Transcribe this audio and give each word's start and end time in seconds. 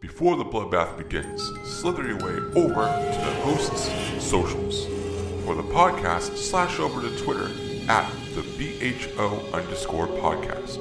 Before 0.00 0.36
the 0.36 0.44
bloodbath 0.44 0.96
begins, 0.96 1.42
slither 1.64 2.06
your 2.06 2.18
way 2.18 2.36
over 2.54 2.86
to 2.86 3.18
the 3.18 3.40
host's 3.42 3.90
socials. 4.24 4.86
For 5.44 5.56
the 5.56 5.64
podcast, 5.64 6.36
slash 6.36 6.78
over 6.78 7.02
to 7.02 7.18
Twitter 7.18 7.50
at 7.88 8.08
the 8.36 8.42
BHO 8.42 9.52
underscore 9.52 10.06
podcast. 10.06 10.78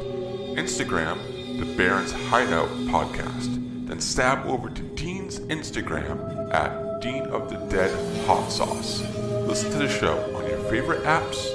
Instagram, 0.55 1.17
the 1.57 1.65
Barrens 1.75 2.11
Hideout 2.11 2.69
podcast. 2.91 3.87
Then 3.87 3.99
stab 3.99 4.45
over 4.45 4.69
to 4.69 4.81
Dean's 4.83 5.39
Instagram 5.39 6.53
at 6.53 7.01
Dean 7.01 7.23
of 7.23 7.49
the 7.49 7.57
Dead 7.75 7.89
Hot 8.27 8.51
Sauce. 8.51 9.01
Listen 9.47 9.71
to 9.71 9.79
the 9.79 9.89
show 9.89 10.19
on 10.35 10.47
your 10.47 10.59
favorite 10.69 11.01
apps 11.05 11.49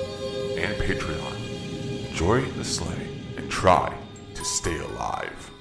and 0.58 0.74
Patreon. 0.82 2.08
Enjoy 2.08 2.40
the 2.40 2.64
sleigh 2.64 3.08
and 3.36 3.48
try 3.48 3.96
to 4.34 4.44
stay 4.44 4.78
alive. 4.78 5.51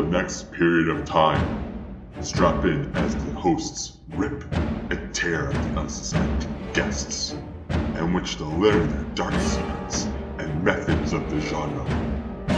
The 0.00 0.06
next 0.06 0.50
period 0.50 0.88
of 0.88 1.04
time, 1.04 1.62
strap 2.22 2.64
in 2.64 2.90
as 2.96 3.14
the 3.14 3.32
hosts 3.32 3.98
rip 4.14 4.42
and 4.54 5.14
tear 5.14 5.50
at 5.50 5.74
the 5.74 5.80
unsuspecting 5.80 6.56
guests, 6.72 7.36
in 7.68 8.14
which 8.14 8.38
they'll 8.38 8.48
learn 8.48 8.88
their 8.88 9.04
dark 9.14 9.34
secrets 9.34 10.04
and 10.38 10.64
methods 10.64 11.12
of 11.12 11.30
the 11.30 11.38
genre. 11.42 11.84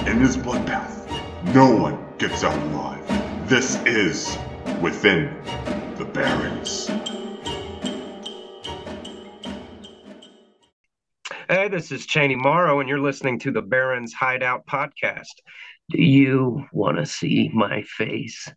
In 0.06 0.22
this 0.22 0.36
bloodbath, 0.36 1.10
no 1.52 1.74
one 1.74 1.98
gets 2.16 2.44
out 2.44 2.56
alive. 2.70 3.48
This 3.48 3.74
is 3.86 4.38
Within 4.80 5.36
the 5.96 6.04
Barrens. 6.04 6.86
Hey, 11.48 11.68
this 11.68 11.90
is 11.90 12.06
Chaney 12.06 12.36
Morrow, 12.36 12.78
and 12.78 12.88
you're 12.88 13.00
listening 13.00 13.40
to 13.40 13.50
the 13.50 13.62
Barrens 13.62 14.14
Hideout 14.14 14.64
podcast. 14.66 15.42
Do 15.92 16.00
you 16.00 16.66
want 16.72 16.96
to 16.96 17.04
see 17.04 17.50
my 17.52 17.82
face? 17.82 18.48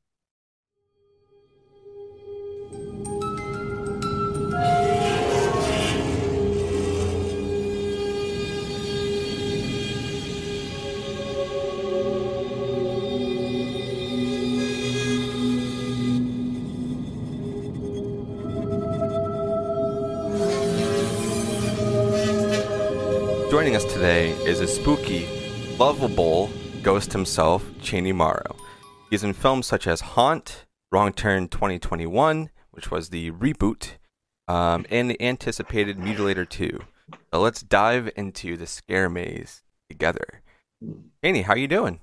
Joining 23.51 23.75
us 23.75 23.83
today 23.83 24.31
is 24.45 24.61
a 24.61 24.67
spooky, 24.67 25.27
lovable 25.77 26.49
ghost 26.85 27.13
himself, 27.13 27.65
Chaney 27.81 28.11
Morrow. 28.11 28.55
He's 29.09 29.23
in 29.23 29.33
films 29.33 29.65
such 29.65 29.87
as 29.87 30.01
Haunt, 30.01 30.65
Wrong 30.91 31.11
Turn 31.11 31.47
2021, 31.47 32.51
which 32.69 32.91
was 32.91 33.09
the 33.09 33.31
reboot, 33.31 33.93
um, 34.47 34.85
and 34.91 35.09
the 35.09 35.19
anticipated 35.19 35.97
Mutilator 35.97 36.47
2. 36.47 36.79
So 37.33 37.41
let's 37.41 37.63
dive 37.63 38.11
into 38.15 38.55
the 38.55 38.67
scare 38.67 39.09
maze 39.09 39.63
together. 39.89 40.43
Chaney, 41.23 41.41
how 41.41 41.53
are 41.53 41.57
you 41.57 41.67
doing? 41.67 42.01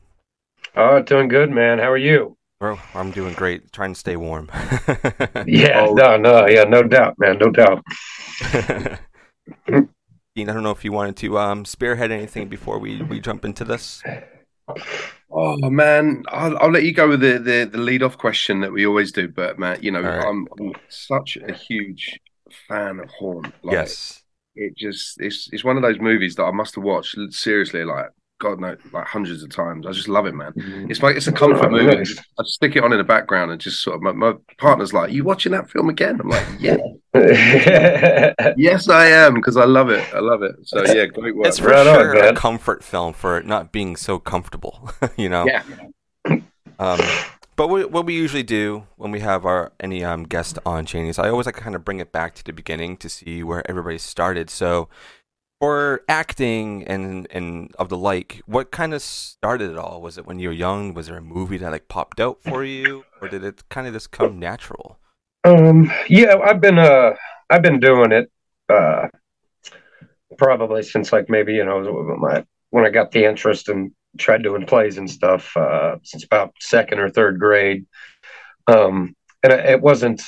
Oh, 0.75 1.00
doing 1.00 1.28
good, 1.28 1.53
man. 1.53 1.78
How 1.78 1.88
are 1.92 1.97
you? 1.97 2.36
Well, 2.60 2.80
I'm 2.92 3.12
doing 3.12 3.34
great. 3.34 3.70
Trying 3.72 3.94
to 3.94 4.00
stay 4.00 4.16
warm. 4.16 4.50
Yeah, 5.47 5.86
Oh. 5.88 5.94
no, 5.94 6.16
no, 6.16 6.48
yeah, 6.48 6.64
no 6.64 6.83
doubt, 6.83 7.20
man, 7.20 7.38
no 7.38 7.50
doubt. 7.50 7.84
Dean, 10.34 10.48
I 10.48 10.53
don't 10.53 10.64
know 10.64 10.72
if 10.72 10.84
you 10.84 10.91
wanted 10.91 11.16
to 11.19 11.38
um, 11.38 11.64
spearhead 11.64 12.10
anything 12.10 12.48
before 12.48 12.80
we, 12.80 13.00
we 13.03 13.20
jump 13.20 13.44
into 13.44 13.64
this. 13.64 14.03
Oh 15.31 15.70
man, 15.70 16.25
I'll, 16.28 16.59
I'll 16.59 16.70
let 16.70 16.83
you 16.83 16.92
go 16.92 17.09
with 17.09 17.20
the, 17.20 17.39
the 17.39 17.69
the 17.70 17.78
lead 17.78 18.03
off 18.03 18.19
question 18.19 18.61
that 18.61 18.73
we 18.73 18.87
always 18.87 19.12
do. 19.12 19.28
But 19.28 19.59
man, 19.59 19.78
you 19.81 19.91
know, 19.91 20.03
right. 20.03 20.27
I'm, 20.27 20.47
I'm 20.61 20.75
such 20.89 21.39
a 21.39 21.53
huge 21.53 22.20
fan 22.69 23.00
of 23.00 23.09
Haunt. 23.11 23.47
Like, 23.62 23.73
yes. 23.73 24.23
it 24.55 24.77
just 24.77 25.21
it's 25.21 25.49
it's 25.53 25.65
one 25.65 25.77
of 25.77 25.82
those 25.82 25.99
movies 25.99 26.34
that 26.37 26.44
I 26.44 26.50
must 26.50 26.75
have 26.75 26.84
watched 26.84 27.16
seriously, 27.31 27.84
like 27.84 28.11
God 28.42 28.60
knows, 28.60 28.76
like 28.92 29.06
hundreds 29.06 29.42
of 29.42 29.50
times. 29.50 29.86
I 29.86 29.92
just 29.92 30.08
love 30.08 30.26
it, 30.26 30.34
man. 30.34 30.53
It's 30.91 31.03
like 31.03 31.16
it's 31.16 31.26
a 31.28 31.32
comfort 31.32 31.66
Oh, 31.66 31.70
movie. 31.70 31.97
nice. 31.97 32.19
I 32.19 32.42
stick 32.44 32.76
it 32.76 32.84
on 32.84 32.92
in 32.92 32.98
the 32.98 33.04
background 33.04 33.50
and 33.53 33.60
just 33.60 33.82
sort 33.82 33.97
of 33.97 34.03
my, 34.03 34.12
my 34.12 34.34
partner's 34.58 34.92
like, 34.92 35.12
"You 35.12 35.25
watching 35.25 35.53
that 35.53 35.70
film 35.70 35.88
again?" 35.88 36.20
I'm 36.20 36.28
like, 36.28 36.47
"Yeah, 36.58 36.76
yes, 38.56 38.88
I 38.88 39.06
am," 39.06 39.34
because 39.34 39.56
I 39.56 39.64
love 39.64 39.91
it. 39.91 40.04
I 40.14 40.20
love 40.20 40.42
it. 40.42 40.56
So 40.64 40.84
yeah, 40.84 41.06
great 41.06 41.36
work. 41.36 41.47
It's 41.47 41.58
for 41.58 41.69
Right 41.69 41.86
on, 41.86 41.94
sure 41.94 42.14
a 42.25 42.34
comfort 42.34 42.84
film 42.84 43.12
for 43.14 43.38
it 43.38 43.47
not 43.47 43.72
being 43.72 43.97
so 43.97 44.19
comfortable, 44.19 44.91
you 45.16 45.28
know. 45.28 45.47
Yeah. 45.47 45.62
Um, 46.78 47.00
but 47.54 47.69
what, 47.69 47.91
what 47.91 48.06
we 48.06 48.14
usually 48.14 48.42
do 48.42 48.86
when 48.97 49.10
we 49.10 49.20
have 49.20 49.44
our 49.44 49.72
any 49.78 50.02
um, 50.04 50.25
guest 50.25 50.58
on 50.66 50.86
Chaney's, 50.86 51.19
I 51.19 51.28
always 51.28 51.47
like 51.47 51.54
kind 51.56 51.76
of 51.76 51.84
bring 51.84 52.00
it 52.00 52.10
back 52.10 52.34
to 52.36 52.44
the 52.44 52.52
beginning 52.52 52.97
to 52.98 53.08
see 53.08 53.42
where 53.42 53.69
everybody 53.70 53.98
started. 53.98 54.50
So, 54.50 54.88
for 55.62 56.03
acting 56.09 56.83
and 56.89 57.28
and 57.31 57.73
of 57.78 57.89
the 57.89 57.97
like, 57.97 58.43
what 58.47 58.73
kind 58.73 58.93
of 58.93 59.00
started 59.00 59.71
it 59.71 59.78
all? 59.78 60.03
Was 60.03 60.19
it 60.19 60.27
when 60.27 60.41
you 60.41 60.49
were 60.49 60.55
young? 60.55 60.93
Was 60.93 61.06
there 61.06 61.17
a 61.17 61.23
movie 61.23 61.56
that 61.59 61.71
like 61.71 61.87
popped 61.87 62.19
out 62.19 62.43
for 62.43 62.65
you, 62.65 63.05
or 63.21 63.28
did 63.28 63.45
it 63.45 63.62
kind 63.69 63.87
of 63.87 63.93
just 63.93 64.11
come 64.11 64.41
natural? 64.41 64.99
um, 65.45 65.93
yeah, 66.09 66.34
I've 66.45 66.61
been 66.61 66.81
uh, 66.81 67.12
I've 67.49 67.62
been 67.62 67.78
doing 67.78 68.11
it 68.11 68.28
uh, 68.69 69.06
probably 70.37 70.83
since 70.83 71.12
like 71.12 71.31
maybe 71.31 71.55
you 71.55 71.65
know 71.65 72.17
my 72.19 72.44
when 72.71 72.84
I 72.84 72.91
got 72.91 73.12
the 73.12 73.25
interest 73.25 73.69
and 73.69 73.93
tried 74.19 74.43
doing 74.43 74.67
plays 74.67 74.99
and 74.99 75.09
stuff 75.09 75.56
uh, 75.56 75.94
since 76.03 76.25
about 76.25 76.55
second 76.59 76.99
or 76.99 77.09
third 77.09 77.39
grade. 77.39 77.87
Um, 78.67 79.15
and 79.44 79.53
it 79.53 79.81
wasn't 79.81 80.23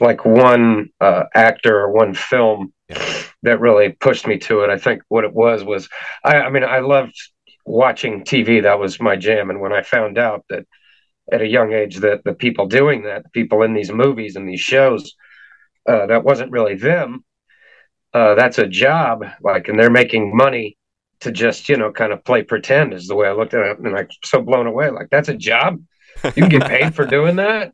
like 0.00 0.24
one 0.24 0.88
uh, 1.00 1.24
actor 1.32 1.78
or 1.78 1.92
one 1.92 2.14
film. 2.14 2.72
That 3.42 3.60
really 3.60 3.90
pushed 3.90 4.26
me 4.26 4.38
to 4.38 4.60
it. 4.60 4.70
I 4.70 4.78
think 4.78 5.02
what 5.08 5.24
it 5.24 5.32
was 5.34 5.64
was 5.64 5.88
I, 6.24 6.36
I 6.42 6.50
mean 6.50 6.64
I 6.64 6.80
loved 6.80 7.16
watching 7.64 8.24
TV. 8.24 8.62
That 8.62 8.78
was 8.78 9.00
my 9.00 9.16
jam. 9.16 9.50
And 9.50 9.60
when 9.60 9.72
I 9.72 9.82
found 9.82 10.18
out 10.18 10.44
that 10.50 10.66
at 11.30 11.42
a 11.42 11.46
young 11.48 11.72
age 11.72 11.98
that 11.98 12.24
the 12.24 12.34
people 12.34 12.66
doing 12.66 13.04
that, 13.04 13.24
the 13.24 13.30
people 13.30 13.62
in 13.62 13.74
these 13.74 13.92
movies 13.92 14.36
and 14.36 14.48
these 14.48 14.60
shows, 14.60 15.14
uh, 15.88 16.06
that 16.06 16.24
wasn't 16.24 16.50
really 16.50 16.74
them. 16.74 17.24
Uh, 18.14 18.34
that's 18.34 18.58
a 18.58 18.66
job, 18.66 19.24
like, 19.40 19.68
and 19.68 19.78
they're 19.78 19.90
making 19.90 20.36
money 20.36 20.76
to 21.20 21.32
just 21.32 21.68
you 21.68 21.76
know 21.76 21.92
kind 21.92 22.12
of 22.12 22.24
play 22.24 22.42
pretend 22.42 22.92
is 22.92 23.06
the 23.06 23.14
way 23.14 23.28
I 23.28 23.32
looked 23.32 23.54
at 23.54 23.64
it, 23.64 23.78
and 23.78 23.96
I'm 23.96 24.08
so 24.24 24.42
blown 24.42 24.66
away. 24.66 24.90
Like 24.90 25.08
that's 25.10 25.28
a 25.28 25.36
job. 25.36 25.80
You 26.24 26.32
can 26.32 26.48
get 26.48 26.66
paid 26.66 26.94
for 26.94 27.04
doing 27.04 27.36
that. 27.36 27.72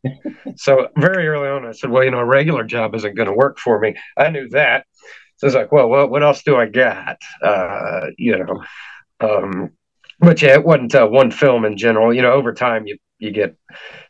So 0.56 0.88
very 0.96 1.28
early 1.28 1.48
on, 1.48 1.66
I 1.66 1.72
said, 1.72 1.90
well, 1.90 2.04
you 2.04 2.10
know, 2.10 2.18
a 2.18 2.24
regular 2.24 2.64
job 2.64 2.94
isn't 2.94 3.14
going 3.14 3.28
to 3.28 3.34
work 3.34 3.58
for 3.58 3.78
me. 3.78 3.94
I 4.16 4.30
knew 4.30 4.48
that. 4.50 4.86
So 5.36 5.46
it's 5.46 5.56
like, 5.56 5.70
well, 5.70 5.88
what, 5.88 6.10
what 6.10 6.22
else 6.22 6.42
do 6.42 6.56
I 6.56 6.66
got? 6.66 7.18
Uh, 7.42 8.06
you 8.16 8.38
know, 8.38 8.62
um, 9.20 9.70
but 10.20 10.42
yeah, 10.42 10.54
it 10.54 10.64
wasn't 10.64 10.94
uh, 10.94 11.06
one 11.06 11.30
film 11.30 11.64
in 11.64 11.76
general. 11.76 12.12
You 12.12 12.22
know, 12.22 12.32
over 12.32 12.52
time, 12.52 12.86
you 12.86 12.98
you 13.20 13.30
get 13.30 13.56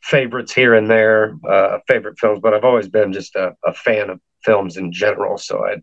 favorites 0.02 0.52
here 0.52 0.74
and 0.74 0.90
there, 0.90 1.34
uh, 1.48 1.78
favorite 1.86 2.18
films. 2.18 2.40
But 2.42 2.54
I've 2.54 2.64
always 2.64 2.88
been 2.88 3.12
just 3.12 3.36
a, 3.36 3.54
a 3.64 3.74
fan 3.74 4.10
of 4.10 4.20
films 4.44 4.76
in 4.76 4.92
general. 4.92 5.36
So 5.38 5.64
I 5.66 5.76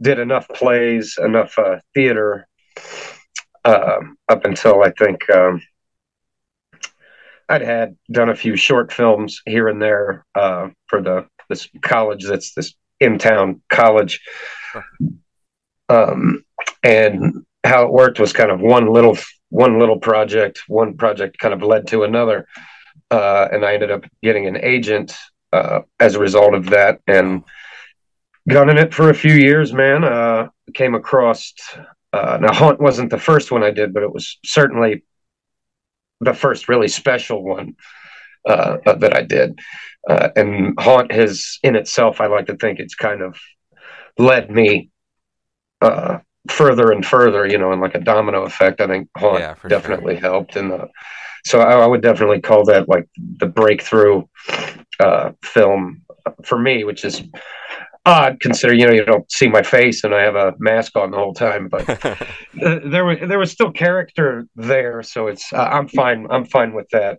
did 0.00 0.18
enough 0.18 0.48
plays, 0.48 1.18
enough 1.22 1.58
uh, 1.58 1.78
theater 1.94 2.46
um 3.64 4.16
up 4.28 4.44
until 4.44 4.82
I 4.82 4.92
think 4.92 5.28
um, 5.30 5.60
I'd 7.48 7.62
had 7.62 7.96
done 8.10 8.28
a 8.28 8.36
few 8.36 8.56
short 8.56 8.92
films 8.92 9.42
here 9.46 9.68
and 9.68 9.80
there 9.80 10.24
uh, 10.34 10.68
for 10.86 11.02
the 11.02 11.26
this 11.48 11.68
college 11.80 12.24
that's 12.26 12.52
this 12.54 12.74
in 13.00 13.18
town 13.18 13.62
college. 13.70 14.20
Um, 15.88 16.44
and 16.82 17.46
how 17.64 17.84
it 17.84 17.92
worked 17.92 18.20
was 18.20 18.32
kind 18.32 18.50
of 18.50 18.60
one 18.60 18.92
little 18.92 19.16
one 19.48 19.78
little 19.78 19.98
project, 19.98 20.62
one 20.68 20.96
project 20.96 21.38
kind 21.38 21.54
of 21.54 21.62
led 21.62 21.86
to 21.88 22.02
another, 22.02 22.46
uh, 23.10 23.48
and 23.50 23.64
I 23.64 23.74
ended 23.74 23.90
up 23.90 24.04
getting 24.22 24.46
an 24.46 24.58
agent 24.58 25.14
uh, 25.52 25.80
as 25.98 26.14
a 26.14 26.20
result 26.20 26.52
of 26.52 26.66
that, 26.70 27.00
and 27.06 27.44
gunning 28.46 28.76
it 28.76 28.92
for 28.92 29.08
a 29.08 29.14
few 29.14 29.32
years. 29.32 29.72
Man, 29.72 30.04
uh, 30.04 30.48
came 30.74 30.94
across 30.94 31.54
uh, 32.12 32.38
now 32.40 32.52
Haunt 32.52 32.80
wasn't 32.80 33.10
the 33.10 33.18
first 33.18 33.50
one 33.50 33.62
I 33.62 33.70
did, 33.70 33.92
but 33.92 34.02
it 34.02 34.12
was 34.12 34.38
certainly 34.44 35.04
the 36.20 36.34
first 36.34 36.68
really 36.68 36.88
special 36.88 37.42
one 37.42 37.76
uh, 38.48 38.78
uh, 38.86 38.94
that 38.94 39.16
I 39.16 39.22
did. 39.22 39.58
Uh, 40.08 40.30
and 40.36 40.74
Haunt 40.78 41.12
has, 41.12 41.58
in 41.62 41.76
itself, 41.76 42.20
I 42.20 42.26
like 42.26 42.46
to 42.46 42.56
think 42.56 42.78
it's 42.78 42.94
kind 42.94 43.22
of 43.22 43.38
led 44.18 44.50
me 44.50 44.90
uh, 45.80 46.18
further 46.48 46.90
and 46.90 47.04
further, 47.04 47.46
you 47.46 47.58
know, 47.58 47.72
in 47.72 47.80
like 47.80 47.94
a 47.94 48.00
domino 48.00 48.44
effect. 48.44 48.80
I 48.80 48.86
think 48.86 49.08
Haunt 49.16 49.40
Yeah, 49.40 49.54
definitely 49.68 50.16
helped. 50.16 50.56
And 50.56 50.70
the, 50.70 50.88
so 51.46 51.60
I, 51.60 51.80
I 51.80 51.86
would 51.86 52.02
definitely 52.02 52.40
call 52.40 52.64
that 52.64 52.88
like 52.88 53.08
the 53.16 53.46
breakthrough 53.46 54.24
uh, 55.00 55.32
film 55.42 56.02
for 56.44 56.58
me, 56.58 56.84
which 56.84 57.04
is 57.04 57.22
odd 58.08 58.40
considering, 58.40 58.80
you 58.80 58.86
know, 58.86 58.94
you 58.94 59.04
don't 59.04 59.30
see 59.30 59.48
my 59.48 59.62
face 59.62 60.02
and 60.04 60.14
I 60.14 60.22
have 60.22 60.34
a 60.36 60.54
mask 60.58 60.96
on 60.96 61.10
the 61.10 61.18
whole 61.18 61.34
time, 61.34 61.68
but 61.68 61.88
uh, 62.04 62.16
there 62.84 63.04
was 63.04 63.18
there 63.20 63.38
was 63.38 63.52
still 63.52 63.70
character 63.70 64.46
there, 64.56 65.02
so 65.02 65.26
it's 65.26 65.52
uh, 65.52 65.68
I'm 65.70 65.88
fine. 65.88 66.26
I'm 66.30 66.44
fine 66.44 66.72
with 66.72 66.88
that. 66.90 67.18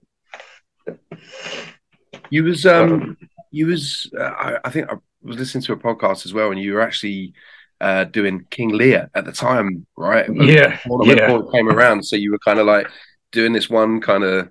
You 2.30 2.44
was 2.44 2.66
um, 2.66 3.18
you 3.52 3.68
was 3.68 4.12
uh, 4.20 4.24
I, 4.24 4.58
I 4.66 4.70
think 4.72 4.90
I 4.90 4.96
was 5.22 5.38
listening 5.38 5.64
to 5.64 5.74
a 5.74 5.78
podcast 5.78 6.26
as 6.26 6.34
well, 6.34 6.52
and 6.52 6.60
you 6.60 6.74
were 6.74 6.82
actually 6.82 7.34
uh, 7.82 8.06
doing 8.06 8.46
King 8.50 8.70
Lear 8.70 9.10
at 9.14 9.26
the 9.26 9.32
time, 9.32 9.86
right? 9.96 10.28
Yeah, 10.34 10.80
Before 10.84 11.06
yeah. 11.06 11.38
it 11.38 11.52
came 11.54 11.70
around, 11.70 12.04
so 12.04 12.16
you 12.16 12.32
were 12.32 12.40
kind 12.40 12.60
of 12.60 12.66
like 12.66 12.88
doing 13.32 13.54
this 13.54 13.70
one 13.70 14.02
kind 14.02 14.24
of 14.24 14.50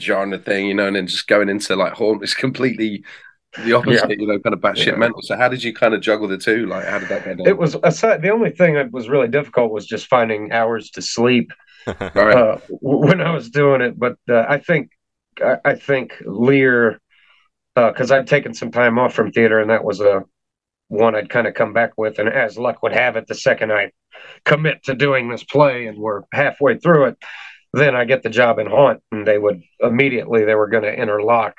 genre 0.00 0.38
thing, 0.38 0.66
you 0.66 0.74
know, 0.74 0.86
and 0.86 0.96
then 0.96 1.06
just 1.06 1.28
going 1.28 1.48
into 1.48 1.76
like 1.76 1.92
Haunt. 1.92 2.22
It's 2.22 2.34
completely 2.34 3.04
the 3.56 3.72
opposite, 3.72 4.18
you 4.18 4.26
know, 4.26 4.38
kind 4.40 4.54
of 4.54 4.60
batshit 4.60 4.86
Yeah. 4.86 4.96
mental. 4.96 5.22
So 5.22 5.36
how 5.36 5.48
did 5.48 5.62
you 5.62 5.72
kind 5.72 5.94
of 5.94 6.00
juggle 6.00 6.28
the 6.28 6.38
two? 6.38 6.66
Like, 6.66 6.86
how 6.86 6.98
did 6.98 7.08
that 7.08 7.24
go 7.24 7.34
down? 7.34 7.46
It 7.46 7.56
was 7.56 7.76
aside. 7.82 8.22
The 8.22 8.30
only 8.30 8.50
thing 8.50 8.74
that 8.74 8.90
was 8.92 9.08
really 9.08 9.28
difficult 9.28 9.72
was 9.72 9.86
just 9.86 10.06
finding 10.06 10.52
hours 10.52 10.90
to 10.90 11.02
sleep 11.02 11.52
All 11.86 11.94
right. 12.14 12.36
uh, 12.36 12.56
when 12.68 13.20
I 13.20 13.32
was 13.34 13.50
doing 13.50 13.80
it. 13.80 13.98
But 13.98 14.16
uh, 14.28 14.44
I 14.48 14.58
think 14.58 14.90
I, 15.42 15.56
I 15.64 15.74
think 15.74 16.14
Lear, 16.24 17.00
because 17.74 18.10
I'd 18.10 18.26
taken 18.26 18.54
some 18.54 18.70
time 18.72 18.98
off 18.98 19.14
from 19.14 19.30
theater, 19.32 19.60
and 19.60 19.70
that 19.70 19.84
was 19.84 20.00
a 20.00 20.22
one 20.88 21.14
I'd 21.14 21.30
kind 21.30 21.46
of 21.46 21.54
come 21.54 21.72
back 21.72 21.92
with. 21.96 22.18
And 22.18 22.28
as 22.28 22.58
luck 22.58 22.82
would 22.82 22.92
have 22.92 23.16
it, 23.16 23.26
the 23.26 23.34
second 23.34 23.72
I 23.72 23.90
commit 24.44 24.84
to 24.84 24.94
doing 24.94 25.28
this 25.28 25.44
play, 25.44 25.86
and 25.86 25.98
we're 25.98 26.22
halfway 26.32 26.78
through 26.78 27.06
it, 27.06 27.16
then 27.72 27.96
I 27.96 28.04
get 28.04 28.22
the 28.22 28.30
job 28.30 28.58
in 28.58 28.66
Haunt, 28.68 29.00
and 29.10 29.26
they 29.26 29.38
would 29.38 29.62
immediately 29.80 30.44
they 30.44 30.54
were 30.54 30.68
going 30.68 30.84
to 30.84 30.94
interlock. 30.94 31.56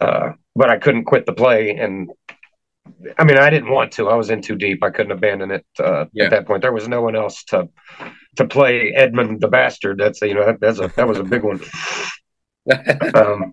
Uh, 0.00 0.32
but 0.56 0.70
I 0.70 0.78
couldn't 0.78 1.04
quit 1.04 1.26
the 1.26 1.32
play, 1.32 1.70
and 1.76 2.10
I 3.18 3.24
mean 3.24 3.38
I 3.38 3.50
didn't 3.50 3.70
want 3.70 3.92
to. 3.92 4.08
I 4.08 4.14
was 4.14 4.30
in 4.30 4.42
too 4.42 4.56
deep. 4.56 4.82
I 4.82 4.90
couldn't 4.90 5.12
abandon 5.12 5.50
it 5.50 5.66
uh, 5.78 6.06
Yeah. 6.12 6.24
at 6.24 6.30
that 6.30 6.46
point. 6.46 6.62
There 6.62 6.72
was 6.72 6.88
no 6.88 7.02
one 7.02 7.16
else 7.16 7.44
to 7.44 7.68
to 8.36 8.46
play 8.46 8.92
Edmund 8.94 9.40
the 9.40 9.48
Bastard. 9.48 9.98
That's 9.98 10.20
you 10.22 10.34
know 10.34 10.46
that, 10.46 10.60
that's 10.60 10.78
a 10.80 10.88
that 10.96 11.08
was 11.08 11.18
a 11.18 11.24
big 11.24 11.42
one. 11.42 11.60
Um, 13.14 13.52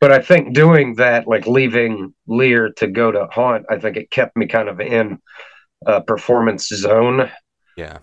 but 0.00 0.12
I 0.12 0.20
think 0.20 0.54
doing 0.54 0.94
that, 0.96 1.26
like 1.26 1.46
leaving 1.46 2.14
Lear 2.26 2.70
to 2.76 2.86
go 2.86 3.10
to 3.10 3.26
Haunt, 3.32 3.64
I 3.70 3.78
think 3.78 3.96
it 3.96 4.10
kept 4.10 4.36
me 4.36 4.46
kind 4.46 4.68
of 4.68 4.80
in 4.80 5.18
a 5.86 6.00
performance 6.02 6.68
zone, 6.68 7.30
Yeah. 7.76 7.98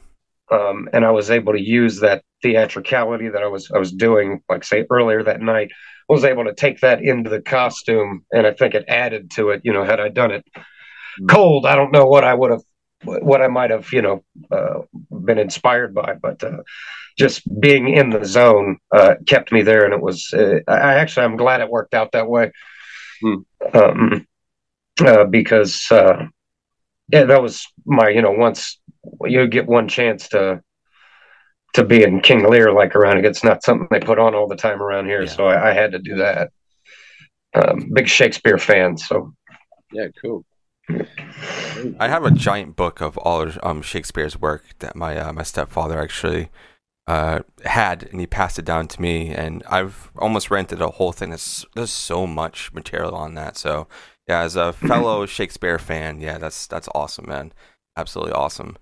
um, 0.51 0.89
and 0.93 1.05
I 1.05 1.11
was 1.11 1.29
able 1.29 1.53
to 1.53 1.61
use 1.61 1.99
that 1.99 2.23
theatricality 2.41 3.29
that 3.29 3.43
I 3.43 3.47
was 3.47 3.69
I 3.71 3.77
was 3.77 3.91
doing, 3.91 4.41
like 4.49 4.63
say 4.63 4.85
earlier 4.89 5.23
that 5.23 5.41
night. 5.41 5.71
Was 6.09 6.23
able 6.23 6.45
to 6.45 6.53
take 6.53 6.79
that 6.81 7.01
into 7.01 7.29
the 7.29 7.41
costume, 7.41 8.23
and 8.31 8.47
I 8.47 8.53
think 8.53 8.75
it 8.75 8.85
added 8.87 9.31
to 9.31 9.49
it. 9.49 9.61
You 9.65 9.73
know, 9.73 9.83
had 9.83 9.99
I 9.99 10.07
done 10.09 10.31
it 10.31 10.45
cold, 11.27 11.65
I 11.65 11.75
don't 11.75 11.91
know 11.91 12.05
what 12.05 12.23
I 12.23 12.33
would 12.33 12.51
have, 12.51 12.61
what 13.03 13.41
I 13.41 13.47
might 13.47 13.71
have, 13.71 13.91
you 13.91 14.01
know, 14.01 14.23
uh, 14.51 14.81
been 15.11 15.37
inspired 15.37 15.93
by, 15.93 16.15
but 16.21 16.43
uh, 16.43 16.59
just 17.17 17.41
being 17.59 17.89
in 17.89 18.09
the 18.09 18.23
zone 18.23 18.77
uh, 18.95 19.15
kept 19.27 19.51
me 19.51 19.63
there, 19.63 19.83
and 19.83 19.93
it 19.93 20.01
was. 20.01 20.33
Uh, 20.33 20.59
I 20.67 20.95
actually, 20.95 21.25
I'm 21.25 21.37
glad 21.37 21.61
it 21.61 21.69
worked 21.69 21.93
out 21.93 22.13
that 22.13 22.29
way, 22.29 22.51
Hmm. 23.21 23.35
um, 23.73 24.27
uh, 25.05 25.25
because 25.25 25.87
uh, 25.91 26.25
yeah, 27.11 27.23
that 27.23 27.41
was 27.41 27.65
my, 27.85 28.09
you 28.09 28.21
know, 28.21 28.31
once 28.31 28.79
you 29.25 29.47
get 29.47 29.67
one 29.67 29.87
chance 29.87 30.29
to 30.29 30.61
to 31.73 31.83
be 31.83 32.03
in 32.03 32.21
King 32.21 32.49
Lear 32.49 32.71
like 32.71 32.95
around 32.95 33.17
it. 33.19 33.25
It's 33.25 33.43
not 33.43 33.63
something 33.63 33.87
they 33.91 33.99
put 33.99 34.19
on 34.19 34.35
all 34.35 34.47
the 34.47 34.55
time 34.55 34.81
around 34.81 35.05
here, 35.05 35.23
Yeah. 35.23 35.29
so 35.29 35.47
I, 35.47 35.69
I 35.69 35.73
had 35.73 35.91
to 35.91 35.99
do 35.99 36.15
that. 36.17 36.51
Um, 37.55 37.89
big 37.93 38.07
Shakespeare 38.07 38.57
fan, 38.57 38.97
so 38.97 39.33
yeah, 39.91 40.07
cool. 40.21 40.45
I 41.99 42.07
have 42.07 42.23
a 42.23 42.31
giant 42.31 42.75
book 42.75 43.01
of 43.01 43.17
all 43.17 43.49
um 43.63 43.81
Shakespeare's 43.81 44.39
work 44.39 44.63
that 44.79 44.95
my 44.95 45.17
uh, 45.17 45.33
my 45.33 45.43
stepfather 45.43 45.99
actually 45.99 46.49
uh 47.07 47.39
had, 47.65 48.03
and 48.11 48.19
he 48.19 48.27
passed 48.27 48.59
it 48.59 48.65
down 48.65 48.87
to 48.89 49.01
me, 49.01 49.29
and 49.29 49.63
I've 49.69 50.11
almost 50.17 50.51
rented 50.51 50.81
a 50.81 50.89
whole 50.91 51.11
thing. 51.11 51.29
There's 51.29 51.65
there's 51.75 51.91
so 51.91 52.27
much 52.27 52.73
material 52.73 53.15
on 53.15 53.35
that. 53.35 53.57
So 53.57 53.87
yeah, 54.27 54.41
as 54.41 54.55
a 54.55 54.73
fellow 54.73 55.25
Shakespeare 55.37 55.79
fan, 55.79 56.21
yeah, 56.21 56.37
that's 56.37 56.67
that's 56.67 56.89
awesome, 56.95 57.27
man. 57.27 57.53
Absolutely 57.97 58.33
awesome. 58.33 58.77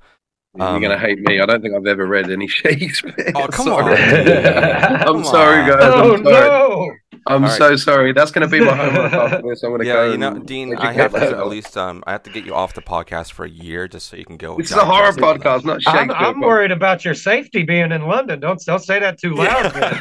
You're 0.58 0.68
Um, 0.68 0.82
gonna 0.82 0.98
hate 0.98 1.20
me. 1.20 1.40
I 1.42 1.46
don't 1.46 1.62
think 1.62 1.76
I've 1.76 1.86
ever 1.86 2.06
read 2.08 2.30
any 2.32 2.48
Shakespeare. 2.60 3.14
Oh 3.36 3.48
come 3.48 3.66
Sorry. 3.68 3.94
on! 3.94 4.26
dude. 4.26 4.46
I'm 4.48 5.06
Come 5.06 5.24
sorry, 5.26 5.62
on. 5.62 5.70
guys. 5.70 5.80
oh 5.84 6.14
I'm 6.16 6.24
sorry. 6.24 6.48
no! 6.50 6.92
I'm 7.28 7.44
All 7.44 7.50
right. 7.50 7.58
so 7.58 7.76
sorry. 7.76 8.14
That's 8.14 8.30
gonna 8.32 8.48
be 8.48 8.60
my 8.60 8.76
homework 8.76 9.12
after 9.12 9.42
this. 9.50 9.64
I'm 9.64 9.72
gonna 9.72 9.84
Yeah, 9.84 9.94
go. 9.94 10.12
you 10.12 10.18
know, 10.20 10.38
Dean, 10.40 10.76
I 10.78 10.94
have 10.94 11.12
to 11.14 11.18
at 11.38 11.48
least 11.48 11.76
um, 11.76 12.04
I 12.06 12.12
have 12.12 12.22
to 12.24 12.30
get 12.30 12.46
you 12.46 12.54
off 12.54 12.74
the 12.76 12.84
podcast 12.84 13.32
for 13.32 13.46
a 13.46 13.50
year 13.50 13.88
just 13.88 14.08
so 14.10 14.16
you 14.16 14.26
can 14.26 14.38
go. 14.38 14.56
This 14.58 14.70
is 14.70 14.78
a 14.78 14.86
horror 14.86 15.12
digest 15.12 15.18
it. 15.18 15.22
podcast, 15.42 15.66
not 15.66 15.74
I'm, 15.88 16.08
Shakespeare. 16.08 16.16
I'm 16.28 16.40
worried 16.40 16.72
about 16.72 17.04
your 17.04 17.16
safety 17.16 17.64
being 17.64 17.92
in 17.92 18.04
London. 18.08 18.40
Don't 18.40 18.62
don't 18.66 18.80
say 18.84 19.00
that 19.00 19.20
too 19.20 19.34
loud. 19.34 19.74
man. 19.74 20.00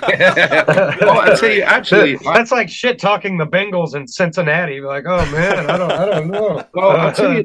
well, 1.00 1.20
I 1.20 1.34
tell 1.34 1.50
you, 1.50 1.62
actually, 1.62 2.18
I, 2.26 2.36
that's 2.36 2.52
like 2.52 2.68
shit 2.68 2.98
talking 2.98 3.38
the 3.38 3.46
Bengals 3.46 3.94
in 3.96 4.06
Cincinnati. 4.06 4.80
Like, 4.82 5.04
oh 5.06 5.24
man, 5.32 5.70
I 5.70 5.76
don't, 5.78 5.90
I 5.92 6.04
don't 6.06 6.28
know. 6.28 6.62
Well, 6.74 6.90
I'll 6.90 7.12
tell 7.12 7.32
you- 7.32 7.44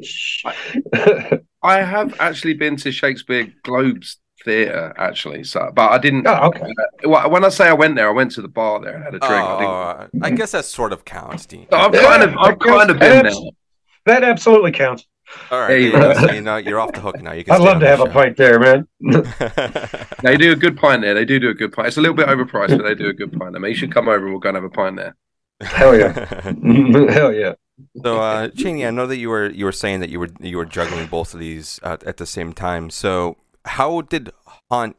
I 0.94 1.40
have 1.62 2.18
actually 2.20 2.54
been 2.54 2.76
to 2.76 2.90
Shakespeare 2.92 3.52
Globes 3.62 4.18
Theatre, 4.44 4.94
actually. 4.96 5.44
So, 5.44 5.70
but 5.74 5.90
I 5.90 5.98
didn't. 5.98 6.26
oh, 6.26 6.46
okay. 6.48 6.62
Uh, 7.04 7.08
well, 7.08 7.30
When 7.30 7.44
I 7.44 7.50
say 7.50 7.68
I 7.68 7.74
went 7.74 7.94
there, 7.96 8.08
I 8.08 8.12
went 8.12 8.30
to 8.32 8.42
the 8.42 8.48
bar 8.48 8.80
there 8.80 8.94
and 8.94 9.04
had 9.04 9.14
a 9.14 9.18
drink. 9.18 9.32
I, 9.32 9.58
didn't, 9.58 10.22
Oh, 10.22 10.26
I 10.26 10.30
guess 10.30 10.52
that 10.52 10.64
sort 10.64 10.92
of 10.92 11.04
counts, 11.04 11.44
Dean. 11.46 11.66
So 11.70 11.76
I've 11.76 11.94
Yeah, 11.94 12.02
kind 12.02 12.22
of, 12.22 12.30
I've 12.38 12.58
that 12.58 12.66
kind 12.66 12.90
of 12.90 12.98
been 12.98 13.26
Abs- 13.26 13.38
there. 13.38 13.50
That 14.06 14.24
absolutely 14.24 14.72
counts. 14.72 15.06
All 15.50 15.60
right, 15.60 15.78
you 15.80 15.92
there 15.92 16.00
you 16.08 16.14
go. 16.14 16.14
go. 16.20 16.26
So, 16.26 16.32
you 16.32 16.40
know, 16.40 16.56
you're 16.56 16.80
off 16.80 16.92
the 16.92 17.00
hook 17.00 17.20
now. 17.22 17.32
You 17.32 17.44
can. 17.44 17.54
I'd 17.54 17.60
love 17.60 17.74
to 17.74 17.84
the 17.84 17.86
have 17.88 18.00
a 18.00 18.06
pint 18.06 18.36
there, 18.36 18.58
man. 18.58 18.88
They 20.22 20.36
do 20.36 20.52
a 20.52 20.56
good 20.56 20.76
pint 20.76 21.02
there. 21.02 21.14
They 21.14 21.24
do 21.24 21.38
do 21.38 21.50
a 21.50 21.54
good 21.54 21.72
pint. 21.72 21.88
It's 21.88 21.96
a 21.98 22.00
little 22.00 22.16
bit 22.16 22.26
overpriced, 22.26 22.76
but 22.76 22.82
they 22.82 22.94
do 22.96 23.08
a 23.08 23.12
good 23.12 23.32
pint 23.38 23.54
I 23.54 23.58
mean, 23.58 23.70
you 23.70 23.76
should 23.76 23.92
come 23.92 24.08
over 24.08 24.16
and 24.24 24.30
we'll 24.30 24.40
go 24.40 24.48
and 24.48 24.56
have 24.56 24.64
a 24.64 24.70
pint 24.70 24.96
there. 24.96 25.14
Hell 25.60 25.96
yeah. 25.96 26.12
Hell 27.12 27.32
yeah. 27.32 27.52
So, 28.02 28.20
uh, 28.20 28.48
Chaney, 28.56 28.86
I 28.86 28.90
know 28.90 29.06
that 29.06 29.16
you 29.16 29.28
were 29.28 29.50
you 29.50 29.64
were 29.64 29.72
saying 29.72 30.00
that 30.00 30.10
you 30.10 30.20
were 30.20 30.30
you 30.40 30.56
were 30.56 30.66
juggling 30.66 31.06
both 31.06 31.34
of 31.34 31.40
these 31.40 31.80
at, 31.82 32.02
at 32.04 32.16
the 32.16 32.26
same 32.26 32.52
time. 32.52 32.90
So, 32.90 33.36
how 33.64 34.02
did 34.02 34.30
Haunt 34.70 34.96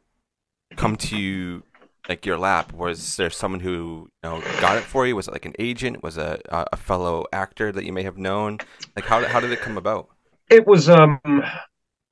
come 0.75 0.95
to 0.97 1.17
you, 1.17 1.63
like 2.07 2.25
your 2.25 2.37
lap? 2.37 2.73
Was 2.73 3.15
there 3.17 3.29
someone 3.29 3.59
who 3.61 4.09
you 4.23 4.29
know 4.29 4.41
got 4.59 4.77
it 4.77 4.83
for 4.83 5.05
you? 5.05 5.15
Was 5.15 5.27
it 5.27 5.31
like 5.31 5.45
an 5.45 5.55
agent? 5.59 6.03
Was 6.03 6.17
it 6.17 6.45
a, 6.49 6.65
a 6.73 6.77
fellow 6.77 7.25
actor 7.33 7.71
that 7.71 7.85
you 7.85 7.93
may 7.93 8.03
have 8.03 8.17
known? 8.17 8.59
Like, 8.95 9.05
how 9.05 9.23
how 9.25 9.39
did 9.39 9.51
it 9.51 9.59
come 9.59 9.77
about? 9.77 10.09
It 10.49 10.67
was 10.67 10.89
um 10.89 11.19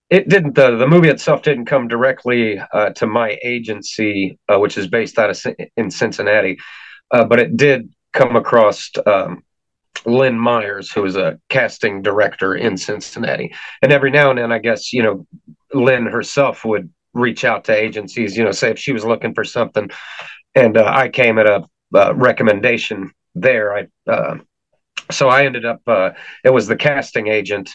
it 0.10 0.28
didn't 0.28 0.56
the 0.56 0.76
the 0.76 0.88
movie 0.88 1.10
itself 1.10 1.44
didn't 1.44 1.66
come 1.66 1.88
directly 1.88 2.60
uh, 2.74 2.90
to 2.92 3.08
my 3.08 3.38
agency, 3.44 4.40
uh, 4.48 4.58
which 4.58 4.78
is 4.78 4.88
based 4.88 5.20
out 5.20 5.30
of 5.30 5.38
Cin- 5.38 5.56
in 5.78 5.92
Cincinnati, 5.92 6.58
uh, 7.12 7.26
but 7.26 7.40
it 7.40 7.56
did 7.56 7.94
come 8.14 8.36
across 8.36 8.90
um, 9.06 9.44
Lynn 10.06 10.40
Myers, 10.40 10.92
who 10.92 11.06
is 11.06 11.16
a 11.16 11.40
casting 11.50 12.02
director 12.02 12.56
in 12.56 12.78
Cincinnati, 12.78 13.54
and 13.82 13.92
every 13.92 14.12
now 14.12 14.30
and 14.30 14.40
then, 14.40 14.52
I 14.52 14.60
guess 14.60 14.94
you 14.94 15.04
know, 15.04 15.28
Lynn 15.74 16.06
herself 16.06 16.66
would 16.66 16.90
reach 17.14 17.44
out 17.44 17.66
to 17.66 17.76
agencies, 17.76 18.38
you 18.38 18.44
know, 18.44 18.52
say 18.52 18.72
if 18.72 18.80
she 18.80 18.94
was 18.94 19.06
looking 19.06 19.34
for 19.34 19.44
something, 19.44 19.90
and 20.56 20.78
uh, 20.78 20.86
I 20.86 21.10
came 21.10 21.38
at 21.38 21.48
a 21.48 21.66
uh, 21.94 22.14
recommendation 22.16 23.12
there. 23.36 23.76
I 23.76 23.88
uh, 24.10 24.38
so 25.12 25.30
I 25.30 25.46
ended 25.46 25.66
up 25.66 25.82
uh, 25.88 26.12
it 26.44 26.54
was 26.54 26.68
the 26.68 26.76
casting 26.76 27.28
agent 27.28 27.70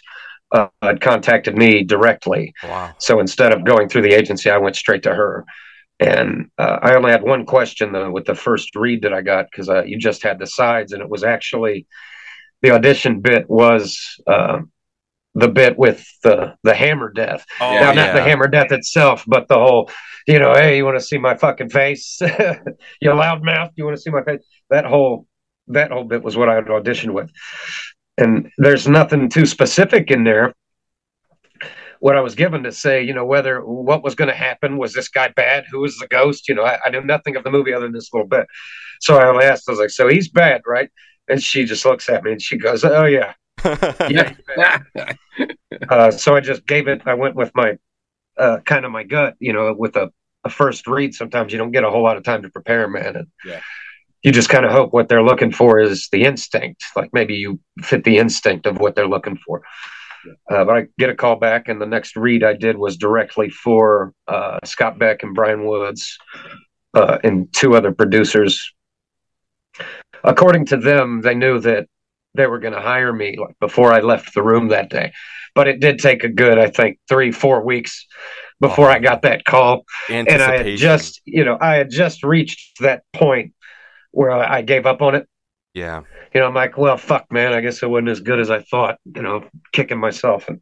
uh, 0.52 0.68
had 0.82 1.00
contacted 1.00 1.56
me 1.56 1.82
directly. 1.82 2.54
Wow. 2.62 2.94
So 2.98 3.20
instead 3.20 3.52
of 3.52 3.64
going 3.64 3.88
through 3.88 4.02
the 4.02 4.14
agency, 4.14 4.50
I 4.50 4.58
went 4.58 4.76
straight 4.76 5.02
to 5.02 5.14
her. 5.14 5.44
And 6.00 6.50
uh, 6.58 6.78
I 6.82 6.94
only 6.94 7.10
had 7.10 7.22
one 7.22 7.46
question 7.46 7.92
though 7.92 8.10
with 8.10 8.24
the 8.24 8.34
first 8.34 8.74
read 8.74 9.02
that 9.02 9.12
I 9.12 9.22
got 9.22 9.46
because 9.50 9.68
uh, 9.68 9.84
you 9.84 9.98
just 9.98 10.22
had 10.22 10.38
the 10.38 10.46
sides, 10.46 10.92
and 10.92 11.02
it 11.02 11.08
was 11.08 11.24
actually 11.24 11.86
the 12.64 12.70
audition 12.70 13.20
bit 13.20 13.48
was 13.48 14.18
uh, 14.26 14.60
the 15.34 15.48
bit 15.48 15.78
with 15.78 16.02
the 16.22 16.56
the 16.62 16.74
hammer 16.74 17.12
death. 17.12 17.44
Oh, 17.60 17.74
now, 17.74 17.92
not 17.92 18.14
the 18.14 18.22
hammer 18.22 18.48
death 18.48 18.72
itself, 18.72 19.22
but 19.26 19.48
the 19.48 19.56
whole, 19.56 19.90
you 20.26 20.38
know, 20.38 20.54
hey, 20.54 20.78
you 20.78 20.84
want 20.86 20.98
to 20.98 21.04
see 21.04 21.18
my 21.18 21.36
fucking 21.36 21.68
face? 21.68 22.18
you 22.22 23.10
loudmouth, 23.10 23.72
you 23.76 23.84
want 23.84 23.98
to 23.98 24.00
see 24.00 24.10
my 24.10 24.24
face? 24.24 24.40
That 24.70 24.86
whole 24.86 25.26
that 25.68 25.90
whole 25.90 26.04
bit 26.04 26.22
was 26.22 26.38
what 26.38 26.48
I 26.48 26.54
had 26.54 26.64
auditioned 26.64 27.12
with. 27.12 27.30
And 28.16 28.50
there's 28.56 28.88
nothing 28.88 29.28
too 29.28 29.44
specific 29.44 30.10
in 30.10 30.24
there. 30.24 30.54
What 32.00 32.16
I 32.16 32.20
was 32.20 32.34
given 32.34 32.62
to 32.62 32.72
say, 32.72 33.02
you 33.02 33.12
know, 33.12 33.26
whether 33.26 33.60
what 33.60 34.02
was 34.02 34.14
going 34.14 34.28
to 34.28 34.36
happen 34.36 34.78
was 34.78 34.94
this 34.94 35.08
guy 35.08 35.28
bad? 35.28 35.64
Who 35.70 35.80
was 35.80 35.98
the 35.98 36.08
ghost? 36.08 36.48
You 36.48 36.54
know, 36.54 36.64
I, 36.64 36.78
I 36.82 36.90
knew 36.90 37.02
nothing 37.02 37.36
of 37.36 37.44
the 37.44 37.50
movie 37.50 37.74
other 37.74 37.84
than 37.84 37.92
this 37.92 38.10
little 38.12 38.28
bit. 38.28 38.46
So 39.00 39.18
I 39.18 39.28
only 39.28 39.44
asked, 39.44 39.64
I 39.68 39.72
was 39.72 39.80
like, 39.80 39.90
so 39.90 40.08
he's 40.08 40.30
bad, 40.30 40.62
right? 40.66 40.90
And 41.28 41.42
she 41.42 41.64
just 41.64 41.84
looks 41.84 42.08
at 42.08 42.22
me 42.22 42.32
and 42.32 42.42
she 42.42 42.56
goes, 42.58 42.84
oh 42.84 43.04
yeah, 43.04 43.32
yeah. 44.08 44.32
uh, 45.88 46.10
so 46.10 46.36
I 46.36 46.40
just 46.40 46.66
gave 46.66 46.86
it. 46.88 47.02
I 47.06 47.14
went 47.14 47.34
with 47.34 47.50
my 47.54 47.78
uh, 48.36 48.58
kind 48.64 48.84
of 48.84 48.90
my 48.92 49.04
gut, 49.04 49.34
you 49.38 49.52
know, 49.52 49.74
with 49.76 49.96
a, 49.96 50.10
a 50.44 50.50
first 50.50 50.86
read. 50.86 51.14
Sometimes 51.14 51.52
you 51.52 51.58
don't 51.58 51.70
get 51.72 51.84
a 51.84 51.90
whole 51.90 52.02
lot 52.02 52.16
of 52.16 52.24
time 52.24 52.42
to 52.42 52.50
prepare, 52.50 52.88
man. 52.88 53.16
And 53.16 53.26
Yeah. 53.44 53.60
you 54.22 54.32
just 54.32 54.48
kind 54.48 54.66
of 54.66 54.72
hope 54.72 54.92
what 54.92 55.08
they're 55.08 55.22
looking 55.22 55.52
for 55.52 55.80
is 55.80 56.08
the 56.12 56.24
instinct. 56.24 56.82
Like 56.96 57.10
maybe 57.12 57.34
you 57.34 57.58
fit 57.82 58.04
the 58.04 58.18
instinct 58.18 58.66
of 58.66 58.78
what 58.78 58.94
they're 58.96 59.08
looking 59.08 59.38
for. 59.38 59.62
Uh, 60.50 60.64
but 60.64 60.76
I 60.76 60.86
get 60.98 61.10
a 61.10 61.14
call 61.14 61.36
back, 61.36 61.68
and 61.68 61.78
the 61.80 61.86
next 61.86 62.16
read 62.16 62.42
I 62.42 62.54
did 62.54 62.78
was 62.78 62.96
directly 62.96 63.50
for 63.50 64.14
uh, 64.26 64.58
Scott 64.64 64.98
Beck 64.98 65.22
and 65.22 65.34
Bryan 65.34 65.66
Woods 65.66 66.16
uh, 66.94 67.18
and 67.22 67.52
two 67.52 67.74
other 67.74 67.92
producers. 67.92 68.72
According 70.24 70.66
to 70.66 70.76
them, 70.76 71.20
they 71.20 71.34
knew 71.34 71.60
that 71.60 71.86
they 72.34 72.46
were 72.46 72.58
going 72.58 72.74
to 72.74 72.80
hire 72.80 73.12
me 73.12 73.36
like 73.38 73.56
before 73.60 73.92
I 73.92 74.00
left 74.00 74.34
the 74.34 74.42
room 74.42 74.68
that 74.68 74.90
day. 74.90 75.12
But 75.54 75.68
it 75.68 75.78
did 75.78 76.00
take 76.00 76.24
a 76.24 76.28
good, 76.28 76.58
I 76.58 76.68
think, 76.68 76.98
three, 77.08 77.30
four 77.30 77.64
weeks 77.64 78.06
before 78.60 78.88
Oh. 78.88 78.92
I 78.92 78.98
got 78.98 79.22
that 79.22 79.44
call. 79.44 79.84
And 80.08 80.28
I 80.28 80.56
had 80.58 80.76
just, 80.76 81.20
you 81.24 81.44
know, 81.44 81.56
I 81.60 81.74
had 81.76 81.90
just 81.90 82.24
reached 82.24 82.80
that 82.80 83.04
point 83.12 83.52
where 84.10 84.32
I 84.32 84.62
gave 84.62 84.84
up 84.86 85.00
on 85.02 85.14
it. 85.14 85.28
yeah, 85.74 86.00
You 86.34 86.40
know, 86.40 86.46
I'm 86.48 86.54
like, 86.54 86.76
well, 86.76 86.96
fuck, 86.96 87.30
man. 87.30 87.52
I 87.52 87.60
guess 87.60 87.82
it 87.82 87.90
wasn't 87.90 88.08
as 88.08 88.20
good 88.20 88.40
as 88.40 88.50
I 88.50 88.62
thought. 88.62 88.98
You 89.04 89.22
know, 89.22 89.44
kicking 89.72 89.98
myself. 89.98 90.48
And, 90.48 90.60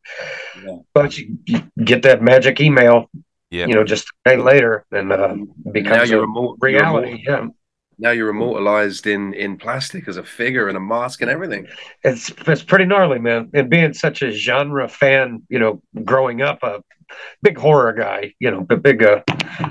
Yeah. 0.62 0.76
But 0.92 1.16
you, 1.16 1.38
you 1.47 1.62
get 1.83 2.02
that 2.02 2.21
magic 2.23 2.61
email, 2.61 3.11
yeah. 3.50 3.66
you 3.66 3.75
know, 3.75 3.85
just 3.85 4.09
a 4.26 4.31
day 4.31 4.37
later, 4.37 4.85
and 4.90 5.11
uh, 5.12 5.35
now 5.64 6.02
you're 6.02 6.25
a 6.25 6.54
reality. 6.61 7.23
You're 7.25 7.35
Yeah, 7.35 7.40
immor- 7.45 7.54
now 7.99 8.11
you're 8.11 8.28
immortalized 8.30 9.06
in 9.06 9.34
in 9.34 9.56
plastic 9.56 10.08
as 10.08 10.16
a 10.16 10.25
figure 10.25 10.68
and 10.68 10.76
a 10.76 10.80
mask 10.80 11.20
and 11.22 11.30
everything. 11.30 11.66
it's 12.02 12.30
it's 12.46 12.62
pretty 12.62 12.84
gnarly, 12.84 13.18
man. 13.18 13.50
And 13.54 13.68
being 13.70 13.92
such 13.94 14.22
a 14.22 14.30
genre 14.30 14.88
fan, 14.88 15.42
you 15.49 15.58
know, 15.58 15.82
growing 16.04 16.42
up, 16.42 16.62
a 16.62 16.82
big 17.42 17.58
horror 17.58 17.92
guy, 17.92 18.34
you 18.38 18.50
know, 18.50 18.61
but 18.62 18.82
big, 18.82 19.02
uh, 19.02 19.20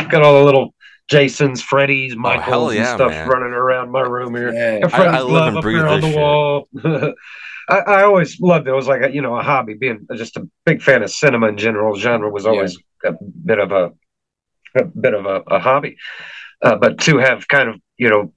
got 0.10 0.22
all 0.24 0.40
the 0.40 0.46
little 0.46 0.74
Jasons, 1.10 1.62
Freddy's, 1.62 2.16
Michaels, 2.16 2.46
Oh, 2.48 2.50
hell 2.50 2.70
and 2.72 2.88
stuff 2.88 3.12
man. 3.12 3.28
running 3.28 3.52
around 3.54 3.92
my 3.92 4.02
room 4.02 4.34
here. 4.36 4.54
Yeah. 4.54 4.86
A 4.86 4.90
friend's 4.90 5.16
I 5.18 5.22
live 5.22 5.28
glove 5.30 5.54
and 5.56 5.62
breathe 5.62 5.78
here 5.78 5.88
on 5.88 6.02
the 6.02 6.08
shit. 6.08 6.18
wall. 6.18 6.70
I, 7.70 7.78
I 7.80 8.04
always 8.04 8.40
loved 8.40 8.68
it. 8.68 8.72
It 8.72 8.76
was 8.76 8.88
like 8.88 9.02
a, 9.04 9.12
you 9.14 9.22
know 9.22 9.36
a 9.38 9.44
hobby. 9.44 9.74
Being 9.76 10.08
just 10.16 10.38
a 10.38 10.48
big 10.66 10.82
fan 10.82 11.04
of 11.04 11.12
cinema 11.12 11.48
in 11.48 11.58
general, 11.58 11.96
genre 11.98 12.30
was 12.30 12.46
always 12.46 12.78
a 13.06 13.14
bit 13.46 13.60
of 13.60 13.72
a 13.72 13.92
a 14.78 14.86
bit 14.86 15.14
of 15.14 15.26
a, 15.26 15.42
a 15.48 15.60
hobby. 15.60 15.98
Uh, 16.64 16.76
but 16.76 17.00
to 17.00 17.18
have 17.18 17.48
kind 17.48 17.70
of 17.70 17.76
you 18.02 18.10
know 18.10 18.34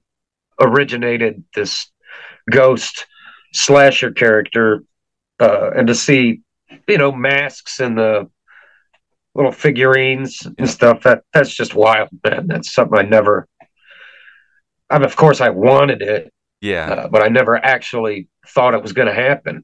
originated 0.61 1.43
this 1.55 1.91
ghost 2.49 3.07
slasher 3.51 4.11
character, 4.11 4.83
uh, 5.39 5.71
and 5.75 5.87
to 5.87 5.95
see 5.95 6.41
you 6.87 6.97
know 6.99 7.11
masks 7.11 7.79
and 7.79 7.97
the 7.97 8.29
little 9.33 9.51
figurines 9.51 10.47
and 10.57 10.69
stuff 10.69 11.01
that 11.03 11.23
that's 11.33 11.53
just 11.53 11.73
wild, 11.73 12.09
man. 12.23 12.47
That's 12.47 12.71
something 12.71 12.97
I 12.97 13.01
never. 13.01 13.47
I 14.89 14.99
mean, 14.99 15.05
of 15.05 15.15
course, 15.15 15.41
I 15.41 15.49
wanted 15.49 16.03
it, 16.03 16.31
yeah. 16.61 16.85
uh, 16.91 17.07
but 17.07 17.23
I 17.23 17.27
never 17.27 17.57
actually 17.57 18.29
thought 18.47 18.75
it 18.75 18.83
was 18.83 18.93
going 18.93 19.07
to 19.07 19.13
happen. 19.13 19.63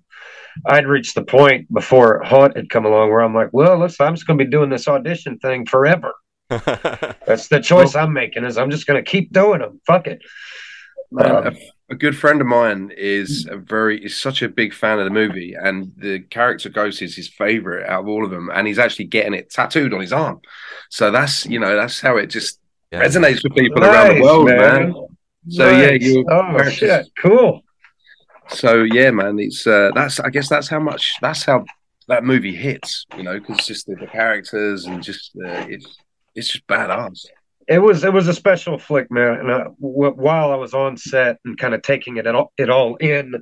I'd 0.65 0.87
reached 0.87 1.13
the 1.13 1.23
point 1.23 1.71
before 1.71 2.23
Haunt 2.23 2.57
had 2.57 2.71
come 2.71 2.85
along 2.85 3.11
where 3.11 3.21
I'm 3.21 3.35
like, 3.35 3.49
well, 3.53 3.77
listen, 3.79 4.05
I'm 4.05 4.15
just 4.15 4.25
going 4.25 4.39
to 4.39 4.43
be 4.43 4.49
doing 4.49 4.71
this 4.71 4.87
audition 4.87 5.37
thing 5.37 5.67
forever. 5.67 6.11
That's 7.25 7.47
the 7.47 7.59
choice 7.61 7.95
I'm 7.95 8.13
making. 8.13 8.43
Is 8.43 8.57
I'm 8.57 8.69
just 8.71 8.85
going 8.87 9.03
to 9.03 9.09
keep 9.09 9.31
doing 9.31 9.59
them. 9.59 9.79
Fuck 9.85 10.07
it. 10.07 10.21
Um, 11.19 11.47
a, 11.47 11.53
a 11.89 11.95
good 11.95 12.17
friend 12.17 12.39
of 12.39 12.47
mine 12.47 12.91
is 12.95 13.45
a 13.49 13.57
very 13.57 14.03
is 14.03 14.15
such 14.17 14.41
a 14.41 14.47
big 14.49 14.73
fan 14.73 14.97
of 14.99 15.05
the 15.05 15.11
movie, 15.11 15.55
and 15.61 15.91
the 15.97 16.19
character 16.19 16.69
Ghost 16.69 17.01
is 17.01 17.15
his 17.15 17.27
favorite 17.27 17.89
out 17.89 18.01
of 18.03 18.07
all 18.07 18.23
of 18.23 18.31
them, 18.31 18.49
and 18.53 18.65
he's 18.67 18.79
actually 18.79 19.05
getting 19.05 19.33
it 19.33 19.49
tattooed 19.49 19.93
on 19.93 19.99
his 20.01 20.13
arm. 20.13 20.39
So 20.89 21.11
that's 21.11 21.45
you 21.45 21.59
know 21.59 21.75
that's 21.75 21.99
how 21.99 22.17
it 22.17 22.27
just 22.27 22.59
Yeah. 22.91 23.03
resonates 23.03 23.43
with 23.43 23.55
people 23.55 23.83
around 23.83 24.15
the 24.15 24.21
world, 24.21 24.45
man. 24.47 24.57
man. 24.91 24.93
So 25.49 25.69
yeah, 25.69 25.91
Nice. 25.91 26.01
you. 26.03 26.25
Oh 26.29 26.69
shit, 26.69 27.07
cool. 27.17 27.61
So 28.49 28.83
yeah, 28.83 29.11
man, 29.11 29.39
it's 29.39 29.65
uh, 29.67 29.91
that's 29.93 30.19
I 30.19 30.29
guess 30.29 30.47
that's 30.49 30.67
how 30.69 30.79
much 30.79 31.15
that's 31.21 31.43
how 31.43 31.65
that 32.07 32.23
movie 32.23 32.55
hits, 32.55 33.05
you 33.17 33.23
know, 33.23 33.39
because 33.39 33.65
just 33.65 33.85
the, 33.87 33.95
the 33.95 34.07
characters 34.07 34.85
and 34.85 35.01
just 35.03 35.31
uh, 35.37 35.65
it's 35.67 35.97
it's 36.35 36.49
just 36.49 36.67
badass. 36.67 37.25
It 37.67 37.79
was 37.79 38.03
it 38.03 38.11
was 38.11 38.27
a 38.27 38.33
special 38.33 38.77
flick, 38.77 39.11
man. 39.11 39.39
And 39.39 39.51
uh, 39.51 39.63
w- 39.79 40.13
while 40.15 40.51
I 40.51 40.55
was 40.55 40.73
on 40.73 40.97
set 40.97 41.37
and 41.45 41.57
kind 41.57 41.73
of 41.73 41.81
taking 41.81 42.17
it 42.17 42.27
all, 42.27 42.51
it 42.57 42.69
all 42.69 42.95
in, 42.97 43.35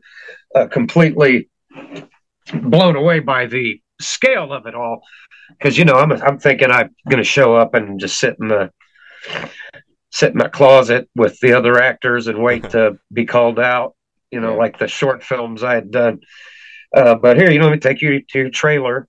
uh, 0.53 0.67
completely 0.67 1.49
blown 2.53 2.95
away 2.95 3.19
by 3.19 3.45
the 3.45 3.81
scale 4.01 4.53
of 4.53 4.65
it 4.65 4.75
all. 4.75 5.01
Because 5.49 5.77
you 5.77 5.85
know, 5.85 5.95
I'm 5.95 6.11
I'm 6.11 6.37
thinking 6.37 6.71
I'm 6.71 6.95
going 7.09 7.17
to 7.17 7.23
show 7.23 7.55
up 7.55 7.73
and 7.73 7.99
just 7.99 8.19
sit 8.19 8.35
in 8.39 8.49
the 8.49 8.71
sit 10.11 10.31
in 10.31 10.37
my 10.37 10.47
closet 10.49 11.09
with 11.15 11.39
the 11.39 11.53
other 11.53 11.81
actors 11.81 12.27
and 12.27 12.43
wait 12.43 12.69
to 12.71 12.99
be 13.13 13.25
called 13.25 13.59
out. 13.59 13.95
You 14.31 14.41
know, 14.41 14.55
like 14.55 14.77
the 14.77 14.87
short 14.87 15.23
films 15.23 15.63
I 15.63 15.73
had 15.73 15.89
done. 15.89 16.19
Uh, 16.95 17.15
but 17.15 17.37
here, 17.37 17.49
you 17.49 17.59
know, 17.59 17.65
let 17.65 17.73
me 17.73 17.79
take 17.79 18.01
you 18.01 18.21
to 18.21 18.39
your 18.39 18.49
trailer 18.49 19.07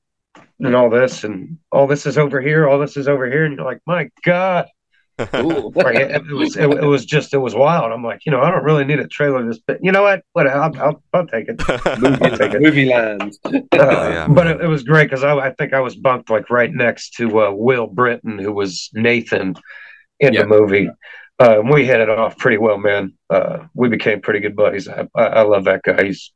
and 0.61 0.75
all 0.77 0.91
this, 0.91 1.25
and 1.25 1.59
all 1.73 1.87
this 1.87 2.07
is 2.07 2.19
over 2.19 2.41
here, 2.41 2.69
all 2.69 2.79
this 2.79 2.97
is 2.97 3.09
over 3.09 3.29
here, 3.31 3.45
and 3.45 3.57
you're 3.57 3.65
like, 3.65 3.81
my 3.87 4.11
God. 4.25 4.67
Cool. 5.33 5.71
Right, 5.73 5.97
it, 5.97 6.11
it 6.13 6.33
was 6.33 6.57
it, 6.57 6.71
it 6.71 6.87
was 6.87 7.05
just 7.05 7.35
it 7.35 7.39
was 7.39 7.55
wild. 7.55 7.93
I'm 7.93 8.03
like, 8.03 8.25
you 8.25 8.33
know, 8.33 8.41
I 8.41 8.51
don't 8.51 8.65
really 8.65 8.85
need 8.87 9.01
a 9.01 9.07
trailer 9.07 9.45
this, 9.47 9.59
but 9.67 9.79
you 9.83 9.93
know 9.93 10.03
what? 10.03 10.23
What 10.33 10.47
I'll, 10.47 10.75
I'll, 10.81 11.03
I'll 11.13 11.27
take 11.27 11.47
it. 11.49 11.61
movie, 12.01 12.37
take 12.39 12.55
it. 12.55 12.63
movie 12.63 12.87
land. 12.87 13.35
Uh, 13.45 13.59
yeah, 13.73 14.27
but 14.31 14.47
it, 14.47 14.63
it 14.63 14.67
was 14.67 14.83
great 14.83 15.11
because 15.11 15.23
I, 15.23 15.37
I 15.37 15.53
think 15.53 15.75
I 15.75 15.81
was 15.81 15.95
bunked 15.95 16.31
like 16.31 16.49
right 16.49 16.73
next 16.73 17.11
to 17.17 17.43
uh, 17.43 17.51
Will 17.51 17.87
Brittain, 17.87 18.41
who 18.41 18.51
was 18.53 18.89
Nathan 18.95 19.57
in 20.21 20.33
Yeah. 20.33 20.43
the 20.43 20.47
movie. 20.49 20.89
Uh, 21.39 21.61
we 21.71 21.85
hit 21.85 22.01
it 22.01 22.09
off 22.09 22.39
pretty 22.39 22.57
well, 22.57 22.79
man. 22.79 23.13
Uh, 23.29 23.67
we 23.75 23.91
became 23.91 24.23
pretty 24.23 24.41
good 24.41 24.57
buddies. 24.57 24.89
I, 24.89 25.07
I, 25.15 25.23
I 25.25 25.43
love 25.43 25.65
that 25.65 25.83
guy. 25.83 26.05
He's 26.05 26.33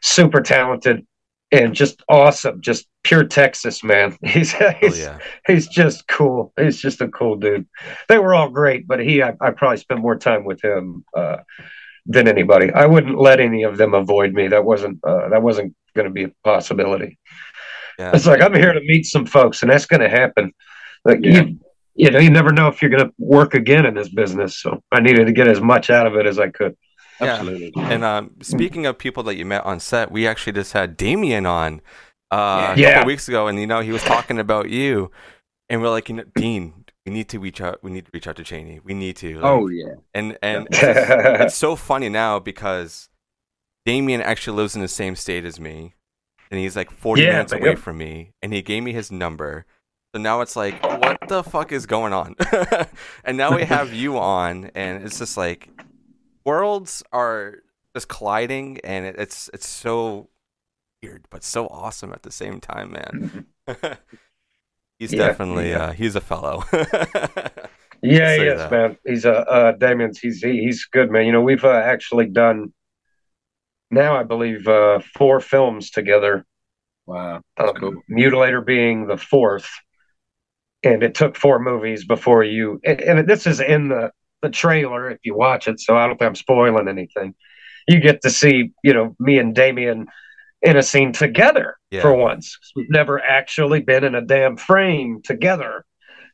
super 0.00 0.40
talented 0.40 1.06
and 1.52 1.74
just 1.74 2.02
awesome. 2.08 2.60
Just 2.60 2.86
pure 3.02 3.24
Texas, 3.24 3.82
man. 3.82 4.16
He's 4.24 4.54
Oh 4.60 4.70
he's, 4.80 4.98
yeah. 4.98 5.18
he's 5.46 5.66
just 5.66 6.06
cool. 6.08 6.52
He's 6.58 6.80
just 6.80 7.00
a 7.00 7.08
cool 7.08 7.36
dude. 7.36 7.66
They 8.08 8.18
were 8.18 8.34
all 8.34 8.48
great, 8.50 8.86
but 8.86 9.00
he, 9.00 9.22
I, 9.22 9.34
I 9.40 9.50
probably 9.50 9.78
spent 9.78 10.00
more 10.00 10.16
time 10.16 10.44
with 10.44 10.62
him 10.62 11.04
uh, 11.16 11.38
than 12.06 12.28
anybody. 12.28 12.72
I 12.72 12.86
wouldn't 12.86 13.18
let 13.18 13.40
any 13.40 13.62
of 13.64 13.76
them 13.76 13.94
avoid 13.94 14.32
me. 14.32 14.48
That 14.48 14.64
wasn't 14.64 14.98
uh, 15.04 15.28
that 15.30 15.42
wasn't 15.42 15.74
going 15.94 16.06
to 16.06 16.12
be 16.12 16.24
a 16.24 16.32
possibility. 16.44 17.18
Yeah. 17.98 18.12
It's 18.14 18.26
like 18.26 18.42
I'm 18.42 18.54
here 18.54 18.72
to 18.72 18.80
meet 18.80 19.06
some 19.06 19.26
folks, 19.26 19.62
and 19.62 19.70
that's 19.70 19.86
going 19.86 20.00
to 20.00 20.08
happen. 20.08 20.52
Like 21.04 21.18
Yeah. 21.22 21.42
you, 21.42 21.58
you 21.94 22.10
know, 22.10 22.18
you 22.18 22.30
never 22.30 22.52
know 22.52 22.68
if 22.68 22.80
you're 22.80 22.90
going 22.90 23.04
to 23.04 23.12
work 23.18 23.54
again 23.54 23.84
in 23.84 23.94
this 23.94 24.08
business. 24.08 24.58
So 24.58 24.82
I 24.92 25.00
needed 25.00 25.26
to 25.26 25.32
get 25.32 25.48
as 25.48 25.60
much 25.60 25.90
out 25.90 26.06
of 26.06 26.14
it 26.16 26.26
as 26.26 26.38
I 26.38 26.48
could. 26.48 26.76
Yeah. 27.20 27.34
Absolutely. 27.34 27.72
And 27.76 28.04
um, 28.04 28.30
speaking 28.42 28.86
of 28.86 28.98
people 28.98 29.22
that 29.24 29.36
you 29.36 29.44
met 29.44 29.64
on 29.64 29.80
set, 29.80 30.10
we 30.10 30.26
actually 30.26 30.52
just 30.54 30.72
had 30.72 30.96
Damien 30.96 31.46
on 31.46 31.80
uh, 32.32 32.74
a 32.76 32.80
Yeah. 32.80 32.94
couple 32.94 33.08
weeks 33.08 33.28
ago, 33.28 33.46
and 33.48 33.58
you 33.60 33.66
know 33.66 33.80
he 33.80 33.92
was 33.92 34.02
talking 34.02 34.38
about 34.38 34.70
you, 34.70 35.10
and 35.68 35.82
we're 35.82 35.90
like, 35.90 36.08
you 36.08 36.14
know, 36.16 36.24
Dean, 36.34 36.84
we 37.04 37.12
need 37.12 37.28
to 37.30 37.38
reach 37.38 37.60
out. 37.60 37.82
We 37.82 37.90
need 37.90 38.04
to 38.06 38.10
reach 38.14 38.26
out 38.26 38.36
to 38.36 38.44
Chaney. 38.44 38.80
We 38.84 38.94
need 38.94 39.16
to. 39.16 39.34
like- 39.36 39.44
Oh 39.44 39.68
yeah. 39.68 39.94
and 40.14 40.38
and 40.42 40.66
it's, 40.70 40.80
just- 40.80 41.10
it's 41.10 41.56
so 41.56 41.76
funny 41.76 42.08
now 42.08 42.38
because 42.38 43.08
Damien 43.86 44.20
actually 44.20 44.56
lives 44.56 44.74
in 44.74 44.82
the 44.82 44.88
same 44.88 45.16
state 45.16 45.44
as 45.44 45.58
me, 45.58 45.94
and 46.50 46.60
he's 46.60 46.76
like 46.76 46.90
40 46.90 47.22
Yeah, 47.22 47.32
minutes 47.32 47.52
away 47.52 47.68
yep. 47.70 47.78
from 47.78 47.98
me, 47.98 48.32
and 48.42 48.52
he 48.52 48.62
gave 48.62 48.82
me 48.82 48.92
his 48.92 49.10
number. 49.10 49.66
So 50.14 50.20
now 50.20 50.40
it's 50.40 50.56
like, 50.56 50.82
what 50.82 51.18
the 51.28 51.42
fuck 51.44 51.70
is 51.72 51.86
going 51.86 52.12
on? 52.12 52.34
and 53.24 53.36
now 53.36 53.54
we 53.54 53.62
have 53.64 53.92
you 53.92 54.18
on, 54.18 54.70
and 54.74 55.04
it's 55.04 55.18
just 55.18 55.36
like 55.36 55.68
worlds 56.44 57.02
are 57.12 57.58
just 57.94 58.08
colliding, 58.08 58.78
and 58.84 59.06
it, 59.06 59.16
it's 59.18 59.50
it's 59.52 59.68
so 59.68 60.28
weird, 61.02 61.26
but 61.30 61.44
so 61.44 61.66
awesome 61.68 62.12
at 62.12 62.22
the 62.22 62.30
same 62.30 62.60
time, 62.60 62.92
man. 62.92 63.46
he's 64.98 65.12
Yeah, 65.12 65.28
definitely 65.28 65.70
yeah. 65.70 65.84
Uh, 65.84 65.92
he's 65.92 66.16
a 66.16 66.20
fellow. 66.20 66.64
Yeah, 68.02 68.36
say 68.36 68.38
he 68.38 68.46
is, 68.46 68.58
that. 68.58 68.70
man. 68.70 68.96
He's 69.04 69.24
a 69.24 69.40
uh, 69.40 69.52
uh, 69.52 69.72
Damien's. 69.72 70.18
He's 70.18 70.42
he, 70.42 70.60
he's 70.60 70.86
good, 70.86 71.10
man. 71.10 71.26
You 71.26 71.32
know, 71.32 71.42
we've 71.42 71.64
uh, 71.64 71.68
actually 71.68 72.26
done 72.26 72.72
now, 73.90 74.16
I 74.16 74.22
believe, 74.22 74.66
uh, 74.66 75.00
four 75.14 75.40
films 75.40 75.90
together. 75.90 76.46
Wow. 77.06 77.42
Um, 77.58 77.74
cool. 77.74 78.02
Mutilator 78.10 78.64
being 78.64 79.06
the 79.06 79.16
fourth, 79.16 79.68
and 80.82 81.02
it 81.02 81.14
took 81.14 81.36
four 81.36 81.58
movies 81.58 82.06
before 82.06 82.44
you. 82.44 82.80
And, 82.84 83.00
and 83.00 83.28
this 83.28 83.46
is 83.46 83.60
in 83.60 83.88
the 83.88 84.12
the 84.42 84.50
trailer 84.50 85.10
if 85.10 85.18
you 85.22 85.34
watch 85.36 85.68
it, 85.68 85.80
so 85.80 85.96
I 85.96 86.06
don't 86.06 86.18
think 86.18 86.28
I'm 86.28 86.34
spoiling 86.34 86.88
anything. 86.88 87.34
You 87.88 88.00
get 88.00 88.22
to 88.22 88.30
see, 88.30 88.72
you 88.84 88.94
know, 88.94 89.14
me 89.18 89.38
and 89.38 89.54
Damien 89.54 90.06
in 90.62 90.76
a 90.76 90.82
scene 90.82 91.12
together 91.12 91.76
Yeah. 91.90 92.02
for 92.02 92.14
once. 92.14 92.58
We've 92.76 92.90
never 92.90 93.20
actually 93.20 93.80
been 93.80 94.04
in 94.04 94.14
a 94.14 94.20
damn 94.20 94.56
frame 94.56 95.20
together. 95.24 95.84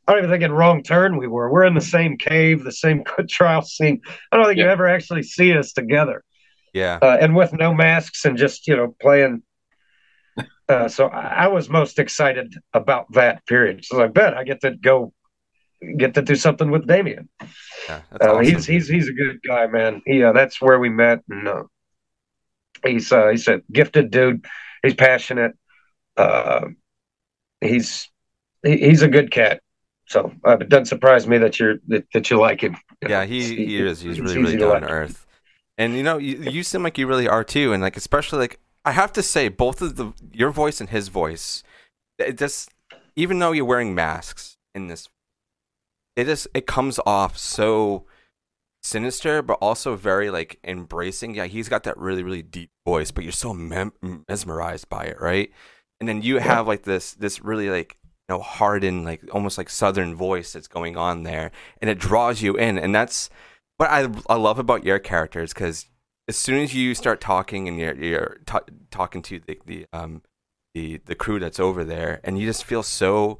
I 0.07 0.13
don't 0.13 0.19
even 0.23 0.31
think 0.31 0.43
in 0.43 0.51
Wrong 0.51 0.83
Turn 0.83 1.17
we 1.17 1.27
were. 1.27 1.51
We're 1.51 1.65
in 1.65 1.73
the 1.73 1.81
same 1.81 2.17
cave, 2.17 2.63
the 2.63 2.71
same 2.71 3.03
trial 3.29 3.61
scene. 3.61 4.01
I 4.31 4.37
don't 4.37 4.45
think 4.45 4.57
you 4.57 4.67
ever 4.69 4.87
actually 4.87 5.23
see 5.23 5.53
us 5.57 5.73
together 5.73 6.23
yeah, 6.73 6.99
uh, 7.01 7.17
and 7.19 7.35
with 7.35 7.53
no 7.53 7.73
masks 7.73 8.23
and 8.25 8.37
just 8.37 8.67
you 8.67 8.75
know 8.75 8.95
playing. 9.01 9.41
Uh, 10.69 10.87
so 10.89 11.07
I, 11.07 11.45
I 11.45 11.47
was 11.47 11.69
most 11.69 11.97
excited 11.97 12.53
about 12.73 13.11
that 13.13 13.45
period. 13.47 13.85
So 13.85 14.03
I 14.03 14.07
bet 14.07 14.35
I 14.37 14.43
get 14.43 14.61
to 14.61 14.71
go, 14.75 15.13
get 15.97 16.13
to 16.15 16.21
do 16.21 16.35
something 16.35 16.71
with 16.71 16.87
Damien. 16.87 17.29
yeah, 17.87 18.01
that's 18.11 18.25
Uh, 18.25 18.33
awesome. 18.35 18.43
He's 18.45 18.65
he's 18.65 18.87
he's 18.87 19.07
a 19.09 19.13
good 19.13 19.39
guy, 19.47 19.67
man. 19.67 20.01
Yeah, 20.05 20.29
uh, 20.29 20.33
that's 20.33 20.61
where 20.61 20.79
we 20.79 20.89
met, 20.89 21.19
and 21.29 21.47
uh, 21.47 21.63
he's 22.85 23.11
uh, 23.11 23.27
he's 23.29 23.47
a 23.47 23.61
gifted 23.71 24.11
dude. 24.11 24.45
He's 24.83 24.95
passionate. 24.95 25.53
Uh, 26.15 26.67
he's 27.61 28.09
he, 28.63 28.77
he's 28.77 29.01
a 29.01 29.07
good 29.07 29.31
cat. 29.31 29.61
So 30.07 30.31
uh, 30.45 30.57
it 30.61 30.69
doesn't 30.69 30.85
surprise 30.85 31.27
me 31.27 31.37
that 31.39 31.59
you're 31.59 31.75
that, 31.87 32.05
that 32.13 32.29
you 32.29 32.39
like 32.39 32.61
him. 32.61 32.77
You 33.01 33.09
Yeah, 33.09 33.25
he, 33.25 33.39
it's- 33.39 33.57
he 33.57 33.77
is. 33.77 34.01
He's 34.01 34.19
really, 34.21 34.37
really 34.37 34.57
down 34.57 34.81
to 34.81 34.87
earth. 34.87 35.25
And 35.77 35.95
you 35.95 36.01
know, 36.03 36.17
you, 36.17 36.37
you 36.37 36.63
seem 36.63 36.81
like 36.81 36.97
you 36.97 37.05
really 37.07 37.27
are 37.27 37.43
too. 37.43 37.71
And 37.73 37.83
like, 37.83 37.97
especially 37.97 38.39
like, 38.39 38.59
I 38.83 38.93
have 38.93 39.13
to 39.13 39.21
say, 39.21 39.47
both 39.49 39.81
of 39.81 39.95
the 39.95 40.13
your 40.33 40.49
voice 40.49 40.79
and 40.81 40.89
his 40.89 41.09
voice, 41.09 41.61
it 42.17 42.37
just 42.37 42.69
even 43.15 43.37
though 43.39 43.51
you're 43.51 43.65
wearing 43.65 43.93
masks 43.93 44.57
in 44.73 44.87
this, 44.87 45.07
it 46.17 46.25
just 46.25 46.47
it 46.53 46.65
comes 46.65 46.99
off 47.05 47.37
so 47.37 48.05
sinister, 48.81 49.41
but 49.41 49.59
also 49.61 49.95
very 49.95 50.29
like 50.29 50.59
embracing. 50.63 51.35
Yeah, 51.35 51.45
he's 51.45 51.69
got 51.69 51.83
that 51.83 51.97
really 51.97 52.23
really 52.23 52.41
deep 52.41 52.71
voice, 52.85 53.11
but 53.11 53.23
you're 53.23 53.31
so 53.31 53.53
mem- 53.53 54.23
mesmerized 54.27 54.89
by 54.89 55.05
it, 55.05 55.21
right? 55.21 55.51
And 55.99 56.09
then 56.09 56.23
you 56.23 56.39
have 56.39 56.67
like 56.67 56.83
this 56.83 57.13
this 57.13 57.43
really 57.43 57.69
like 57.69 57.97
you 58.27 58.35
know 58.35 58.41
hardened 58.41 59.05
like 59.05 59.21
almost 59.31 59.57
like 59.59 59.69
southern 59.69 60.15
voice 60.15 60.51
that's 60.51 60.67
going 60.67 60.97
on 60.97 61.21
there, 61.23 61.51
and 61.81 61.89
it 61.89 61.99
draws 61.99 62.41
you 62.41 62.55
in, 62.55 62.79
and 62.79 62.93
that's 62.95 63.29
what 63.77 63.91
I 63.91 64.09
I 64.27 64.35
love 64.35 64.57
about 64.57 64.83
your 64.83 64.99
characters 64.99 65.53
because 65.53 65.85
as 66.27 66.35
soon 66.35 66.61
as 66.63 66.73
you 66.73 66.95
start 66.95 67.21
talking 67.21 67.67
and 67.67 67.77
you're 67.77 67.95
you're 67.95 68.37
t- 68.47 68.73
talking 68.89 69.21
to 69.21 69.39
the 69.39 69.59
the 69.67 69.85
um 69.93 70.23
the 70.73 70.97
the 71.05 71.15
crew 71.15 71.39
that's 71.39 71.59
over 71.59 71.83
there, 71.83 72.21
and 72.23 72.39
you 72.39 72.47
just 72.47 72.63
feel 72.65 72.81
so 72.81 73.37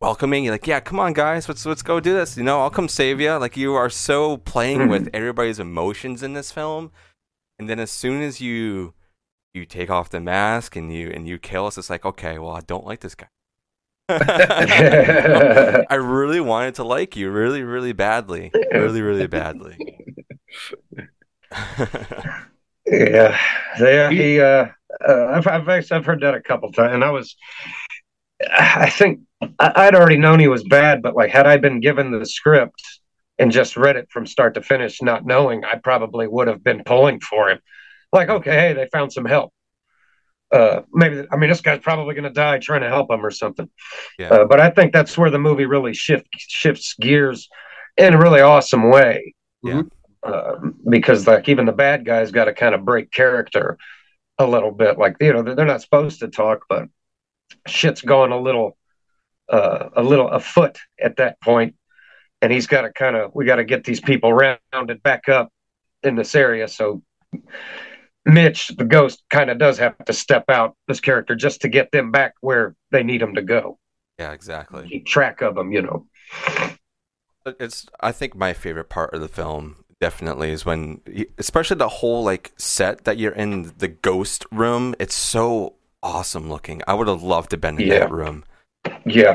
welcoming. 0.00 0.44
You're 0.44 0.54
like, 0.54 0.66
yeah, 0.66 0.80
come 0.80 1.00
on, 1.00 1.12
guys, 1.12 1.48
let's 1.48 1.64
let's 1.66 1.82
go 1.82 2.00
do 2.00 2.14
this. 2.14 2.36
You 2.36 2.42
know, 2.44 2.60
I'll 2.60 2.70
come 2.70 2.88
save 2.88 3.20
you. 3.20 3.32
Like 3.34 3.56
you 3.56 3.74
are 3.74 3.90
so 3.90 4.36
playing 4.36 4.88
with 4.88 5.08
everybody's 5.14 5.58
emotions 5.58 6.22
in 6.22 6.34
this 6.34 6.52
film, 6.52 6.90
and 7.58 7.68
then 7.68 7.78
as 7.78 7.90
soon 7.90 8.22
as 8.22 8.40
you 8.40 8.94
you 9.54 9.64
take 9.64 9.90
off 9.90 10.10
the 10.10 10.20
mask 10.20 10.76
and 10.76 10.92
you 10.92 11.10
and 11.10 11.26
you 11.26 11.38
kill 11.38 11.66
us, 11.66 11.78
it's 11.78 11.90
like, 11.90 12.04
okay, 12.04 12.38
well, 12.38 12.52
I 12.52 12.60
don't 12.60 12.86
like 12.86 13.00
this 13.00 13.14
guy. 13.14 13.28
I 14.10 15.94
really 15.96 16.40
wanted 16.40 16.76
to 16.76 16.84
like 16.84 17.14
you 17.14 17.30
really, 17.30 17.62
really 17.62 17.92
badly. 17.92 18.50
Really, 18.72 19.02
really 19.02 19.26
badly. 19.26 19.76
yeah, 22.86 23.38
yeah. 23.78 24.10
He, 24.10 24.40
uh, 24.40 24.68
uh, 25.06 25.26
I've, 25.26 25.46
I've 25.46 25.92
I've 25.92 26.06
heard 26.06 26.22
that 26.22 26.34
a 26.34 26.40
couple 26.40 26.72
times, 26.72 26.94
and 26.94 27.04
I 27.04 27.10
was, 27.10 27.36
I 28.50 28.88
think 28.88 29.20
I'd 29.58 29.94
already 29.94 30.18
known 30.18 30.40
he 30.40 30.48
was 30.48 30.64
bad, 30.64 31.02
but 31.02 31.14
like, 31.14 31.30
had 31.30 31.46
I 31.46 31.56
been 31.58 31.80
given 31.80 32.10
the 32.10 32.26
script 32.26 32.82
and 33.38 33.52
just 33.52 33.76
read 33.76 33.96
it 33.96 34.08
from 34.10 34.26
start 34.26 34.54
to 34.54 34.62
finish, 34.62 35.00
not 35.00 35.24
knowing, 35.24 35.64
I 35.64 35.76
probably 35.76 36.26
would 36.26 36.48
have 36.48 36.64
been 36.64 36.82
pulling 36.84 37.20
for 37.20 37.50
him. 37.50 37.60
Like, 38.12 38.28
okay, 38.28 38.54
hey, 38.54 38.72
they 38.72 38.86
found 38.86 39.12
some 39.12 39.24
help 39.24 39.52
uh, 40.50 40.82
maybe 40.92 41.24
I 41.30 41.36
mean 41.36 41.50
this 41.50 41.60
guy's 41.60 41.80
probably 41.80 42.14
going 42.14 42.24
to 42.24 42.30
die 42.30 42.58
trying 42.58 42.80
to 42.80 42.88
help 42.88 43.10
him 43.10 43.24
or 43.24 43.30
something. 43.30 43.68
Yeah. 44.18 44.28
Uh, 44.28 44.44
but 44.46 44.60
I 44.60 44.70
think 44.70 44.92
that's 44.92 45.16
where 45.18 45.30
the 45.30 45.38
movie 45.38 45.66
really 45.66 45.94
shift 45.94 46.28
shifts 46.36 46.94
gears 46.98 47.48
in 47.96 48.14
a 48.14 48.18
really 48.18 48.40
awesome 48.40 48.90
way. 48.90 49.34
Yeah. 49.62 49.82
Uh, 50.22 50.56
because 50.88 51.26
like 51.26 51.48
even 51.48 51.66
the 51.66 51.72
bad 51.72 52.04
guys 52.04 52.30
got 52.30 52.46
to 52.46 52.54
kind 52.54 52.74
of 52.74 52.84
break 52.84 53.12
character 53.12 53.78
a 54.38 54.46
little 54.46 54.70
bit. 54.70 54.98
Like 54.98 55.16
you 55.20 55.32
know 55.32 55.42
they're 55.42 55.66
not 55.66 55.82
supposed 55.82 56.20
to 56.20 56.28
talk, 56.28 56.64
but 56.68 56.88
shit's 57.66 58.00
going 58.00 58.32
a 58.32 58.40
little 58.40 58.76
uh, 59.48 59.88
a 59.94 60.02
little 60.02 60.28
afoot 60.28 60.78
at 61.00 61.16
that 61.16 61.40
point, 61.40 61.74
and 62.42 62.52
he's 62.52 62.66
got 62.66 62.82
to 62.82 62.92
kind 62.92 63.16
of 63.16 63.32
we 63.34 63.44
got 63.44 63.56
to 63.56 63.64
get 63.64 63.84
these 63.84 64.00
people 64.00 64.32
rounded 64.32 65.02
back 65.02 65.28
up 65.28 65.52
in 66.02 66.16
this 66.16 66.34
area. 66.34 66.68
So 66.68 67.02
Mitch, 68.24 68.68
the 68.68 68.84
ghost, 68.84 69.22
kind 69.30 69.50
of 69.50 69.58
does 69.58 69.78
have 69.78 69.96
to 70.04 70.12
step 70.12 70.44
out 70.48 70.76
this 70.86 71.00
character 71.00 71.34
just 71.34 71.62
to 71.62 71.68
get 71.68 71.90
them 71.92 72.10
back 72.10 72.34
where 72.40 72.74
they 72.90 73.02
need 73.02 73.20
them 73.20 73.34
to 73.34 73.42
go. 73.42 73.78
Yeah, 74.18 74.32
exactly. 74.32 74.86
Keep 74.88 75.06
track 75.06 75.40
of 75.40 75.54
them, 75.54 75.72
you 75.72 75.82
know. 75.82 76.06
It's 77.58 77.86
I 78.00 78.12
think 78.12 78.34
my 78.36 78.52
favorite 78.52 78.88
part 78.88 79.14
of 79.14 79.20
the 79.20 79.28
film 79.28 79.84
definitely 80.00 80.50
is 80.50 80.66
when, 80.66 81.00
especially 81.38 81.76
the 81.76 81.88
whole 81.88 82.22
like 82.22 82.52
set 82.56 83.04
that 83.04 83.16
you're 83.16 83.32
in 83.32 83.72
the 83.78 83.88
ghost 83.88 84.44
room. 84.50 84.94
It's 84.98 85.14
so 85.14 85.74
awesome 86.02 86.48
looking. 86.48 86.82
I 86.86 86.94
would 86.94 87.08
have 87.08 87.22
loved 87.22 87.50
to 87.50 87.56
been 87.56 87.80
in 87.80 87.88
yeah. 87.88 88.00
that 88.00 88.10
room. 88.10 88.44
Yeah. 89.06 89.34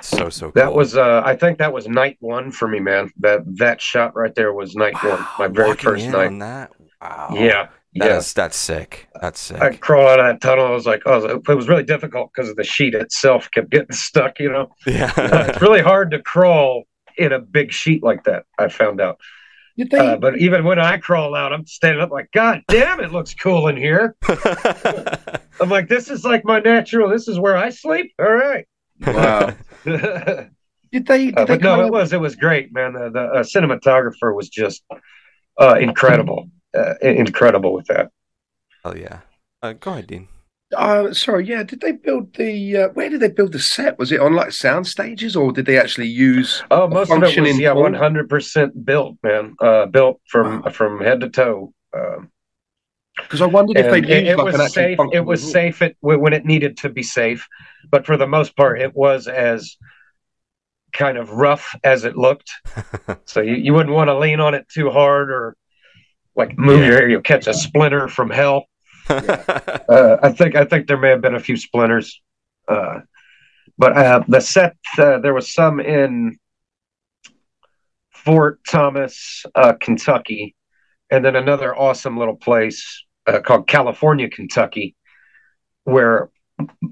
So 0.00 0.28
so 0.28 0.46
cool. 0.46 0.52
That 0.54 0.74
was 0.74 0.96
uh 0.96 1.22
I 1.24 1.36
think 1.36 1.58
that 1.58 1.72
was 1.72 1.86
night 1.86 2.16
one 2.20 2.50
for 2.50 2.66
me, 2.66 2.80
man. 2.80 3.10
That 3.20 3.40
that 3.58 3.80
shot 3.80 4.14
right 4.16 4.34
there 4.34 4.52
was 4.52 4.74
night 4.74 4.94
wow, 5.02 5.10
one. 5.10 5.26
My 5.38 5.48
very 5.48 5.76
first 5.76 6.08
night. 6.08 6.36
that. 6.38 6.72
Wow. 7.00 7.30
Yeah. 7.32 7.68
That 7.94 8.10
yeah. 8.10 8.16
is, 8.18 8.32
that's 8.32 8.56
sick. 8.56 9.08
That's 9.20 9.38
sick. 9.38 9.60
I 9.60 9.76
crawled 9.76 10.08
out 10.08 10.20
of 10.20 10.26
that 10.26 10.40
tunnel. 10.40 10.66
I 10.66 10.70
was 10.70 10.86
like, 10.86 11.02
oh, 11.04 11.42
it 11.46 11.54
was 11.54 11.68
really 11.68 11.82
difficult 11.82 12.30
because 12.34 12.48
of 12.48 12.56
the 12.56 12.64
sheet 12.64 12.94
itself 12.94 13.50
kept 13.50 13.70
getting 13.70 13.92
stuck. 13.92 14.40
You 14.40 14.50
know, 14.50 14.74
yeah, 14.86 15.12
uh, 15.14 15.46
it's 15.48 15.60
really 15.60 15.82
hard 15.82 16.10
to 16.12 16.22
crawl 16.22 16.84
in 17.18 17.32
a 17.32 17.38
big 17.38 17.70
sheet 17.72 18.02
like 18.02 18.24
that. 18.24 18.44
I 18.58 18.68
found 18.68 19.00
out. 19.00 19.18
You 19.76 19.86
Uh, 19.90 20.16
but 20.16 20.38
even 20.38 20.64
when 20.64 20.78
I 20.78 20.98
crawl 20.98 21.34
out, 21.34 21.52
I'm 21.52 21.66
standing 21.66 22.02
up 22.02 22.10
like, 22.10 22.30
God 22.32 22.62
damn, 22.68 23.00
it 23.00 23.10
looks 23.10 23.34
cool 23.34 23.68
in 23.68 23.76
here. 23.76 24.14
I'm 25.60 25.70
like, 25.70 25.88
this 25.88 26.10
is 26.10 26.24
like 26.24 26.44
my 26.44 26.60
natural. 26.60 27.08
This 27.08 27.26
is 27.26 27.38
where 27.38 27.56
I 27.56 27.70
sleep. 27.70 28.12
All 28.18 28.32
right. 28.32 28.66
Wow. 29.06 29.54
did 29.84 31.06
they? 31.06 31.26
Did 31.26 31.38
uh, 31.38 31.44
they 31.44 31.58
but 31.58 31.62
no, 31.62 31.84
it 31.84 31.92
was 31.92 32.12
it 32.12 32.20
was 32.20 32.36
great, 32.36 32.72
man. 32.72 32.92
The, 32.92 33.10
the 33.10 33.20
uh, 33.20 33.42
cinematographer 33.42 34.34
was 34.34 34.48
just 34.48 34.82
uh, 35.60 35.76
incredible 35.80 36.48
uh, 36.74 36.94
incredible 37.00 37.72
with 37.72 37.86
that. 37.86 38.10
Oh 38.84 38.94
yeah. 38.94 39.20
Uh, 39.62 39.74
go 39.74 39.92
ahead, 39.92 40.06
Dean. 40.08 40.28
Uh, 40.74 41.12
sorry, 41.12 41.46
yeah. 41.46 41.62
Did 41.62 41.80
they 41.80 41.92
build 41.92 42.34
the? 42.34 42.76
Uh, 42.76 42.88
where 42.90 43.10
did 43.10 43.20
they 43.20 43.28
build 43.28 43.52
the 43.52 43.58
set? 43.58 43.98
Was 43.98 44.10
it 44.10 44.20
on 44.20 44.34
like 44.34 44.52
sound 44.52 44.86
stages, 44.86 45.36
or 45.36 45.52
did 45.52 45.66
they 45.66 45.78
actually 45.78 46.08
use? 46.08 46.62
Oh, 46.70 46.88
most 46.88 47.10
of 47.10 47.22
it 47.22 47.40
was 47.40 47.58
yeah, 47.58 47.72
one 47.72 47.94
hundred 47.94 48.28
percent 48.28 48.84
built, 48.84 49.16
man. 49.22 49.54
Uh, 49.60 49.86
built 49.86 50.20
from 50.28 50.62
wow. 50.62 50.70
from 50.70 51.00
head 51.00 51.20
to 51.20 51.28
toe. 51.28 51.72
Because 53.32 53.40
I 53.40 53.46
wondered 53.46 53.78
if 53.78 53.90
they 53.90 54.00
it, 54.00 54.26
it 54.26 54.36
like 54.36 54.58
was 54.58 54.74
safe. 54.74 54.98
It 55.10 55.24
was 55.24 55.50
safe 55.50 55.80
it, 55.80 55.96
when 56.02 56.34
it 56.34 56.44
needed 56.44 56.76
to 56.78 56.90
be 56.90 57.02
safe, 57.02 57.48
but 57.90 58.04
for 58.04 58.18
the 58.18 58.26
most 58.26 58.54
part, 58.54 58.78
it 58.78 58.94
was 58.94 59.26
as 59.26 59.78
kind 60.92 61.16
of 61.16 61.30
rough 61.30 61.74
as 61.82 62.04
it 62.04 62.14
looked. 62.14 62.52
so 63.24 63.40
you, 63.40 63.54
you 63.54 63.72
wouldn't 63.72 63.94
want 63.94 64.08
to 64.08 64.18
lean 64.18 64.38
on 64.38 64.52
it 64.52 64.68
too 64.68 64.90
hard 64.90 65.30
or 65.30 65.56
like 66.36 66.58
move 66.58 66.80
yeah. 66.80 66.86
your 66.88 66.94
hair, 66.98 67.08
you'll 67.08 67.22
catch 67.22 67.46
a 67.46 67.54
splinter 67.54 68.06
from 68.06 68.28
hell. 68.28 68.66
uh, 69.08 70.18
I 70.22 70.30
think 70.30 70.54
I 70.54 70.66
think 70.66 70.86
there 70.86 70.98
may 70.98 71.08
have 71.08 71.22
been 71.22 71.34
a 71.34 71.40
few 71.40 71.56
splinters, 71.56 72.20
uh, 72.68 72.98
but 73.78 73.96
uh, 73.96 74.24
the 74.28 74.42
set 74.42 74.76
uh, 74.98 75.20
there 75.20 75.32
was 75.32 75.54
some 75.54 75.80
in 75.80 76.36
Fort 78.10 78.60
Thomas, 78.68 79.46
uh, 79.54 79.72
Kentucky, 79.80 80.54
and 81.10 81.24
then 81.24 81.34
another 81.34 81.74
awesome 81.74 82.18
little 82.18 82.36
place 82.36 83.06
uh, 83.26 83.40
called 83.40 83.66
California, 83.66 84.28
Kentucky, 84.28 84.94
where 85.84 86.30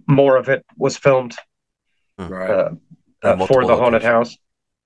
more 0.06 0.36
of 0.36 0.48
it 0.48 0.64
was 0.76 0.96
filmed 0.96 1.36
right. 2.18 2.70
for 3.46 3.66
the 3.66 3.76
haunted 3.76 4.02
house. 4.02 4.36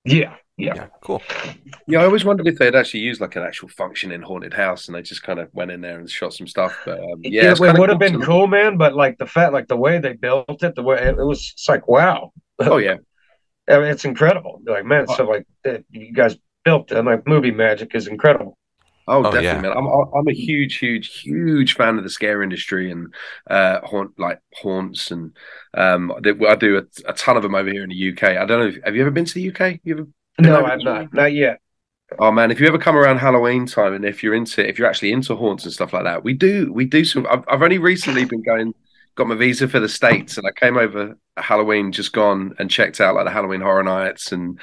Yeah, 0.03 0.35
yeah. 0.57 0.73
yeah. 0.75 0.87
cool. 1.01 1.21
Yeah, 1.87 2.01
I 2.01 2.05
always 2.05 2.23
wondered 2.23 2.47
if 2.47 2.57
they'd 2.57 2.75
actually 2.75 3.01
used 3.01 3.19
like 3.19 3.35
an 3.35 3.43
actual 3.43 3.69
functioning 3.69 4.21
haunted 4.21 4.53
house, 4.53 4.87
and 4.87 4.95
they 4.95 5.01
just 5.01 5.23
kind 5.23 5.39
of 5.39 5.49
went 5.53 5.71
in 5.71 5.81
there 5.81 5.99
and 5.99 6.09
shot 6.09 6.33
some 6.33 6.47
stuff. 6.47 6.77
But 6.85 6.99
um, 6.99 7.21
yeah, 7.23 7.51
it, 7.51 7.59
it 7.59 7.79
would 7.79 7.89
have 7.89 7.99
been 7.99 8.21
cool, 8.21 8.47
man. 8.47 8.77
But 8.77 8.95
like 8.95 9.17
the 9.17 9.25
fact, 9.25 9.53
like 9.53 9.67
the 9.67 9.75
way 9.75 9.99
they 9.99 10.13
built 10.13 10.63
it, 10.63 10.75
the 10.75 10.83
way 10.83 10.97
it, 10.97 11.17
it 11.17 11.23
was, 11.23 11.51
it's 11.53 11.67
like 11.67 11.87
wow. 11.87 12.31
Oh 12.59 12.77
yeah, 12.77 12.97
I 13.69 13.79
mean, 13.79 13.87
it's 13.87 14.05
incredible. 14.05 14.61
Like 14.65 14.85
man, 14.85 15.07
so 15.07 15.25
like 15.25 15.45
you 15.91 16.13
guys 16.13 16.37
built 16.63 16.91
it, 16.91 17.03
like 17.03 17.27
movie 17.27 17.51
magic 17.51 17.95
is 17.95 18.07
incredible. 18.07 18.57
Oh, 19.07 19.19
oh, 19.19 19.23
definitely, 19.23 19.45
yeah. 19.45 19.61
man. 19.61 19.71
I'm 19.71 19.87
I'm 19.87 20.27
a 20.27 20.33
huge, 20.33 20.77
huge, 20.77 21.19
huge 21.19 21.75
fan 21.75 21.97
of 21.97 22.03
the 22.03 22.09
scare 22.09 22.41
industry 22.41 22.91
and 22.91 23.13
uh, 23.49 23.81
haunt 23.81 24.17
like 24.17 24.39
haunts 24.55 25.11
and 25.11 25.35
um, 25.75 26.11
I 26.11 26.55
do 26.55 26.77
a, 26.77 26.83
a, 27.07 27.13
ton 27.13 27.37
of 27.37 27.43
them 27.43 27.53
over 27.53 27.69
here 27.69 27.83
in 27.83 27.89
the 27.89 28.11
UK. 28.11 28.23
I 28.23 28.45
don't 28.45 28.59
know. 28.59 28.67
If, 28.67 28.83
have 28.83 28.95
you 28.95 29.01
ever 29.01 29.11
been 29.11 29.25
to 29.25 29.33
the 29.33 29.49
UK? 29.49 29.79
You 29.83 29.93
ever 29.93 30.07
no, 30.39 30.65
I've 30.65 30.81
not. 30.81 31.13
Not 31.13 31.33
yet. 31.33 31.61
Oh 32.19 32.31
man, 32.31 32.51
if 32.51 32.59
you 32.59 32.67
ever 32.67 32.77
come 32.77 32.95
around 32.95 33.17
Halloween 33.17 33.65
time, 33.65 33.93
and 33.93 34.05
if 34.05 34.23
you're 34.23 34.35
into, 34.35 34.67
if 34.67 34.77
you're 34.77 34.87
actually 34.87 35.11
into 35.11 35.35
haunts 35.35 35.65
and 35.65 35.73
stuff 35.73 35.93
like 35.93 36.03
that, 36.03 36.23
we 36.23 36.33
do, 36.33 36.71
we 36.71 36.85
do 36.85 37.03
some. 37.03 37.25
I've, 37.29 37.43
I've 37.47 37.61
only 37.61 37.79
recently 37.79 38.25
been 38.25 38.43
going, 38.43 38.73
got 39.15 39.27
my 39.27 39.35
visa 39.35 39.67
for 39.67 39.79
the 39.79 39.89
states, 39.89 40.37
and 40.37 40.47
I 40.47 40.51
came 40.51 40.77
over 40.77 41.17
Halloween 41.37 41.91
just 41.91 42.13
gone 42.13 42.55
and 42.59 42.69
checked 42.69 43.01
out 43.01 43.15
like 43.15 43.25
the 43.25 43.31
Halloween 43.31 43.61
Horror 43.61 43.83
Nights 43.83 44.31
and 44.31 44.59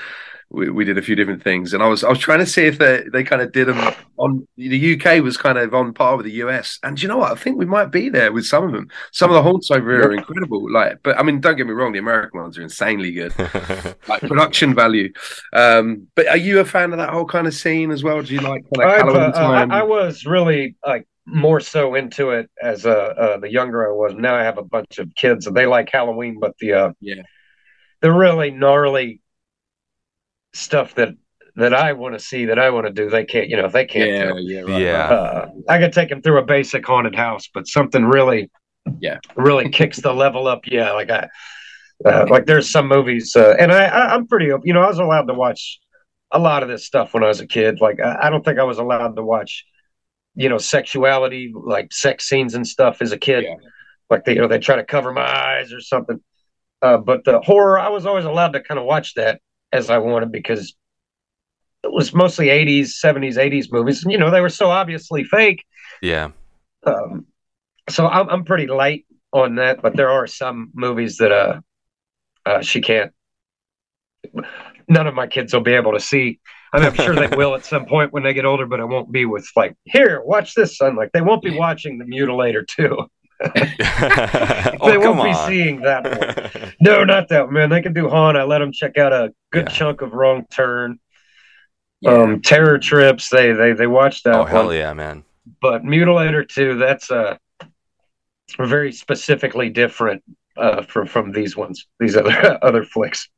we, 0.53 0.71
we 0.71 0.85
did 0.85 0.99
a 0.99 1.03
few 1.03 1.17
different 1.17 1.43
things, 1.43 1.73
and 1.73 1.83
I 1.83 1.89
was 1.89 2.05
I 2.05 2.11
was 2.11 2.19
trying 2.19 2.41
to 2.41 2.47
see 2.47 2.67
if 2.67 2.79
they 2.79 3.05
they 3.13 3.25
kind 3.25 3.41
of 3.41 3.53
did 3.53 3.69
them 3.69 3.95
on 4.19 4.47
the 4.57 4.95
UK 4.95 5.23
was 5.23 5.37
kind 5.37 5.59
of 5.59 5.75
on 5.75 5.95
par 5.95 6.17
with 6.17 6.27
the 6.27 6.33
US, 6.33 6.79
and 6.83 7.01
you 7.01 7.09
know 7.09 7.19
what? 7.19 7.33
I 7.33 7.35
think 7.35 7.59
we 7.59 7.65
might 7.65 7.91
be 7.91 8.09
there 8.09 8.33
with 8.33 8.45
some 8.45 8.65
of 8.65 8.73
them. 8.73 8.89
Some 9.13 9.31
of 9.31 9.35
the 9.35 9.43
haunts 9.43 9.71
over 9.71 9.91
here 9.91 10.09
are 10.09 10.13
incredible. 10.13 10.71
Like, 10.71 10.99
but 11.03 11.19
I 11.19 11.23
mean, 11.23 11.41
don't 11.41 11.57
get 11.57 11.67
me 11.67 11.73
wrong, 11.73 11.93
the 11.93 11.99
American 11.99 12.41
ones 12.41 12.59
are 12.59 12.63
insanely 12.63 13.13
good, 13.13 13.35
like 14.09 14.21
production 14.21 14.75
value. 14.75 15.13
Um, 15.53 16.09
but 16.15 16.29
are 16.29 16.37
you 16.37 16.61
a 16.61 16.65
fan 16.65 16.93
of 16.93 16.99
that 16.99 17.11
whole 17.11 17.27
kind 17.27 17.47
of 17.47 17.55
scene 17.55 17.91
as 17.91 18.05
well? 18.05 18.23
Do 18.23 18.35
you 18.35 18.41
like 18.41 18.65
kind 18.77 19.01
of 19.01 19.07
Halloween 19.07 19.23
uh, 19.23 19.33
time? 19.33 19.73
I, 19.73 19.81
I 19.81 19.83
was 19.83 20.27
really 20.27 20.77
like 20.87 21.07
more 21.25 21.61
so 21.61 21.95
into 21.95 22.31
it 22.31 22.51
as 22.61 22.85
uh, 22.85 22.91
uh, 22.91 23.39
the 23.39 23.51
younger 23.51 23.89
I 23.89 23.93
was. 23.95 24.15
Now 24.15 24.35
I 24.35 24.43
have 24.43 24.59
a 24.59 24.65
bunch 24.65 24.99
of 24.99 25.15
kids 25.15 25.47
and 25.47 25.57
they 25.57 25.67
like 25.67 25.89
Halloween, 25.91 26.39
but 26.39 26.59
the 26.59 26.73
uh, 26.75 26.93
yeah, 27.01 27.23
the 28.03 28.13
really 28.13 28.51
gnarly 28.51 29.22
stuff 30.55 30.95
that 30.97 31.11
that 31.57 31.75
I 31.75 31.93
want 31.93 32.15
to 32.15 32.19
see 32.19 32.47
that 32.47 32.59
I 32.59 32.71
want 32.71 32.87
to 32.87 32.93
do, 32.93 33.11
they 33.11 33.25
can't. 33.25 33.49
You 33.49 33.57
know, 33.59 33.69
they 33.69 33.85
can't. 33.85 34.11
Yeah, 34.11 34.33
do. 34.33 34.41
yeah, 34.41 34.61
right, 34.61 34.81
Yeah. 34.83 35.09
right. 35.09 35.13
Uh, 35.13 35.47
I 35.69 35.79
could 35.79 35.93
take 35.93 36.09
them 36.09 36.23
through 36.23 36.39
a 36.39 36.45
basic 36.45 36.87
haunted 36.87 37.15
house, 37.15 37.49
but 37.53 37.67
something 37.67 38.05
really, 38.07 38.51
Yeah. 39.01 39.19
really 39.37 39.69
kicks 39.69 39.99
the 39.99 40.15
level 40.15 40.47
up. 40.49 40.61
Yeah, 40.67 40.93
like 40.93 41.11
I, 41.11 41.29
uh, 42.07 42.27
like 42.31 42.47
there's 42.47 42.71
some 42.71 42.89
movies, 42.89 43.37
uh, 43.37 43.55
and 43.59 43.71
I, 43.71 43.85
I, 43.85 44.15
I'm 44.15 44.27
pretty, 44.27 44.47
you 44.65 44.73
know, 44.73 44.81
I 44.83 44.89
was 44.89 44.99
allowed 44.99 45.27
to 45.29 45.35
watch 45.35 45.79
a 46.31 46.39
lot 46.39 46.63
of 46.63 46.71
this 46.71 46.87
stuff 46.87 47.13
when 47.13 47.23
I 47.23 47.29
was 47.29 47.41
a 47.41 47.47
kid. 47.47 47.81
Like 47.83 48.01
I, 48.01 48.17
I 48.23 48.31
don't 48.31 48.43
think 48.45 48.59
I 48.59 48.65
was 48.65 48.79
allowed 48.79 49.15
to 49.17 49.23
watch, 49.23 49.67
you 50.35 50.49
know, 50.49 50.57
sexuality, 50.59 51.53
like 51.55 51.93
sex 51.93 52.27
scenes 52.29 52.55
and 52.55 52.67
stuff 52.67 53.03
as 53.03 53.13
a 53.13 53.19
kid. 53.19 53.45
Yeah. 53.45 53.57
Like 54.09 54.25
they, 54.25 54.35
you 54.35 54.41
know, 54.41 54.49
they 54.49 54.59
try 54.59 54.77
to 54.77 54.85
cover 54.85 55.13
my 55.13 55.23
eyes 55.27 55.71
or 55.73 55.81
something. 55.81 56.19
Uh, 56.81 56.97
but 56.97 57.25
the 57.25 57.41
horror, 57.41 57.79
I 57.79 57.91
was 57.91 58.07
always 58.07 58.25
allowed 58.25 58.55
to 58.55 58.61
kind 58.63 58.81
of 58.81 58.87
watch 58.87 59.15
that 59.15 59.41
as 59.73 59.91
I 59.91 59.99
wanted 59.99 60.31
because 60.31 60.75
it 61.83 61.93
was 61.93 62.15
mostly 62.15 62.47
80s, 62.47 62.93
70s, 63.05 63.37
80s 63.37 63.73
movies. 63.73 64.05
And, 64.05 64.13
you 64.13 64.19
know, 64.19 64.31
they 64.31 64.41
were 64.41 64.49
so 64.49 64.71
obviously 64.71 65.25
fake. 65.25 65.65
Yeah. 66.01 66.31
Um, 66.85 67.27
so 67.89 68.07
I'm, 68.07 68.29
I'm 68.29 68.45
pretty 68.45 68.67
light 68.67 69.07
on 69.33 69.57
that, 69.57 69.83
but 69.83 69.97
there 69.97 70.11
are 70.11 70.27
some 70.27 70.71
movies 70.75 71.17
that 71.17 71.33
uh, 71.33 71.61
uh, 72.47 72.61
she 72.61 72.81
can't, 72.81 73.13
none 74.89 75.07
of 75.07 75.15
my 75.15 75.27
kids 75.27 75.53
will 75.53 75.63
be 75.63 75.73
able 75.75 75.93
to 75.93 76.01
see. 76.01 76.39
I 76.73 76.79
mean, 76.79 76.89
I'm 76.89 76.95
sure 76.95 77.15
they 77.15 77.35
will 77.37 77.55
at 77.57 77.65
some 77.65 77.87
point 77.87 78.13
when 78.13 78.23
they 78.23 78.35
get 78.35 78.45
older, 78.45 78.67
but 78.67 78.81
it 78.81 78.87
won't 78.87 79.11
be 79.11 79.25
with 79.25 79.49
like, 79.57 79.77
here, 79.85 80.23
watch 80.23 80.55
this, 80.55 80.77
son. 80.77 80.97
Like, 80.97 81.11
they 81.13 81.23
won't 81.23 81.43
be 81.43 81.57
watching 81.57 81.99
The 81.99 82.05
Mutilator 82.05 82.67
too. 82.67 83.07
oh, 83.45 84.89
they 84.91 84.99
won't 84.99 85.19
come 85.19 85.23
be 85.27 85.35
seeing 85.47 85.81
that 85.83 86.05
one. 86.05 86.73
No, 86.81 87.05
not 87.05 87.29
that 87.29 87.51
man. 87.51 87.71
They 87.71 87.83
can 87.83 87.93
do 87.93 88.09
Han. 88.09 88.37
I 88.37 88.43
let 88.45 88.59
them 88.59 88.73
check 88.73 88.99
out 88.99 89.13
a 89.13 89.33
good 89.53 89.67
Yeah. 89.69 89.73
chunk 89.75 90.01
of 90.03 90.13
Wrong 90.13 90.47
Turn, 90.51 90.99
Yeah. 92.01 92.13
um, 92.13 92.41
Terror 92.43 92.79
Trips. 92.79 93.29
They 93.29 93.53
they 93.53 93.73
they 93.73 93.87
watched 93.87 94.25
that 94.25 94.35
oh 94.35 94.41
one. 94.43 94.49
hell 94.51 94.75
yeah, 94.75 94.93
man. 94.93 95.25
But 95.61 95.83
Mutilator 95.83 96.49
Two, 96.49 96.79
that's 96.79 97.11
uh, 97.11 97.37
very 98.59 98.93
specifically 98.93 99.71
different 99.71 100.23
uh, 100.57 100.83
from 100.83 101.07
from 101.07 101.33
these 101.33 101.57
ones, 101.57 101.87
these 102.01 102.17
other 102.17 102.59
other 102.63 102.85
flicks. 102.85 103.29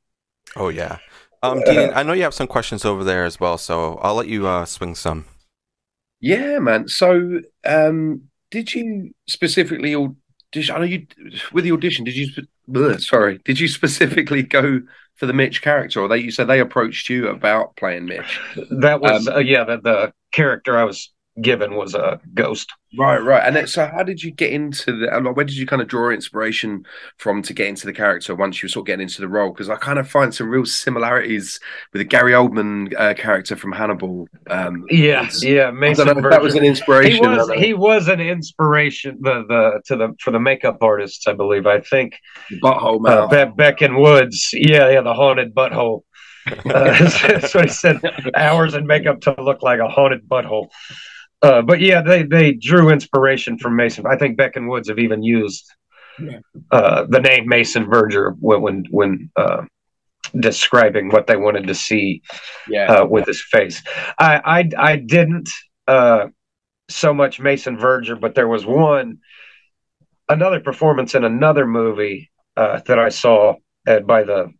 Oh 0.57 0.69
yeah. 0.69 0.99
Um, 1.43 1.61
Dean, 1.61 1.91
I 1.95 2.03
know 2.03 2.15
you 2.15 2.23
have 2.23 2.33
some 2.33 2.47
questions 2.47 2.87
over 2.87 3.05
there 3.05 3.25
as 3.27 3.39
well, 3.39 3.59
so 3.59 3.97
I'll 4.03 4.15
let 4.15 4.29
you 4.29 4.47
uh, 4.47 4.65
swing 4.65 4.95
some. 4.95 5.27
Yeah, 6.21 6.59
man. 6.59 6.89
So, 6.89 7.41
um, 7.67 8.23
did 8.55 8.73
you 8.73 9.13
specifically 9.27 9.97
audition? 9.97 10.77
I 10.77 10.79
know 10.79 10.85
you 10.85 11.09
with 11.53 11.65
the 11.65 11.73
audition. 11.73 12.05
Did 12.05 12.15
you? 12.17 12.29
bleh, 12.71 13.01
sorry, 13.01 13.41
did 13.45 13.59
you 13.59 13.67
specifically 13.67 14.45
go 14.45 14.81
for 15.17 15.27
the 15.27 15.33
Mitch 15.33 15.61
character, 15.61 16.01
or 16.01 16.07
they? 16.07 16.19
You 16.19 16.31
said 16.31 16.47
they 16.47 16.61
approached 16.61 17.11
you 17.11 17.27
about 17.27 17.75
playing 17.75 18.07
Mitch. 18.07 18.39
That 18.71 19.01
was 19.01 19.27
Um, 19.27 19.35
uh, 19.35 19.39
yeah. 19.41 19.65
The, 19.65 19.81
the 19.81 20.13
character 20.31 20.79
I 20.79 20.85
was 20.85 21.13
given 21.41 21.75
was 21.75 21.95
a 21.95 22.21
ghost. 22.35 22.73
Right, 22.97 23.19
right. 23.19 23.43
And 23.45 23.57
then, 23.57 23.67
so, 23.67 23.87
how 23.87 24.05
did 24.05 24.23
you 24.23 24.31
get 24.31 24.53
into 24.53 24.97
the? 24.97 25.15
and, 25.15 25.27
like, 25.27 25.35
Where 25.35 25.45
did 25.45 25.57
you 25.57 25.67
kind 25.67 25.83
of 25.83 25.89
draw 25.89 26.11
inspiration 26.11 26.85
from 27.19 27.43
to 27.43 27.53
get 27.53 27.67
into 27.67 27.87
the 27.87 27.93
character 27.93 28.37
once 28.37 28.63
you 28.63 28.67
were 28.67 28.71
sort 28.71 28.85
of 28.85 28.87
getting 28.87 29.03
into 29.03 29.21
the 29.21 29.27
role? 29.27 29.51
Because 29.51 29.69
I 29.69 29.75
kind 29.75 29.99
of 29.99 30.09
find 30.09 30.33
some 30.33 30.49
real 30.49 30.65
similarities 30.65 31.59
with 31.93 32.01
the 32.01 32.05
Gary 32.05 32.33
Oldman 32.33 32.95
uh, 32.97 33.15
character 33.15 33.57
from 33.57 33.73
Hannibal. 33.73 34.29
Um, 34.49 34.85
Yeah, 34.91 35.29
yeah. 35.41 35.73
Mason 35.73 36.07
know 36.07 36.31
that 36.31 36.41
was 36.41 36.55
an 36.55 36.65
inspiration. 36.65 37.15
he 37.15 37.21
was 37.21 37.29
I 37.29 37.35
don't 37.37 37.49
know. 37.49 37.55
he 37.63 37.75
was 37.75 38.07
an 38.09 38.21
inspiration 38.21 39.19
the 39.21 39.45
the 39.49 39.81
to 39.87 39.97
the 39.97 40.15
for 40.21 40.31
the 40.31 40.39
makeup 40.41 40.79
artists 40.83 41.27
i 41.27 41.33
believe 41.33 41.67
i 41.67 41.81
think 41.81 42.15
butthole 42.63 42.97
uh, 42.97 43.27
mouth. 43.27 43.31
Be- 43.31 43.55
beck 43.57 43.81
and 43.81 43.97
woods 43.97 44.51
yeah 44.53 44.89
yeah 44.91 45.01
the 45.01 45.15
haunted 45.15 45.55
butthole 45.55 46.03
uh, 46.47 46.53
that's 46.67 47.55
what 47.55 47.65
he 47.65 47.71
said 47.71 48.01
hours 48.37 48.75
in 48.75 48.87
makeup 48.87 49.21
to 49.23 49.35
look 49.43 49.63
like 49.63 49.81
a 49.81 49.89
haunted 49.89 50.29
butthole 50.29 50.69
uh, 51.47 51.63
but 51.63 51.79
yeah 51.81 52.01
they 52.03 52.23
they 52.23 52.53
drew 52.53 52.91
inspiration 52.91 53.59
from 53.59 53.77
mason 53.77 54.05
i 54.07 54.17
think 54.17 54.37
beck 54.37 54.57
and 54.57 54.69
woods 54.69 54.89
have 54.89 54.99
even 55.07 55.23
used 55.23 55.65
Yeah. 56.19 56.41
uh, 56.77 57.01
the 57.15 57.21
name 57.31 57.45
mason 57.49 57.85
verger 57.95 58.27
when 58.41 58.61
when 58.63 58.77
when 58.99 59.13
uh, 59.43 59.63
describing 60.49 61.07
what 61.11 61.27
they 61.27 61.37
wanted 61.37 61.67
to 61.67 61.75
see 61.75 62.23
yeah, 62.69 62.87
uh, 62.93 63.05
with 63.07 63.27
his 63.27 63.43
face. 63.55 63.83
I 64.19 64.33
I, 64.57 64.61
I 64.93 64.97
didn't 64.97 65.49
uh, 65.87 66.23
so 66.89 67.15
much 67.15 67.41
Mason 67.41 67.77
Verger, 67.77 68.17
but 68.17 68.35
there 68.35 68.49
was 68.49 68.65
one 68.67 69.19
another 70.29 70.61
performance 70.61 71.15
in 71.15 71.25
another 71.25 71.67
movie 71.67 72.31
uh, 72.57 72.81
that 72.87 72.99
I 72.99 73.11
saw 73.11 73.55
by 73.87 74.25
the 74.25 74.53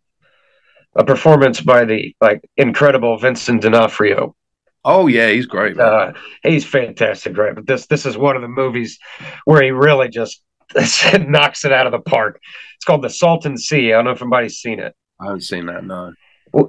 a 0.97 1.05
performance 1.05 1.61
by 1.61 1.85
the 1.85 2.15
like 2.21 2.41
incredible 2.57 3.19
Vincent 3.19 3.63
D'Onofrio. 3.63 4.37
Oh 4.85 5.07
yeah, 5.07 5.31
he's 5.31 5.47
great. 5.47 5.79
Uh, 5.79 6.13
he's 6.43 6.65
fantastic, 6.65 7.37
right? 7.37 7.55
But 7.55 7.67
this 7.67 7.87
this 7.87 8.07
is 8.07 8.17
one 8.17 8.37
of 8.37 8.43
the 8.43 8.49
movies 8.49 8.99
where 9.45 9.63
he 9.63 9.71
really 9.71 10.09
just 10.09 10.43
knocks 11.21 11.65
it 11.65 11.73
out 11.73 11.87
of 11.87 11.93
the 11.93 12.01
park. 12.01 12.41
It's 12.77 12.85
called 12.85 13.03
The 13.03 13.11
Salton 13.11 13.57
Sea. 13.57 13.93
I 13.93 13.97
don't 13.97 14.07
know 14.07 14.11
if 14.13 14.23
anybody's 14.23 14.57
seen 14.57 14.81
it 14.81 14.95
I 15.21 15.27
haven't 15.27 15.43
seen 15.43 15.67
that. 15.67 15.85
No. 15.85 16.13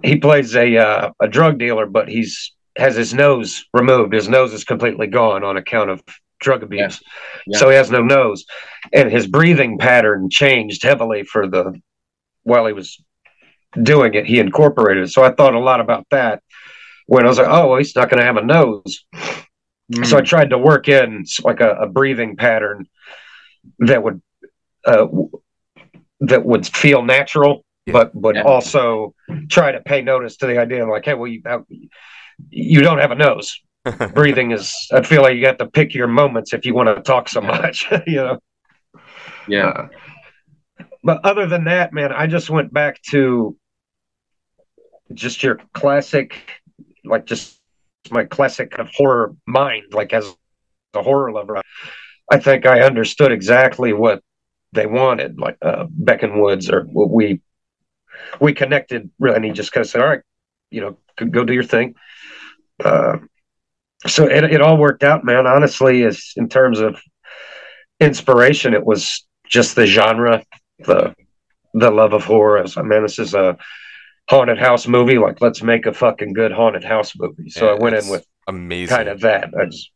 he 0.04 0.18
plays 0.18 0.56
a 0.56 0.78
uh, 0.78 1.12
a 1.20 1.28
drug 1.28 1.60
dealer, 1.60 1.86
but 1.86 2.08
he's 2.08 2.54
has 2.78 2.96
his 2.96 3.14
nose 3.14 3.66
removed. 3.74 4.14
His 4.14 4.30
nose 4.30 4.54
is 4.54 4.64
completely 4.64 5.08
gone 5.08 5.44
on 5.44 5.58
account 5.58 5.90
of 5.90 6.04
drug 6.40 6.64
abuse. 6.64 7.02
Yeah. 7.48 7.58
So 7.60 7.70
he 7.70 7.76
has 7.76 7.92
no 7.92 8.02
nose, 8.02 8.46
and 8.94 9.12
his 9.12 9.28
breathing 9.28 9.78
pattern 9.78 10.30
changed 10.30 10.84
heavily 10.84 11.24
for 11.24 11.48
the 11.48 11.80
while 12.44 12.66
he 12.66 12.74
was 12.74 13.02
doing 13.82 14.14
it. 14.14 14.26
He 14.26 14.40
incorporated 14.40 15.06
it. 15.06 15.12
So 15.12 15.24
I 15.24 15.32
thought 15.32 15.56
a 15.56 15.60
lot 15.60 15.80
about 15.80 16.06
that 16.12 16.42
when 17.08 17.26
I 17.26 17.28
was 17.30 17.38
like, 17.38 17.48
oh, 17.48 17.70
well, 17.70 17.78
he's 17.78 17.96
not 17.96 18.10
going 18.10 18.20
to 18.20 18.26
have 18.26 18.38
a 18.38 18.44
nose. 18.46 19.06
So 20.04 20.18
I 20.18 20.22
Hmm. 20.22 20.26
tried 20.26 20.50
to 20.50 20.58
work 20.58 20.88
in 20.90 21.26
like 21.44 21.62
a, 21.62 21.72
a 21.82 21.88
breathing 21.88 22.36
pattern 22.38 22.88
that 23.80 24.02
would 24.04 24.22
uh, 24.86 25.08
that 26.22 26.44
would 26.44 26.66
feel 26.68 27.04
natural, 27.04 27.64
Yeah. 27.86 27.94
but 27.94 28.16
would 28.16 28.36
Yeah. 28.38 28.44
also 28.44 29.14
try 29.50 29.72
to 29.72 29.82
pay 29.82 30.02
notice 30.02 30.38
to 30.38 30.48
the 30.48 30.58
idea 30.58 30.84
of 30.84 30.90
like, 30.90 31.06
hey, 31.06 31.14
well, 31.14 31.28
you 31.28 31.42
you 32.50 32.82
don't 32.82 32.98
have 33.00 33.12
a 33.12 33.16
nose. 33.16 33.60
Breathing 34.14 34.52
is. 34.52 34.74
I 34.92 35.02
feel 35.04 35.22
like 35.22 35.38
you 35.38 35.46
have 35.46 35.58
to 35.60 35.68
pick 35.68 35.94
your 35.94 36.08
moments 36.08 36.54
if 36.54 36.66
you 36.66 36.74
want 36.74 36.96
to 36.96 37.02
talk 37.04 37.30
so 37.30 37.42
much, 37.42 37.86
you 38.08 38.16
know. 38.16 38.40
yeah. 39.48 39.68
Uh, 39.68 39.88
but 41.04 41.24
other 41.24 41.46
than 41.48 41.66
that, 41.66 41.94
man, 41.94 42.12
I 42.12 42.26
just 42.28 42.50
went 42.50 42.74
back 42.74 43.02
to 43.12 43.56
just 45.14 45.44
your 45.44 45.60
classic, 45.74 46.36
like 47.06 47.26
just 47.26 47.60
my 48.12 48.26
classic 48.26 48.72
kind 48.72 48.88
of 48.88 48.94
horror 48.96 49.36
mind, 49.46 49.94
like 49.94 50.14
as 50.14 50.32
a 50.94 51.02
horror 51.02 51.32
lover. 51.32 51.62
I 52.32 52.40
think 52.40 52.66
I 52.66 52.82
understood 52.82 53.32
exactly 53.32 53.94
what 53.94 54.22
they 54.74 54.86
wanted, 54.86 55.40
like 55.40 55.58
uh, 55.62 55.86
Beck 55.90 56.24
and 56.24 56.42
Woods, 56.42 56.70
or 56.70 56.88
we 56.92 57.42
we 58.40 58.54
connected. 58.54 59.10
Really, 59.20 59.36
and 59.38 59.46
he 59.46 59.52
just 59.52 59.72
kind 59.72 59.86
of 59.86 59.90
said, 59.90 60.02
"All 60.02 60.08
right, 60.08 60.22
you 60.72 60.82
know, 60.82 60.98
go- 61.18 61.28
go 61.28 61.44
do 61.44 61.54
your 61.54 61.64
thing." 61.64 61.96
Uh, 62.84 63.18
so 64.08 64.26
it 64.26 64.44
it 64.46 64.62
all 64.62 64.78
worked 64.78 65.04
out, 65.04 65.24
man. 65.24 65.48
Honestly, 65.48 66.02
is 66.04 66.34
in 66.36 66.50
terms 66.50 66.80
of 66.80 67.00
inspiration, 68.00 68.74
it 68.74 68.86
was 68.86 69.26
just 69.48 69.76
the 69.76 69.86
genre, 69.86 70.44
the 70.80 71.16
the 71.74 71.92
love 71.92 72.14
of 72.14 72.24
horror. 72.24 72.60
I 72.60 72.62
was 72.62 72.78
man, 72.78 73.04
this 73.04 73.20
is 73.20 73.34
a 73.34 73.58
haunted 74.30 74.58
house 74.58 74.88
movie. 74.88 75.18
Like, 75.18 75.42
let's 75.42 75.62
make 75.64 75.86
a 75.86 75.94
fucking 75.94 76.34
good 76.34 76.52
haunted 76.52 76.84
house 76.84 77.14
movie. 77.18 77.50
So 77.50 77.70
I 77.70 77.76
went 77.80 77.96
in 77.96 78.08
with 78.10 78.26
amazing. 78.48 78.96
kind 78.96 79.10
of 79.10 79.22
that. 79.22 79.52
I 79.60 79.66
just, 79.66 79.92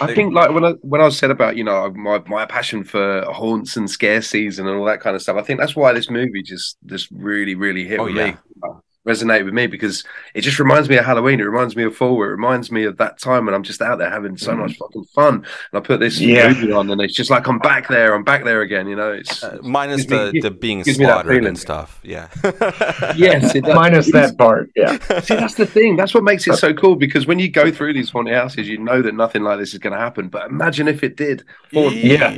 I 0.00 0.14
think 0.14 0.32
like 0.34 0.50
when 0.52 0.64
I 0.64 0.70
when 0.82 1.00
I 1.00 1.08
said 1.08 1.30
about 1.30 1.56
you 1.56 1.64
know 1.64 1.90
my 1.90 2.22
my 2.26 2.46
passion 2.46 2.84
for 2.84 3.24
haunts 3.32 3.76
and 3.76 3.90
scare 3.90 4.22
season 4.22 4.66
and 4.66 4.76
all 4.78 4.84
that 4.86 5.00
kind 5.00 5.16
of 5.16 5.22
stuff, 5.22 5.36
I 5.36 5.42
think 5.42 5.58
that's 5.60 5.74
why 5.76 5.92
this 5.92 6.10
movie 6.10 6.42
just 6.42 6.78
just 6.86 7.08
really 7.10 7.54
really 7.54 7.84
hit 7.86 8.00
Oh, 8.00 8.04
with 8.04 8.14
yeah. 8.14 8.32
me, 8.32 8.36
resonate 9.06 9.44
with 9.44 9.54
me 9.54 9.66
because 9.66 10.04
it 10.34 10.40
just 10.40 10.58
reminds 10.58 10.88
me 10.88 10.96
of 10.96 11.04
Halloween. 11.04 11.40
It 11.40 11.44
reminds 11.44 11.76
me 11.76 11.84
of 11.84 11.96
fall. 11.96 12.20
It 12.22 12.26
reminds 12.26 12.72
me 12.72 12.84
of 12.84 12.96
that 12.96 13.18
time 13.18 13.46
when 13.46 13.54
I'm 13.54 13.62
just 13.62 13.80
out 13.80 13.98
there 13.98 14.10
having 14.10 14.36
so 14.36 14.54
much 14.56 14.76
fucking 14.76 15.04
fun. 15.14 15.34
And 15.36 15.44
I 15.74 15.80
put 15.80 16.00
this 16.00 16.20
Yeah. 16.20 16.48
movie 16.48 16.72
on, 16.72 16.90
and 16.90 17.00
it's 17.00 17.14
just 17.14 17.30
like 17.30 17.46
I'm 17.46 17.58
back 17.58 17.88
there. 17.88 18.14
I'm 18.14 18.24
back 18.24 18.44
there 18.44 18.62
again. 18.62 18.88
You 18.88 18.96
know, 18.96 19.12
it's 19.12 19.44
Uh, 19.44 19.58
minus 19.62 20.04
gives 20.04 20.32
me- 20.32 20.40
the, 20.40 20.48
the 20.48 20.50
being 20.50 20.82
gives 20.82 20.98
me 20.98 21.04
slaughtered 21.04 21.44
and 21.44 21.58
stuff. 21.58 22.00
Yeah. 22.02 22.28
yes, 23.16 23.54
it 23.54 23.64
does. 23.64 23.74
minus 23.74 24.10
that 24.12 24.36
part. 24.38 24.70
Yeah. 24.74 24.98
See, 25.20 25.34
that's 25.36 25.54
the 25.54 25.66
thing. 25.66 25.96
That's 25.96 26.14
what 26.14 26.24
makes 26.24 26.46
it 26.46 26.56
so 26.56 26.72
cool 26.74 26.96
because 26.96 27.26
when 27.26 27.38
you 27.38 27.48
go 27.48 27.70
through 27.70 27.92
these 27.94 28.10
haunted 28.10 28.34
houses, 28.34 28.68
you 28.68 28.78
know 28.78 29.02
that 29.02 29.14
nothing 29.14 29.42
like 29.42 29.58
this 29.58 29.72
is 29.72 29.78
going 29.78 29.92
to 29.92 29.98
happen. 29.98 30.28
But 30.28 30.48
imagine 30.50 30.88
if 30.88 31.02
it 31.04 31.16
did. 31.16 31.44
For- 31.72 31.90
Yeah. 31.92 32.34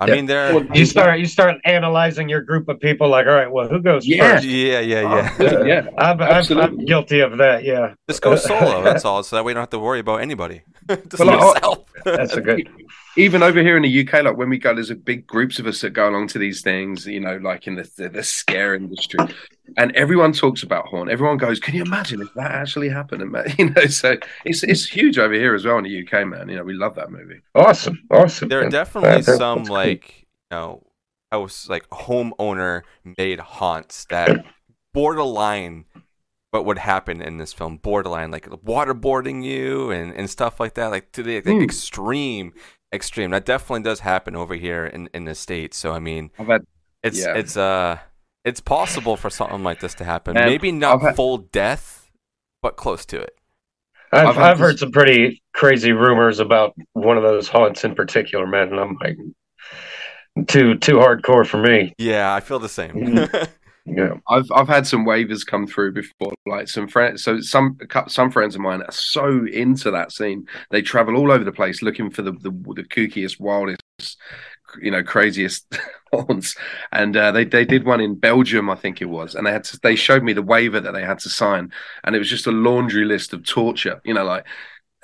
I 0.00 0.06
Yeah. 0.06 0.14
mean, 0.14 0.26
there. 0.26 0.62
You 0.74 0.86
start 0.86 1.18
you 1.18 1.26
start 1.26 1.56
analyzing 1.64 2.28
your 2.28 2.40
group 2.40 2.68
of 2.68 2.78
people. 2.78 3.08
Like, 3.08 3.26
all 3.26 3.32
right, 3.34 3.50
well, 3.50 3.66
who 3.68 3.80
goes 3.82 4.06
Yeah. 4.06 4.34
first? 4.36 4.44
Yeah, 4.46 4.78
yeah, 4.78 5.00
Oh, 5.38 5.42
yeah. 5.44 5.64
yeah. 5.64 5.86
I'm, 5.98 6.20
I'm, 6.22 6.58
I'm 6.58 6.84
guilty 6.84 7.18
of 7.20 7.38
that. 7.38 7.64
Yeah. 7.64 7.94
Just 8.08 8.22
go 8.22 8.36
solo. 8.36 8.82
That's 8.84 9.04
all. 9.08 9.22
So 9.24 9.36
that 9.36 9.44
we 9.44 9.54
don't 9.54 9.62
have 9.62 9.70
to 9.70 9.78
worry 9.80 9.98
about 9.98 10.20
anybody. 10.22 10.62
Just 10.88 11.18
Well, 11.18 11.26
like, 11.26 11.40
yourself. 11.62 11.78
That's 12.04 12.34
a 12.34 12.40
good. 12.40 12.68
Even 13.18 13.42
over 13.42 13.60
here 13.62 13.76
in 13.76 13.82
the 13.82 14.00
UK, 14.08 14.22
like 14.22 14.36
when 14.36 14.48
we 14.48 14.58
go, 14.58 14.72
there's 14.74 14.90
a 14.90 14.94
big 14.94 15.26
groups 15.26 15.58
of 15.58 15.66
us 15.66 15.80
that 15.80 15.90
go 15.90 16.08
along 16.08 16.28
to 16.28 16.38
these 16.38 16.62
things, 16.62 17.06
you 17.06 17.20
know, 17.20 17.36
like 17.42 17.66
in 17.66 17.74
the 17.74 17.90
the, 17.96 18.08
the 18.08 18.22
scare 18.22 18.74
industry, 18.74 19.18
and 19.76 19.94
everyone 19.96 20.32
talks 20.32 20.62
about 20.62 20.86
Haunt. 20.86 21.10
Everyone 21.10 21.36
goes, 21.36 21.58
"Can 21.60 21.74
you 21.74 21.82
imagine 21.82 22.22
if 22.22 22.32
that 22.34 22.52
actually 22.52 22.88
happened?" 22.88 23.20
And 23.22 23.32
man, 23.32 23.46
you 23.58 23.70
know, 23.70 23.86
so 23.86 24.16
it's 24.44 24.62
it's 24.62 24.86
huge 24.86 25.18
over 25.18 25.34
here 25.34 25.54
as 25.54 25.64
well 25.64 25.78
in 25.78 25.84
the 25.84 26.00
UK, 26.06 26.26
man. 26.26 26.48
You 26.48 26.56
know, 26.56 26.64
we 26.64 26.74
love 26.74 26.94
that 26.94 27.10
movie. 27.10 27.40
Awesome, 27.54 27.98
awesome. 28.10 28.48
there 28.48 28.64
are 28.64 28.70
definitely 28.70 29.10
That- 29.10 29.26
that- 29.26 29.38
some 29.38 29.58
that's 29.58 29.68
cool. 29.68 29.76
like 29.76 30.20
you 30.20 30.56
know 30.56 30.82
house 31.32 31.68
like 31.68 31.88
homeowner 31.90 32.82
made 33.18 33.40
haunts 33.40 34.06
that 34.06 34.44
borderline 34.94 35.84
what 36.50 36.64
would 36.64 36.78
happen 36.78 37.20
in 37.20 37.36
this 37.36 37.52
film 37.52 37.76
borderline 37.76 38.30
like 38.30 38.46
waterboarding 38.64 39.44
you 39.44 39.90
and, 39.90 40.14
and 40.14 40.30
stuff 40.30 40.58
like 40.58 40.72
that 40.74 40.86
like 40.86 41.12
to 41.12 41.22
the 41.22 41.34
like, 41.36 41.44
Hmm. 41.44 41.60
extreme 41.62 42.52
extreme 42.92 43.30
that 43.30 43.44
definitely 43.44 43.82
does 43.82 44.00
happen 44.00 44.34
over 44.34 44.54
here 44.54 44.86
in, 44.86 45.08
in 45.12 45.24
the 45.24 45.34
states 45.34 45.76
so 45.76 45.92
i 45.92 45.98
mean 45.98 46.30
I've 46.38 46.62
it's 47.02 47.18
Yeah. 47.18 47.34
it's 47.36 47.56
uh 47.56 47.98
it's 48.44 48.60
possible 48.60 49.16
for 49.16 49.28
something 49.30 49.62
like 49.62 49.80
this 49.80 49.94
to 49.94 50.04
happen 50.04 50.36
And 50.36 50.46
maybe 50.46 50.72
not 50.72 50.96
I've 50.96 51.02
had- 51.02 51.16
full 51.16 51.38
death 51.38 52.10
but 52.62 52.76
close 52.76 53.04
to 53.06 53.20
it 53.20 53.34
I've, 54.10 54.28
I've 54.28 54.38
I've 54.38 54.58
heard 54.58 54.74
this- 54.74 54.80
some 54.80 54.90
pretty 54.92 55.42
crazy 55.52 55.92
rumors 55.92 56.38
about 56.40 56.74
one 56.94 57.16
of 57.18 57.22
those 57.22 57.46
haunts 57.46 57.84
in 57.84 57.94
particular, 57.94 58.46
man. 58.46 58.68
And 58.68 58.80
I'm 58.80 58.96
like, 59.02 59.18
too 60.46 60.76
too 60.78 60.94
hardcore 60.96 61.46
for 61.46 61.58
me. 61.58 61.92
yeah 61.98 62.32
i 62.34 62.40
feel 62.40 62.58
the 62.58 62.68
same 62.68 62.92
Mhm. 62.94 63.48
Yeah. 63.90 64.14
I've 64.28 64.50
I've 64.54 64.68
had 64.68 64.86
some 64.86 65.06
waivers 65.06 65.46
come 65.46 65.66
through 65.66 65.92
before, 65.92 66.34
like 66.46 66.68
some 66.68 66.88
friends. 66.88 67.22
So 67.24 67.40
some 67.40 67.78
some 68.08 68.30
friends 68.30 68.54
of 68.54 68.60
mine 68.60 68.82
are 68.82 68.92
so 68.92 69.46
into 69.46 69.90
that 69.90 70.12
scene. 70.12 70.46
They 70.70 70.82
travel 70.82 71.16
all 71.16 71.32
over 71.32 71.44
the 71.44 71.52
place 71.52 71.82
looking 71.82 72.10
for 72.10 72.22
the 72.22 72.32
the, 72.32 72.50
the 72.50 72.84
kookiest, 72.84 73.40
wildest, 73.40 73.82
you 74.80 74.90
know, 74.90 75.02
craziest 75.02 75.78
haunts. 76.12 76.54
And 76.92 77.16
uh, 77.16 77.32
they 77.32 77.44
they 77.44 77.64
did 77.64 77.84
one 77.84 78.00
in 78.00 78.14
Belgium, 78.14 78.68
I 78.68 78.74
think 78.74 79.00
it 79.00 79.06
was, 79.06 79.34
and 79.34 79.46
they 79.46 79.52
had 79.52 79.64
to, 79.64 79.80
they 79.82 79.96
showed 79.96 80.22
me 80.22 80.34
the 80.34 80.42
waiver 80.42 80.80
that 80.80 80.92
they 80.92 81.02
had 81.04 81.20
to 81.20 81.30
sign, 81.30 81.72
and 82.04 82.14
it 82.14 82.18
was 82.18 82.30
just 82.30 82.46
a 82.46 82.52
laundry 82.52 83.04
list 83.04 83.32
of 83.32 83.44
torture. 83.44 84.00
You 84.04 84.14
know, 84.14 84.24
like. 84.24 84.46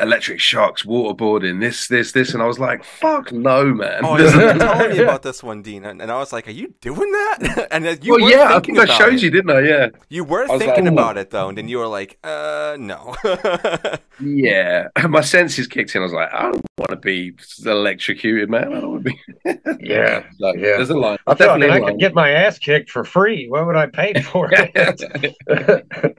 Electric 0.01 0.41
shocks, 0.41 0.83
waterboarding, 0.83 1.61
this, 1.61 1.87
this, 1.87 2.11
this, 2.11 2.35
and 2.35 2.43
I 2.43 2.47
was 2.47 2.59
like, 2.59 2.83
"Fuck 2.83 3.31
no, 3.31 3.73
man!" 3.73 4.01
Oh, 4.05 4.17
This 4.19 4.35
you 4.35 4.41
is- 4.41 4.59
telling 4.59 4.91
me 4.91 4.99
about 5.05 5.23
this 5.23 5.41
one, 5.41 5.63
Dean, 5.63 5.85
and 5.85 6.03
and 6.03 6.11
I 6.11 6.19
was 6.19 6.33
like, 6.33 6.49
"Are 6.49 6.51
you 6.51 6.75
doing 6.81 7.13
that?" 7.13 7.69
and 7.71 7.85
you 8.05 8.15
well, 8.15 8.23
were 8.23 8.29
yeah, 8.29 8.45
I 8.49 8.53
thinking 8.55 8.75
think 8.75 8.79
I 8.91 8.93
about 8.93 8.97
showed 8.99 9.15
it. 9.15 9.23
you, 9.23 9.31
didn't 9.31 9.51
I? 9.53 9.61
Yeah, 9.61 9.89
You 10.09 10.25
were 10.25 10.49
thinking 10.49 10.87
like, 10.87 10.93
about 10.93 11.17
it 11.17 11.31
though, 11.31 11.49
and 11.49 11.57
then 11.57 11.69
you 11.69 11.79
were 11.79 11.87
like, 11.87 12.19
"Uh, 12.25 12.77
no." 12.79 13.15
Yeah, 14.21 14.89
my 15.09 15.21
senses 15.23 15.67
kicked 15.67 15.95
in. 15.97 16.01
I 16.01 16.05
was 16.05 16.13
like, 16.13 16.33
I 16.33 16.43
don't 16.43 16.63
want 16.79 16.91
to 16.91 16.97
be 16.97 17.33
electrocuted, 17.67 18.49
man. 18.49 18.73
I 18.73 18.81
don't 18.81 18.91
want 18.93 19.05
to 19.07 19.11
be. 19.11 19.61
Yeah. 19.81 20.25
Like, 20.39 20.55
Yeah. 20.57 20.77
There's 20.77 20.91
a 20.91 20.97
line. 20.97 21.19
I 21.27 21.35
thought 21.35 21.59
Definitely 21.59 21.71
I 21.71 21.77
a 21.77 21.81
could 21.81 21.87
line. 21.87 21.99
get 21.99 22.15
my 22.15 22.31
ass 22.31 22.59
kicked 22.61 22.91
for 22.91 23.03
free. 23.05 23.49
What 23.49 23.67
would 23.67 23.75
I 23.75 23.87
pay 23.87 24.15
for 24.23 24.51
it? 24.53 26.19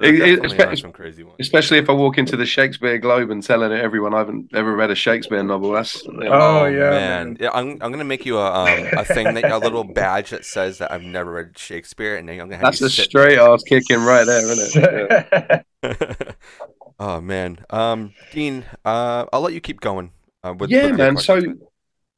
There 0.00 0.12
It- 0.12 0.20
it- 0.20 0.42
definitely 0.42 0.58
are 0.64 0.72
espe- 0.72 0.80
some 0.80 0.92
crazy 0.92 1.22
ones. 1.22 1.36
Especially 1.38 1.78
if 1.78 1.88
I 1.88 1.92
walk 1.92 2.18
into 2.18 2.36
the 2.36 2.46
Shakespeare 2.46 2.98
Globe 2.98 3.30
and 3.30 3.42
telling 3.42 3.72
everyone 3.72 4.12
I 4.14 4.18
haven't 4.18 4.50
ever 4.54 4.74
read 4.74 4.90
a 4.90 4.94
Shakespeare 4.94 5.42
novel. 5.42 5.72
That's 5.72 6.04
you 6.04 6.12
know, 6.12 6.32
Oh, 6.32 6.64
yeah, 6.66 6.90
man. 6.90 7.26
man. 7.28 7.36
Yeah, 7.40 7.50
I'm 7.52 7.78
I'm 7.80 7.92
gonna 7.92 8.04
make 8.04 8.26
you 8.26 8.38
a 8.38 8.52
um 8.52 8.86
a 8.96 9.04
thing 9.04 9.34
that 9.34 9.44
a 9.44 9.58
little 9.58 9.84
badge 9.84 10.30
that 10.30 10.44
says 10.44 10.78
that 10.78 10.90
I've 10.90 11.02
never 11.02 11.32
read 11.32 11.56
Shakespeare, 11.56 12.16
and 12.16 12.28
then 12.28 12.40
I'm 12.40 12.48
gonna 12.48 12.56
have 12.56 12.78
that's 12.78 12.80
you 12.80 12.86
a 12.86 12.90
straight 12.90 13.38
ass 13.38 13.62
kicking 13.62 14.02
right 14.04 14.24
there, 14.24 14.44
isn't 14.44 14.84
it? 14.84 15.64
Yeah. 15.84 16.32
oh 16.98 17.20
man, 17.20 17.58
um, 17.70 18.14
Dean, 18.32 18.64
uh, 18.84 19.26
I'll 19.32 19.40
let 19.42 19.52
you 19.52 19.60
keep 19.60 19.80
going. 19.80 20.12
Uh, 20.42 20.54
with, 20.58 20.70
yeah, 20.70 20.86
with 20.86 20.98
your 20.98 20.98
man. 20.98 21.16
So, 21.18 21.34
questions. 21.34 21.62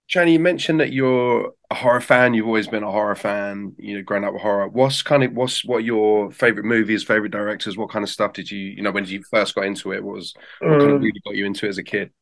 Johnny, 0.09 0.35
you 0.35 0.39
mentioned 0.39 0.79
that 0.79 0.93
you're 0.93 1.53
a 1.69 1.75
horror 1.75 2.01
fan. 2.01 2.33
You've 2.33 2.47
always 2.47 2.69
been 2.69 2.85
a 2.85 2.91
horror 2.91 3.17
fan. 3.17 3.75
You 3.77 3.97
know, 3.97 4.03
growing 4.03 4.23
up 4.25 4.33
with 4.35 4.43
horror. 4.43 4.69
What's 4.69 5.03
kind 5.03 5.25
of 5.25 5.33
what's 5.33 5.65
what 5.65 5.83
your 5.85 6.31
favorite 6.31 6.65
movies, 6.65 7.03
favorite 7.03 7.33
directors? 7.33 7.77
What 7.77 7.91
kind 7.91 8.05
of 8.05 8.09
stuff 8.09 8.33
did 8.33 8.49
you 8.51 8.59
you 8.61 8.83
know 8.83 8.93
when 8.93 9.05
you 9.07 9.23
first 9.25 9.55
got 9.57 9.65
into 9.67 9.93
it? 9.93 10.05
What 10.05 10.15
was 10.15 10.37
what 10.67 10.79
kind 10.79 10.93
of 10.93 10.99
Um, 10.99 11.01
really 11.01 11.21
got 11.25 11.35
you 11.35 11.45
into 11.47 11.67
it 11.67 11.71
as 11.71 11.79
a 11.79 11.83
kid? 11.83 12.13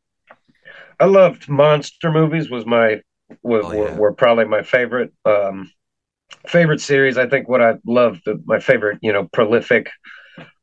I 1.01 1.07
loved 1.07 1.49
monster 1.49 2.11
movies. 2.11 2.51
Was 2.51 2.67
my 2.67 3.01
were, 3.43 3.63
Oh, 3.63 3.71
were, 3.71 3.91
yeah. 3.91 3.95
were 3.95 4.13
probably 4.13 4.45
my 4.45 4.63
favorite 4.63 5.13
um, 5.25 5.71
favorite 6.49 6.81
series. 6.83 7.19
I 7.19 7.29
think 7.29 7.49
what 7.49 7.63
I 7.63 7.75
loved 7.87 8.23
the, 8.27 8.43
my 8.47 8.61
favorite 8.61 9.01
you 9.03 9.13
know 9.13 9.29
prolific 9.33 9.91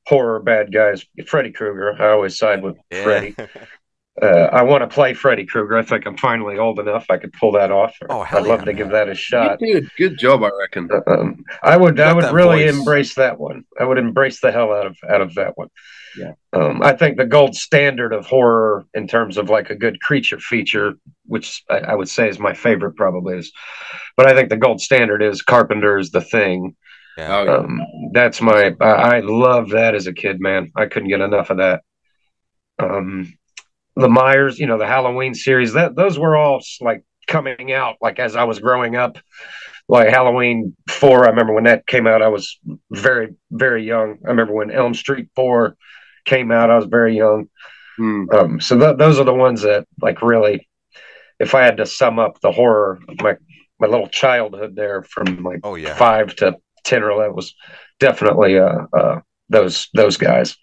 horror 0.07 0.41
bad 0.41 0.73
guys. 0.73 1.05
Freddy 1.27 1.51
Krueger. 1.53 2.01
I 2.01 2.11
always 2.11 2.37
side 2.39 2.63
with 2.63 2.77
Yeah. 2.91 3.03
Freddy. 3.03 3.35
Uh, 4.21 4.49
I 4.51 4.63
want 4.63 4.81
to 4.81 4.93
play 4.93 5.13
Freddy 5.13 5.45
Krueger. 5.45 5.77
I 5.77 5.83
think 5.83 6.05
I'm 6.05 6.17
finally 6.17 6.57
old 6.57 6.79
enough. 6.79 7.05
I 7.09 7.17
could 7.17 7.31
pull 7.33 7.53
that 7.53 7.71
off. 7.71 7.95
Oh, 8.09 8.23
hell 8.23 8.39
I'd 8.39 8.47
love 8.47 8.59
yeah, 8.59 8.65
to 8.65 8.71
man. 8.71 8.75
give 8.75 8.89
that 8.89 9.09
a 9.09 9.15
shot. 9.15 9.61
You 9.61 9.75
did 9.75 9.85
a 9.85 9.89
good 9.97 10.17
job, 10.19 10.43
I 10.43 10.49
reckon. 10.59 10.89
Um, 11.07 11.43
I 11.63 11.77
would, 11.77 11.99
I 11.99 12.11
would 12.13 12.31
really 12.33 12.65
voice. 12.65 12.75
embrace 12.77 13.15
that 13.15 13.39
one. 13.39 13.63
I 13.79 13.85
would 13.85 13.97
embrace 13.97 14.41
the 14.41 14.51
hell 14.51 14.73
out 14.73 14.85
of 14.85 14.97
out 15.09 15.21
of 15.21 15.35
that 15.35 15.57
one. 15.57 15.69
Yeah. 16.17 16.33
Um, 16.51 16.81
I 16.83 16.91
think 16.91 17.15
the 17.15 17.25
gold 17.25 17.55
standard 17.55 18.11
of 18.11 18.25
horror 18.25 18.85
in 18.93 19.07
terms 19.07 19.37
of 19.37 19.49
like 19.49 19.69
a 19.69 19.75
good 19.75 20.01
creature 20.01 20.39
feature, 20.39 20.95
which 21.25 21.63
I, 21.69 21.77
I 21.77 21.95
would 21.95 22.09
say 22.09 22.27
is 22.27 22.37
my 22.37 22.53
favorite, 22.53 22.97
probably 22.97 23.37
is. 23.37 23.53
But 24.17 24.27
I 24.27 24.33
think 24.33 24.49
the 24.49 24.57
gold 24.57 24.81
standard 24.81 25.23
is 25.23 25.41
Carpenter's 25.41 26.11
The 26.11 26.19
Thing. 26.19 26.75
yeah. 27.17 27.37
Oh, 27.37 27.43
yeah. 27.45 27.55
Um, 27.55 27.81
that's 28.11 28.41
my. 28.41 28.75
I, 28.81 29.17
I 29.17 29.19
love 29.21 29.69
that 29.69 29.95
as 29.95 30.07
a 30.07 30.13
kid, 30.13 30.41
man. 30.41 30.69
I 30.75 30.87
couldn't 30.87 31.07
get 31.07 31.21
enough 31.21 31.49
of 31.49 31.57
that. 31.59 31.81
Um, 32.77 33.33
the 34.01 34.09
Myers, 34.09 34.59
you 34.59 34.67
know, 34.67 34.77
the 34.77 34.87
Halloween 34.87 35.33
series. 35.33 35.73
That 35.73 35.95
those 35.95 36.17
were 36.19 36.35
all 36.35 36.61
like 36.81 37.03
coming 37.27 37.71
out 37.71 37.95
like 38.01 38.19
as 38.19 38.35
I 38.35 38.43
was 38.43 38.59
growing 38.59 38.95
up. 38.95 39.17
Like 39.87 40.09
Halloween 40.09 40.75
four, 40.89 41.25
I 41.25 41.29
remember 41.29 41.53
when 41.53 41.65
that 41.65 41.85
came 41.85 42.07
out. 42.07 42.21
I 42.21 42.29
was 42.29 42.57
very, 42.91 43.35
very 43.51 43.85
young. 43.85 44.19
I 44.25 44.29
remember 44.29 44.53
when 44.53 44.71
Elm 44.71 44.93
Street 44.93 45.27
four 45.35 45.75
came 46.23 46.51
out. 46.51 46.69
I 46.69 46.77
was 46.77 46.85
very 46.85 47.17
young. 47.17 47.49
Hmm. 47.97 48.25
Um, 48.31 48.61
so 48.61 48.77
th- 48.79 48.97
those 48.97 49.19
are 49.19 49.25
the 49.25 49.33
ones 49.33 49.63
that 49.63 49.85
like 50.01 50.21
really, 50.21 50.69
if 51.39 51.55
I 51.55 51.63
had 51.63 51.77
to 51.77 51.85
sum 51.85 52.19
up 52.19 52.39
the 52.39 52.51
horror, 52.51 52.99
my 53.21 53.35
my 53.79 53.87
little 53.87 54.07
childhood 54.07 54.75
there 54.75 55.03
from 55.03 55.43
like 55.43 55.59
Oh 55.63 55.75
yeah. 55.75 55.95
five 55.95 56.35
to 56.37 56.55
ten 56.85 57.03
or 57.03 57.11
eleven 57.11 57.35
was 57.35 57.53
definitely 57.99 58.59
uh, 58.59 58.85
uh, 58.97 59.19
those 59.49 59.89
those 59.93 60.15
guys. 60.17 60.57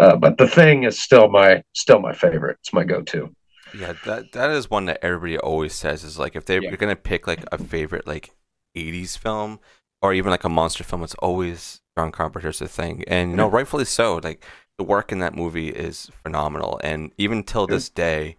Uh, 0.00 0.16
but 0.16 0.38
the 0.38 0.48
thing 0.48 0.84
is 0.84 1.00
still 1.00 1.28
my 1.30 1.62
still 1.74 2.00
my 2.00 2.14
favorite. 2.14 2.58
It's 2.62 2.72
my 2.72 2.84
go-to. 2.84 3.34
Yeah, 3.72 3.92
that 4.02 4.32
that 4.32 4.50
is 4.50 4.68
one 4.70 4.86
that 4.86 4.98
everybody 5.02 5.38
always 5.38 5.74
says 5.74 6.02
is 6.02 6.18
like 6.18 6.34
if 6.34 6.44
they're 6.44 6.60
Yeah. 6.60 6.76
gonna 6.76 6.96
pick 6.96 7.26
like 7.26 7.44
a 7.52 7.58
favorite 7.58 8.06
like 8.06 8.30
'80s 8.74 9.16
film 9.16 9.60
or 10.02 10.12
even 10.14 10.30
like 10.30 10.44
a 10.44 10.48
monster 10.48 10.82
film, 10.84 11.02
it's 11.04 11.14
always 11.16 11.80
John 11.96 12.10
Carpenter's 12.12 12.58
The 12.58 12.68
Thing, 12.68 13.04
and 13.06 13.30
you 13.30 13.36
know 13.36 13.48
rightfully 13.48 13.84
so. 13.84 14.16
Like 14.22 14.44
the 14.78 14.84
work 14.84 15.12
in 15.12 15.20
that 15.20 15.34
movie 15.36 15.68
is 15.68 16.10
phenomenal, 16.22 16.80
and 16.82 17.12
even 17.18 17.44
till 17.44 17.66
this 17.68 17.88
day, 17.88 18.36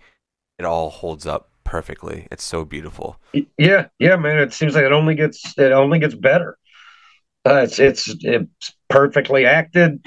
it 0.60 0.66
all 0.66 0.90
holds 0.92 1.28
up 1.28 1.52
perfectly. 1.66 2.28
It's 2.32 2.44
so 2.46 2.66
beautiful. 2.66 3.20
Yeah, 3.58 3.88
yeah, 4.00 4.18
man. 4.18 4.40
It 4.40 4.54
seems 4.54 4.76
like 4.76 4.84
it 4.84 4.92
only 4.92 5.16
gets 5.16 5.58
it 5.58 5.72
only 5.72 6.00
gets 6.00 6.16
better. 6.16 6.58
Uh, 7.46 7.62
it's 7.64 7.80
it's 7.80 8.16
it's 8.22 8.74
perfectly 8.90 9.46
acted. 9.46 10.06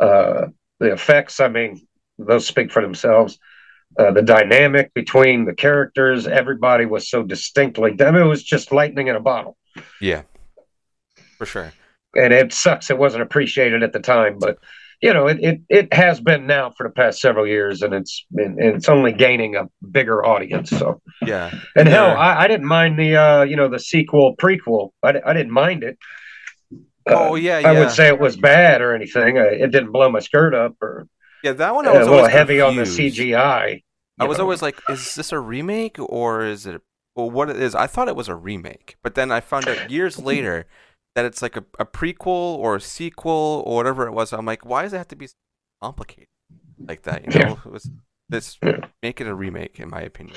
Uh, 0.00 0.48
the 0.80 0.92
effects, 0.92 1.40
I 1.40 1.48
mean, 1.48 1.86
those 2.18 2.46
speak 2.46 2.70
for 2.72 2.82
themselves. 2.82 3.38
Uh, 3.98 4.12
the 4.12 4.22
dynamic 4.22 4.92
between 4.94 5.44
the 5.44 5.54
characters, 5.54 6.26
everybody 6.26 6.84
was 6.86 7.08
so 7.10 7.22
distinctly. 7.22 7.96
I 8.00 8.10
mean, 8.10 8.22
it 8.22 8.26
was 8.26 8.42
just 8.42 8.70
lightning 8.70 9.08
in 9.08 9.16
a 9.16 9.20
bottle. 9.20 9.56
Yeah, 10.00 10.22
for 11.38 11.46
sure. 11.46 11.72
and 12.16 12.32
it 12.32 12.52
sucks 12.52 12.90
it 12.90 12.98
wasn't 12.98 13.22
appreciated 13.22 13.82
at 13.82 13.92
the 13.92 14.00
time 14.00 14.38
but 14.40 14.58
you 15.00 15.12
know 15.12 15.26
it, 15.28 15.38
it 15.40 15.60
it 15.68 15.92
has 15.94 16.20
been 16.20 16.46
now 16.46 16.70
for 16.70 16.84
the 16.88 16.92
past 16.92 17.20
several 17.20 17.46
years 17.46 17.82
and 17.82 17.94
it's 17.94 18.24
and, 18.34 18.58
and 18.58 18.76
it's 18.76 18.88
only 18.88 19.12
gaining 19.12 19.54
a 19.56 19.68
bigger 19.90 20.24
audience 20.24 20.70
so 20.70 21.00
Yeah, 21.24 21.52
and 21.76 21.86
hell 21.88 22.16
I, 22.16 22.44
I 22.44 22.48
didn't 22.48 22.66
mind 22.66 22.98
the 22.98 23.16
uh 23.16 23.42
you 23.42 23.56
know 23.56 23.68
the 23.68 23.78
sequel 23.78 24.34
prequel 24.36 24.90
i, 25.02 25.10
I 25.24 25.32
didn't 25.32 25.52
mind 25.52 25.84
it 25.84 25.98
Oh, 27.10 27.34
yeah, 27.34 27.58
i 27.64 27.72
would 27.72 27.90
say 27.90 28.08
it 28.08 28.20
was 28.20 28.36
bad 28.36 28.80
or 28.82 28.94
anything 28.94 29.38
I, 29.38 29.46
it 29.46 29.70
didn't 29.72 29.92
blow 29.92 30.10
my 30.10 30.20
skirt 30.20 30.54
up 30.54 30.76
or 30.82 31.08
yeah. 31.42 31.52
That 31.52 31.74
one 31.74 31.86
uh, 31.86 31.90
I 31.90 31.92
a 31.92 31.94
was 31.94 32.06
little 32.06 32.08
always 32.08 32.28
heavy 32.28 32.60
on 32.60 32.76
the 32.76 32.84
cgi 32.84 33.82
I 34.18 34.24
was 34.24 34.38
know. 34.38 34.40
always 34.40 34.62
like, 34.62 34.82
is 34.88 35.14
this 35.14 35.32
a 35.32 35.38
remake 35.38 35.96
or 35.98 36.44
is 36.44 36.66
it? 36.66 36.82
Well, 37.14 37.30
what 37.30 37.50
it 37.50 37.56
is, 37.60 37.74
I 37.74 37.86
thought 37.86 38.08
it 38.08 38.16
was 38.16 38.28
a 38.28 38.34
remake, 38.36 38.96
but 39.02 39.14
then 39.14 39.30
I 39.32 39.40
found 39.40 39.68
out 39.68 39.90
years 39.90 40.18
later 40.22 40.66
that 41.14 41.24
it's 41.24 41.42
like 41.42 41.56
a, 41.56 41.64
a 41.78 41.84
prequel 41.86 42.26
or 42.26 42.76
a 42.76 42.80
sequel 42.80 43.62
or 43.66 43.76
whatever 43.76 44.06
it 44.06 44.12
was. 44.12 44.32
I'm 44.32 44.46
like, 44.46 44.64
why 44.64 44.82
does 44.82 44.92
it 44.92 44.98
have 44.98 45.08
to 45.08 45.16
be 45.16 45.26
so 45.28 45.34
complicated 45.82 46.28
like 46.88 47.02
that? 47.04 47.24
You 47.24 47.32
Yeah. 47.34 47.54
know, 47.54 47.60
it 47.66 47.72
was 47.72 47.90
this 48.28 48.58
Yeah. 48.62 48.78
make 49.02 49.20
it 49.20 49.26
a 49.26 49.34
remake, 49.34 49.80
in 49.80 49.88
my 49.90 50.02
opinion. 50.02 50.36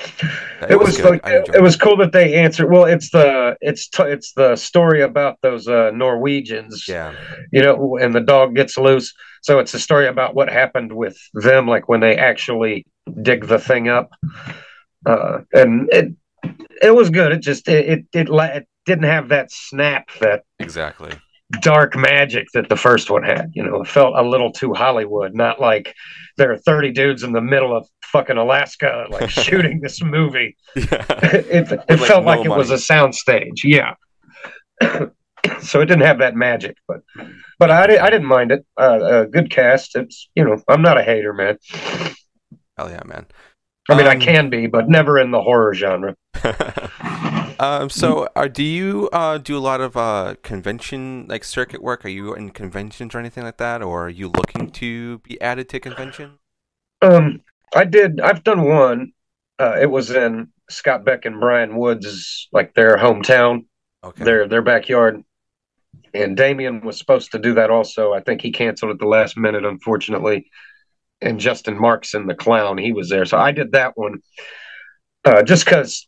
it, 0.69 0.80
was, 0.80 0.97
good. 0.97 1.10
like 1.12 1.25
I 1.27 1.38
enjoyed 1.39 1.56
it 1.56 1.62
was 1.62 1.75
cool 1.75 1.97
that 1.97 2.12
they 2.12 2.36
answered 2.36 2.71
well 2.71 2.86
it's 2.86 3.10
the 3.12 3.58
it's 3.62 3.89
t- 3.89 4.04
it's 4.04 4.34
the 4.34 4.56
story 4.56 5.01
about 5.01 5.38
those 5.41 5.67
uh 5.67 5.91
norwegians 5.93 6.86
Yeah, 6.88 7.13
you 7.51 7.62
know, 7.62 7.97
and 8.01 8.13
the 8.15 8.21
dog 8.21 8.56
gets 8.56 8.77
loose. 8.77 9.13
So 9.41 9.60
it's 9.60 9.73
a 9.73 9.80
story 9.80 10.08
about 10.08 10.36
what 10.36 10.49
happened 10.49 10.93
with 10.93 11.17
them, 11.34 11.67
like 11.67 11.89
when 11.89 11.99
they 11.99 12.15
actually 12.15 12.86
dig 13.23 13.47
the 13.47 13.58
thing 13.60 13.89
up, 13.89 14.12
uh, 15.06 15.39
and 15.54 15.89
it 15.91 16.13
it 16.82 16.95
was 16.95 17.10
good. 17.10 17.32
It 17.32 17.39
just 17.41 17.67
it 17.67 17.89
it, 17.89 18.06
it, 18.13 18.30
it 18.30 18.67
didn't 18.86 19.06
have 19.06 19.30
that 19.30 19.51
snap 19.51 20.10
that 20.21 20.43
Exactly. 20.60 21.12
Dark 21.62 21.96
magic 21.96 22.48
that 22.54 22.70
the 22.70 22.76
first 22.76 23.10
one 23.10 23.24
had. 23.24 23.52
You 23.54 23.64
know, 23.64 23.82
it 23.82 23.88
felt 23.88 24.16
a 24.16 24.24
little 24.24 24.52
too 24.52 24.74
Hollywood, 24.74 25.34
not 25.34 25.60
like 25.60 25.94
there 26.38 26.52
are 26.52 26.58
30 26.58 26.92
dudes 26.92 27.24
in 27.24 27.34
the 27.34 27.42
middle 27.42 27.76
of 27.76 27.88
fucking 28.06 28.38
Alaska 28.38 29.06
like 29.10 29.30
shooting 29.46 29.80
this 29.82 30.02
movie. 30.02 30.56
Yeah. 30.76 31.06
It, 31.34 31.72
it 31.72 32.00
like, 32.00 32.00
felt 32.00 32.26
like 32.26 32.46
no 32.46 32.54
it 32.54 32.58
was 32.58 32.72
a 32.72 32.76
soundstage. 32.76 33.62
Yeah. 33.64 33.96
so 35.62 35.82
it 35.82 35.86
didn't 35.86 36.02
have 36.02 36.20
that 36.20 36.36
magic, 36.36 36.78
but 36.88 37.02
but 37.60 37.70
I, 37.72 37.84
I 37.84 38.10
didn't 38.10 38.26
mind 38.28 38.52
it. 38.52 38.66
Uh, 38.78 38.82
uh, 38.82 39.24
good 39.26 39.50
cast. 39.50 39.96
It's 39.96 40.30
you 40.36 40.44
know 40.44 40.62
I'm 40.68 40.82
not 40.82 40.98
a 40.98 41.04
hater, 41.04 41.34
man. 41.34 41.58
Hell 42.78 42.90
yeah, 42.90 43.02
man. 43.06 43.28
I 43.90 43.96
mean 43.96 44.08
I 44.08 44.16
Um, 44.16 44.20
can 44.22 44.50
be, 44.50 44.68
but 44.68 44.90
never 44.90 45.18
in 45.20 45.32
the 45.32 45.42
horror 45.42 45.74
genre. 45.74 46.16
um, 47.62 47.89
so, 47.89 48.28
uh, 48.36 48.47
do 48.47 48.63
you 48.63 49.08
uh, 49.13 49.38
do 49.38 49.56
a 49.56 49.60
lot 49.60 49.82
of 49.82 49.95
uh, 49.95 50.36
convention 50.41 51.28
like 51.30 51.43
circuit 51.43 51.84
work? 51.84 52.04
Are 52.04 52.10
you 52.10 52.34
in 52.34 52.50
conventions 52.50 53.13
or 53.13 53.19
anything 53.19 53.43
like 53.43 53.58
that, 53.58 53.84
or 53.84 54.06
are 54.06 54.10
you 54.10 54.30
looking 54.30 54.71
to 54.71 55.19
be 55.19 55.39
added 55.39 55.69
to 55.69 55.80
convention? 55.80 56.39
Um, 57.04 57.41
I 57.76 57.86
did. 57.86 58.19
I've 58.19 58.43
done 58.43 58.63
one. 58.63 59.13
Uh, 59.60 59.78
it 59.80 59.91
was 59.91 60.10
in 60.10 60.47
Scott 60.71 61.06
Beck 61.06 61.26
and 61.26 61.39
Bryan 61.39 61.78
Woods, 61.78 62.47
like 62.52 62.74
their 62.74 62.97
hometown. 62.97 63.65
Okay. 64.04 64.24
their 64.24 64.47
their 64.47 64.63
backyard. 64.63 65.24
And 66.13 66.36
Damian 66.36 66.82
was 66.82 66.97
supposed 66.97 67.32
to 67.34 67.39
do 67.39 67.54
that 67.54 67.69
also. 67.69 68.12
I 68.12 68.21
think 68.21 68.41
he 68.41 68.52
canceled 68.52 68.91
at 68.91 69.00
the 69.00 69.06
last 69.06 69.38
minute, 69.38 69.65
unfortunately. 69.65 70.50
And 71.21 71.39
Justin 71.39 71.80
Marks 71.80 72.13
Marxen, 72.13 72.28
the 72.28 72.34
clown, 72.34 72.80
he 72.80 72.91
was 72.91 73.10
there. 73.10 73.26
So 73.26 73.38
I 73.38 73.52
did 73.52 73.74
that 73.74 73.95
one 73.95 74.19
uh, 75.24 75.43
just 75.43 75.65
because 75.65 76.08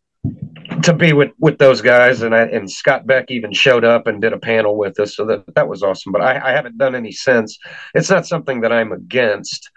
to 0.84 0.94
be 0.94 1.14
with 1.14 1.32
with 1.40 1.58
those 1.58 1.82
guys. 1.82 2.22
And 2.22 2.36
I, 2.36 2.44
and 2.44 2.70
Scott 2.70 3.06
Beck 3.08 3.30
even 3.32 3.52
showed 3.54 3.84
up 3.84 4.08
and 4.08 4.22
did 4.22 4.34
a 4.34 4.38
panel 4.40 4.78
with 4.78 5.00
us, 5.00 5.16
so 5.16 5.26
that 5.26 5.44
that 5.56 5.68
was 5.68 5.84
awesome. 5.84 6.12
But 6.12 6.22
I, 6.22 6.50
I 6.50 6.52
haven't 6.52 6.78
done 6.78 6.96
any 6.96 7.12
since. 7.12 7.58
It's 7.94 8.10
not 8.10 8.26
something 8.28 8.62
that 8.62 8.72
I'm 8.72 8.92
against. 8.92 9.70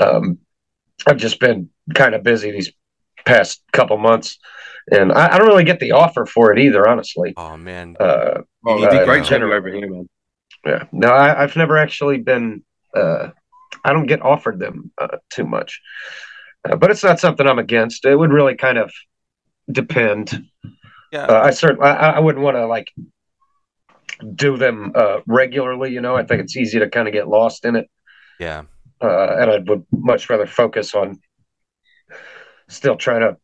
Um, 0.00 0.38
I've 1.06 1.16
just 1.16 1.40
been 1.40 1.70
kind 1.94 2.14
of 2.14 2.22
busy 2.22 2.50
these 2.50 2.72
past 3.24 3.62
couple 3.72 3.96
months, 3.98 4.38
and 4.90 5.12
I, 5.12 5.34
I 5.34 5.38
don't 5.38 5.48
really 5.48 5.64
get 5.64 5.80
the 5.80 5.92
offer 5.92 6.26
for 6.26 6.52
it 6.52 6.58
either, 6.58 6.88
honestly. 6.88 7.34
Oh 7.36 7.56
man. 7.56 7.96
Uh, 7.98 8.42
Oh, 8.66 8.76
it'd 8.78 8.90
be 8.90 8.98
Uh, 8.98 9.04
great 9.04 9.24
general- 9.24 9.54
over 9.54 9.68
here, 9.68 9.88
man. 9.88 10.08
yeah. 10.66 10.84
No, 10.92 11.08
I, 11.08 11.42
I've 11.42 11.56
never 11.56 11.78
actually 11.78 12.18
been. 12.18 12.64
Uh, 12.94 13.28
I 13.84 13.92
don't 13.92 14.06
get 14.06 14.20
offered 14.22 14.58
them 14.58 14.90
uh, 14.98 15.18
too 15.30 15.44
much, 15.44 15.80
uh, 16.68 16.76
but 16.76 16.90
it's 16.90 17.04
not 17.04 17.20
something 17.20 17.46
I'm 17.46 17.58
against. 17.60 18.04
It 18.04 18.16
would 18.16 18.32
really 18.32 18.56
kind 18.56 18.76
of 18.76 18.92
depend. 19.70 20.46
yeah. 21.12 21.24
Uh, 21.26 21.40
I 21.42 21.50
certainly, 21.50 21.88
I, 21.88 22.12
I 22.12 22.18
wouldn't 22.20 22.44
want 22.44 22.56
to 22.56 22.66
like 22.66 22.90
do 24.34 24.56
them 24.56 24.92
uh, 24.94 25.20
regularly. 25.26 25.92
You 25.92 26.00
know, 26.00 26.16
I 26.16 26.24
think 26.24 26.40
it's 26.42 26.56
easy 26.56 26.78
to 26.78 26.88
kind 26.88 27.06
of 27.08 27.14
get 27.14 27.28
lost 27.28 27.64
in 27.64 27.76
it, 27.76 27.88
yeah. 28.40 28.62
uh, 29.02 29.36
and 29.38 29.50
I 29.50 29.58
would 29.58 29.86
much 29.92 30.28
rather 30.30 30.46
focus 30.46 30.94
on 30.94 31.20
still 32.68 32.96
trying 32.96 33.20
to, 33.20 33.36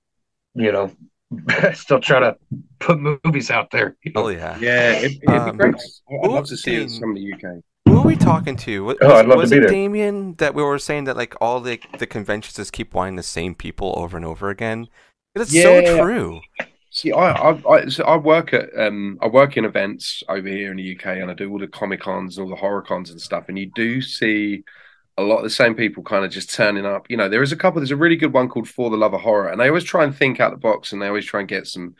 you 0.55 0.73
know, 0.73 0.91
still 1.75 2.01
trying 2.01 2.23
to 2.23 2.37
put 2.81 2.99
movies 2.99 3.51
out 3.51 3.71
there. 3.71 3.97
you 4.05 4.13
know? 4.13 4.23
Hell 4.23 4.33
yeah. 4.33 4.59
Yeah, 4.59 4.93
it, 4.93 5.13
it'd 5.23 5.29
Um, 5.29 5.53
be 5.57 5.63
great. 5.65 5.75
I'd 6.25 6.31
love 6.31 6.47
to 6.47 6.57
see 6.57 6.77
who- 6.77 6.83
it 6.83 6.91
some 6.91 7.11
in 7.11 7.15
the 7.15 7.33
UK. 7.35 7.63
Who 7.87 7.99
are 8.01 8.07
we 8.07 8.17
talking 8.17 8.57
to? 8.57 8.85
Wa- 8.87 8.95
Oh, 9.03 9.07
was, 9.09 9.15
I'd 9.21 9.27
love 9.27 9.37
to 9.37 9.41
was 9.43 9.51
be 9.51 9.57
it 9.59 9.61
there. 9.61 9.69
Damian 9.69 10.35
that 10.37 10.55
we 10.55 10.63
were 10.63 10.79
saying 10.81 11.05
that 11.05 11.17
like 11.17 11.35
all 11.41 11.61
the 11.61 11.79
the 11.99 12.07
conventions 12.07 12.57
just 12.57 12.73
keep 12.73 12.93
wanting 12.93 13.15
the 13.17 13.23
same 13.23 13.55
people 13.55 13.95
over 13.97 14.17
and 14.17 14.27
over 14.27 14.51
again? 14.51 14.89
It's 15.35 15.53
so 15.53 15.83
true. 15.83 16.40
See, 16.90 17.12
I 17.12 17.33
I 17.33 17.68
I, 17.68 17.87
so 17.87 18.05
I 18.05 18.16
work 18.16 18.55
at 18.55 18.70
um 18.79 19.18
I 19.20 19.27
work 19.27 19.57
in 19.57 19.64
events 19.64 20.23
over 20.29 20.49
here 20.49 20.70
in 20.70 20.77
the 20.77 20.97
UK, 20.97 21.07
and 21.18 21.31
I 21.31 21.35
do 21.35 21.51
all 21.51 21.59
the 21.59 21.66
comic 21.66 22.01
cons 22.01 22.38
and 22.38 22.44
all 22.44 22.51
the 22.51 22.61
horror 22.61 22.83
cons 22.83 23.11
and 23.11 23.20
stuff. 23.20 23.49
And 23.49 23.59
you 23.59 23.66
do 23.75 24.01
see 24.01 24.62
a 25.16 25.23
lot 25.23 25.38
of 25.38 25.44
the 25.44 25.51
same 25.51 25.75
people 25.75 26.03
kind 26.03 26.25
of 26.25 26.31
just 26.31 26.53
turning 26.53 26.87
up. 26.87 27.07
You 27.11 27.16
know, 27.16 27.29
there 27.29 27.42
is 27.42 27.53
a 27.53 27.57
couple. 27.57 27.81
There's 27.81 27.90
a 27.90 27.97
really 27.97 28.16
good 28.16 28.33
one 28.33 28.49
called 28.49 28.68
For 28.68 28.90
the 28.90 28.97
Love 28.97 29.14
of 29.14 29.23
Horror, 29.23 29.49
and 29.49 29.61
they 29.61 29.68
always 29.68 29.85
try 29.85 30.05
and 30.05 30.14
think 30.14 30.40
out 30.40 30.53
the 30.53 30.57
box, 30.57 30.92
and 30.92 31.03
they 31.03 31.09
always 31.09 31.25
try 31.25 31.40
and 31.40 31.49
get 31.49 31.66
some 31.66 31.97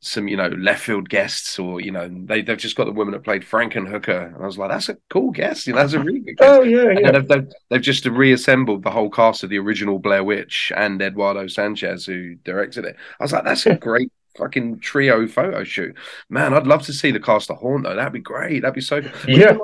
some 0.00 0.28
you 0.28 0.36
know 0.36 0.48
left 0.48 0.82
field 0.82 1.08
guests, 1.08 1.58
or 1.58 1.80
you 1.80 1.90
know 1.90 2.08
they 2.08 2.42
they've 2.42 2.56
just 2.56 2.76
got 2.76 2.84
the 2.84 2.92
woman 2.92 3.12
that 3.12 3.22
played 3.22 3.42
Frankenhooker, 3.42 4.34
and 4.34 4.42
I 4.42 4.46
was 4.46 4.58
like, 4.58 4.70
that's 4.70 4.88
a 4.88 4.96
cool 5.10 5.30
guest. 5.30 5.66
You 5.66 5.74
know, 5.74 5.80
that's 5.80 5.92
a 5.92 6.00
really 6.00 6.20
good 6.20 6.36
oh, 6.40 6.60
guest. 6.60 6.60
Oh 6.60 6.62
yeah, 6.62 6.90
And 6.90 7.00
yeah. 7.00 7.10
they've, 7.12 7.28
they've, 7.28 7.48
they've 7.68 7.82
just 7.82 8.06
reassembled 8.06 8.82
the 8.82 8.90
whole 8.90 9.10
cast 9.10 9.44
of 9.44 9.50
the 9.50 9.58
original 9.58 9.98
Blair 9.98 10.24
Witch 10.24 10.72
and 10.74 11.00
Eduardo 11.00 11.46
Sanchez, 11.46 12.06
who 12.06 12.34
directed 12.36 12.84
it. 12.84 12.96
I 13.18 13.24
was 13.24 13.32
like, 13.32 13.44
that's 13.44 13.66
a 13.66 13.76
great 13.76 14.10
fucking 14.36 14.80
trio 14.80 15.26
photo 15.28 15.64
shoot. 15.64 15.96
Man, 16.28 16.54
I'd 16.54 16.66
love 16.66 16.82
to 16.82 16.92
see 16.92 17.10
the 17.10 17.20
cast 17.20 17.50
of 17.50 17.58
Haunt, 17.58 17.84
though. 17.84 17.94
That'd 17.94 18.12
be 18.12 18.20
great. 18.20 18.62
That'd 18.62 18.74
be 18.74 18.80
so. 18.80 19.02
Yeah. 19.26 19.56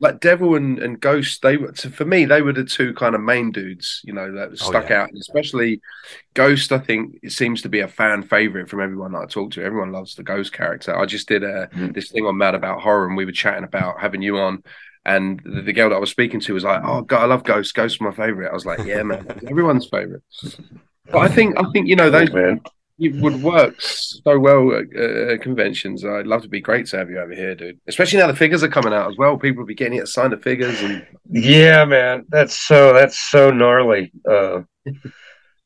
Like 0.00 0.20
Devil 0.20 0.54
and, 0.54 0.78
and 0.78 0.98
Ghost, 0.98 1.42
they 1.42 1.58
were 1.58 1.72
to, 1.72 1.90
for 1.90 2.06
me, 2.06 2.24
they 2.24 2.40
were 2.40 2.54
the 2.54 2.64
two 2.64 2.94
kind 2.94 3.14
of 3.14 3.20
main 3.20 3.52
dudes, 3.52 4.00
you 4.02 4.14
know, 4.14 4.32
that 4.32 4.58
stuck 4.58 4.88
yeah. 4.88 5.02
out. 5.02 5.08
And 5.10 5.18
especially 5.18 5.82
Ghost, 6.32 6.72
I 6.72 6.78
think 6.78 7.18
it 7.22 7.32
seems 7.32 7.60
to 7.62 7.68
be 7.68 7.80
a 7.80 7.88
fan 7.88 8.22
favorite 8.22 8.70
from 8.70 8.80
everyone 8.80 9.12
that 9.12 9.18
I 9.18 9.26
talk 9.26 9.50
to. 9.52 9.62
Everyone 9.62 9.92
loves 9.92 10.14
the 10.14 10.22
Ghost 10.22 10.52
character. 10.54 10.96
I 10.96 11.04
just 11.04 11.28
did 11.28 11.44
a, 11.44 11.68
Mm. 11.74 11.94
this 11.94 12.10
thing 12.10 12.24
on 12.24 12.38
Mad 12.38 12.54
About 12.54 12.80
Horror, 12.80 13.06
and 13.06 13.16
we 13.16 13.26
were 13.26 13.32
chatting 13.32 13.64
about 13.64 14.00
having 14.00 14.22
you 14.22 14.38
on. 14.38 14.62
And 15.04 15.40
the, 15.44 15.62
the 15.62 15.72
girl 15.72 15.90
that 15.90 15.96
I 15.96 15.98
was 15.98 16.10
speaking 16.10 16.40
to 16.40 16.54
was 16.54 16.64
like, 16.64 16.82
"Oh 16.84 17.02
God, 17.02 17.22
I 17.22 17.26
love 17.26 17.44
Ghost. 17.44 17.74
Ghost 17.74 17.96
is 17.96 18.00
my 18.00 18.10
favorite." 18.10 18.50
I 18.50 18.54
was 18.54 18.66
like, 18.66 18.84
"Yeah, 18.86 19.02
man, 19.02 19.26
everyone's 19.48 19.86
favorite." 19.88 20.22
But 21.10 21.18
I 21.18 21.28
think 21.34 21.58
I 21.58 21.62
think 21.72 21.88
you 21.88 21.96
know 21.96 22.10
those 22.10 22.32
man. 22.32 22.60
It 23.00 23.14
would 23.16 23.42
work 23.42 23.80
so 23.80 24.38
well 24.38 24.72
at 24.74 24.84
uh, 24.94 25.38
conventions. 25.42 26.04
I'd 26.04 26.26
love 26.26 26.42
to 26.42 26.48
be 26.48 26.60
great 26.60 26.86
to 26.88 26.98
have 26.98 27.08
you 27.10 27.18
over 27.18 27.34
here, 27.34 27.54
dude. 27.54 27.80
Especially 27.88 28.18
now 28.18 28.26
the 28.26 28.36
figures 28.36 28.62
are 28.62 28.68
coming 28.68 28.92
out 28.92 29.10
as 29.10 29.16
well. 29.16 29.38
People 29.38 29.62
will 29.62 29.66
be 29.66 29.74
getting 29.74 29.98
it 29.98 30.06
signed 30.06 30.34
the 30.34 30.36
figures 30.36 30.80
and 30.82 31.06
Yeah, 31.30 31.86
man, 31.86 32.26
that's 32.28 32.58
so 32.58 32.92
that's 32.92 33.18
so 33.18 33.50
gnarly. 33.50 34.12
Uh, 34.30 34.62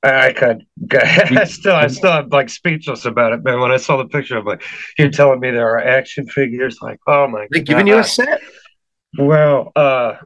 I 0.05 0.33
could, 0.33 0.65
I 0.93 1.45
still, 1.45 1.75
I 1.75 1.89
still 1.89 2.13
am 2.13 2.29
like 2.29 2.51
speechless 2.51 3.05
about 3.05 3.33
it, 3.33 3.43
man. 3.43 3.59
When 3.59 3.73
I 3.73 3.79
saw 3.79 3.97
the 3.97 4.07
picture, 4.07 4.39
I'm 4.39 4.45
like, 4.45 4.63
you're 4.99 5.11
telling 5.11 5.41
me 5.41 5.51
there 5.51 5.69
are 5.69 5.83
action 5.83 6.27
figures? 6.29 6.79
Like, 6.81 7.01
oh 7.07 7.27
my 7.27 7.49
they're 7.51 7.61
god! 7.61 7.67
giving 7.67 7.87
you 7.89 7.99
a 7.99 8.05
set. 8.05 8.43
Well, 9.19 9.73
uh, 9.75 10.17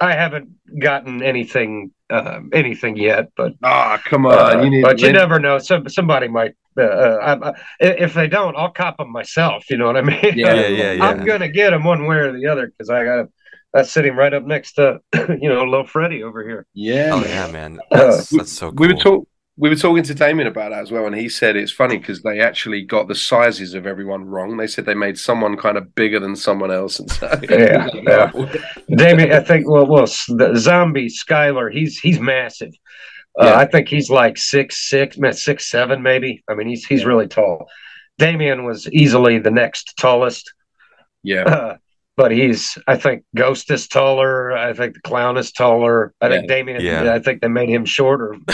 I 0.00 0.12
haven't 0.12 0.48
gotten 0.80 1.22
anything, 1.22 1.92
um, 2.10 2.50
anything 2.52 2.96
yet, 2.96 3.30
but 3.36 3.54
Ah, 3.62 4.00
come 4.04 4.26
on, 4.26 4.58
uh, 4.58 4.62
you 4.62 4.70
need. 4.70 4.82
but 4.82 5.00
you 5.00 5.12
never 5.12 5.38
know. 5.38 5.58
Some 5.58 5.88
somebody 5.88 6.28
might. 6.28 6.54
Uh, 6.78 6.82
uh, 6.82 7.38
I, 7.42 7.48
I, 7.48 7.52
if 7.80 8.12
they 8.14 8.28
don't, 8.28 8.54
I'll 8.56 8.70
cop 8.70 8.98
them 8.98 9.10
myself. 9.10 9.70
You 9.70 9.78
know 9.78 9.86
what 9.86 9.96
I 9.96 10.02
mean? 10.02 10.18
Yeah, 10.22 10.54
Yeah, 10.54 10.66
yeah, 10.68 10.92
yeah. 10.98 11.04
I'm 11.06 11.24
gonna 11.24 11.48
get 11.48 11.70
them 11.70 11.84
one 11.84 12.06
way 12.06 12.16
or 12.16 12.32
the 12.32 12.46
other 12.48 12.66
because 12.66 12.90
I 12.90 13.04
got 13.04 13.28
that's 13.72 13.90
sitting 13.90 14.14
right 14.14 14.32
up 14.32 14.44
next 14.44 14.72
to 14.74 15.00
you 15.14 15.48
know 15.48 15.64
little 15.64 15.86
Freddy 15.86 16.22
over 16.22 16.46
here. 16.46 16.66
Yeah, 16.74 17.10
Oh 17.12 17.20
man. 17.20 17.28
yeah, 17.30 17.46
man. 17.48 17.80
Uh, 17.90 17.96
That's, 17.96 18.28
that's 18.30 18.52
so 18.52 18.70
cool. 18.70 18.76
we 18.88 18.88
were 18.88 19.00
talk. 19.00 19.26
We 19.58 19.70
were 19.70 19.76
talking 19.76 20.02
to 20.02 20.14
Damian 20.14 20.48
about 20.48 20.70
that 20.70 20.80
as 20.80 20.90
well, 20.90 21.06
and 21.06 21.14
he 21.14 21.30
said 21.30 21.56
it's 21.56 21.72
funny 21.72 21.96
because 21.96 22.22
they 22.22 22.40
actually 22.40 22.82
got 22.82 23.08
the 23.08 23.14
sizes 23.14 23.72
of 23.72 23.86
everyone 23.86 24.26
wrong. 24.26 24.56
They 24.58 24.66
said 24.66 24.84
they 24.84 24.94
made 24.94 25.18
someone 25.18 25.56
kind 25.56 25.78
of 25.78 25.94
bigger 25.94 26.20
than 26.20 26.36
someone 26.36 26.70
else, 26.70 26.98
and 26.98 27.10
so 27.10 27.40
Yeah, 27.48 27.88
yeah. 27.94 28.30
Damian, 28.94 29.32
I 29.32 29.40
think. 29.40 29.68
Well, 29.68 29.86
well, 29.86 30.06
the 30.28 30.52
zombie 30.56 31.08
Skyler, 31.08 31.72
he's 31.72 31.98
he's 31.98 32.20
massive. 32.20 32.72
Uh, 33.40 33.46
Yeah. 33.46 33.56
I 33.56 33.64
think 33.66 33.88
he's 33.88 34.10
like 34.10 34.36
six 34.36 34.88
six, 34.88 35.16
six 35.32 35.70
seven 35.70 36.02
maybe. 36.02 36.44
I 36.48 36.54
mean, 36.54 36.68
he's 36.68 36.84
he's 36.84 37.06
really 37.06 37.28
tall. 37.28 37.66
Damian 38.18 38.64
was 38.64 38.88
easily 38.92 39.38
the 39.38 39.50
next 39.50 39.94
tallest, 39.98 40.52
yeah. 41.22 41.42
uh, 41.42 41.76
but 42.16 42.30
he's. 42.32 42.78
I 42.86 42.96
think 42.96 43.24
Ghost 43.34 43.70
is 43.70 43.86
taller. 43.88 44.52
I 44.52 44.72
think 44.72 44.94
the 44.94 45.00
clown 45.00 45.36
is 45.36 45.52
taller. 45.52 46.14
I 46.20 46.28
think 46.28 46.48
Damian. 46.48 46.80
Yeah. 46.80 47.12
I 47.14 47.18
think 47.18 47.40
they 47.42 47.48
made 47.48 47.68
him 47.68 47.84
shorter. 47.84 48.34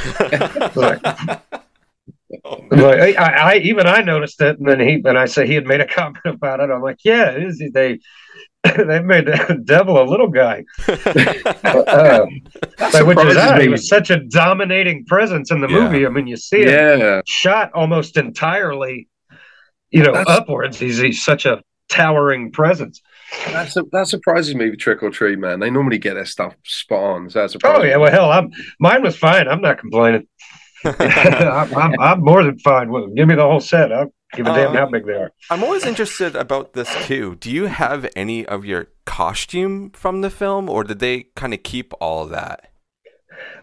Oh, 2.44 2.64
Like, 2.70 3.16
I, 3.18 3.52
I 3.52 3.54
even 3.58 3.86
I 3.86 4.00
noticed 4.00 4.40
it, 4.40 4.58
and 4.58 4.66
then 4.66 4.80
he 4.80 5.02
and 5.04 5.18
I 5.18 5.26
said 5.26 5.46
he 5.46 5.54
had 5.54 5.66
made 5.66 5.82
a 5.82 5.86
comment 5.98 6.24
about 6.24 6.60
it. 6.60 6.70
I'm 6.70 6.80
like, 6.82 6.98
yeah, 7.04 7.30
it 7.32 7.42
is. 7.42 7.62
They 7.74 7.98
they 8.64 9.00
made 9.00 9.26
the 9.26 9.60
devil 9.64 10.00
a 10.02 10.06
little 10.08 10.28
guy. 10.28 10.64
Uh, 10.88 12.24
That 12.78 13.04
which 13.06 13.18
is 13.18 13.36
odd. 13.36 13.60
He 13.60 13.66
me. 13.66 13.72
was 13.72 13.86
such 13.88 14.08
a 14.10 14.18
dominating 14.24 15.04
presence 15.04 15.50
in 15.50 15.60
the 15.60 15.68
Yeah. 15.68 15.80
movie. 15.80 16.06
I 16.06 16.08
mean, 16.08 16.26
you 16.26 16.36
see 16.38 16.62
him 16.62 16.68
Yeah, 16.68 17.20
shot 17.26 17.70
almost 17.74 18.16
entirely, 18.16 19.08
you 19.90 20.02
know, 20.02 20.12
That's- 20.12 20.38
upwards. 20.38 20.78
He's 20.78 20.98
he's 20.98 21.22
such 21.22 21.44
a 21.44 21.60
towering 21.90 22.50
presence. 22.50 23.02
That's 23.46 23.74
that 23.92 24.08
surprises 24.08 24.54
me. 24.54 24.70
with 24.70 24.78
Trick 24.78 25.02
or 25.02 25.10
Treat, 25.10 25.38
man. 25.38 25.60
They 25.60 25.70
normally 25.70 25.98
get 25.98 26.14
their 26.14 26.24
stuff 26.24 26.54
spot 26.64 27.02
on. 27.02 27.30
So 27.30 27.46
that 27.46 27.60
Oh 27.64 27.82
yeah, 27.82 27.96
well 27.96 28.10
hell, 28.10 28.30
I'm 28.30 28.50
mine 28.78 29.02
was 29.02 29.16
fine. 29.16 29.48
I'm 29.48 29.60
not 29.60 29.78
complaining. 29.78 30.26
I'm, 30.84 31.74
I'm, 31.76 32.00
I'm 32.00 32.24
more 32.24 32.42
than 32.42 32.58
fine 32.58 32.90
with 32.90 33.04
them. 33.04 33.14
Give 33.14 33.28
me 33.28 33.36
the 33.36 33.42
whole 33.42 33.60
set. 33.60 33.92
I'll 33.92 34.12
give 34.34 34.46
a 34.46 34.52
damn 34.52 34.70
Um, 34.70 34.76
how 34.76 34.86
big 34.86 35.06
they 35.06 35.12
are. 35.12 35.30
I'm 35.50 35.62
always 35.62 35.84
interested 35.84 36.34
about 36.34 36.72
this 36.72 36.92
too. 37.06 37.36
Do 37.36 37.50
you 37.50 37.66
have 37.66 38.08
any 38.16 38.44
of 38.44 38.64
your 38.64 38.88
costume 39.04 39.90
from 39.90 40.22
the 40.22 40.30
film, 40.30 40.68
or 40.68 40.82
did 40.84 40.98
they 40.98 41.26
kind 41.36 41.54
of 41.54 41.62
keep 41.62 41.92
all 42.00 42.24
of 42.24 42.30
that? 42.30 42.70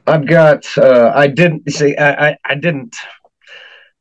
I've 0.07 0.27
got. 0.27 0.65
Uh, 0.77 1.11
I 1.13 1.27
didn't 1.27 1.69
see. 1.71 1.95
I. 1.95 2.29
I, 2.29 2.37
I 2.45 2.55
didn't. 2.55 2.95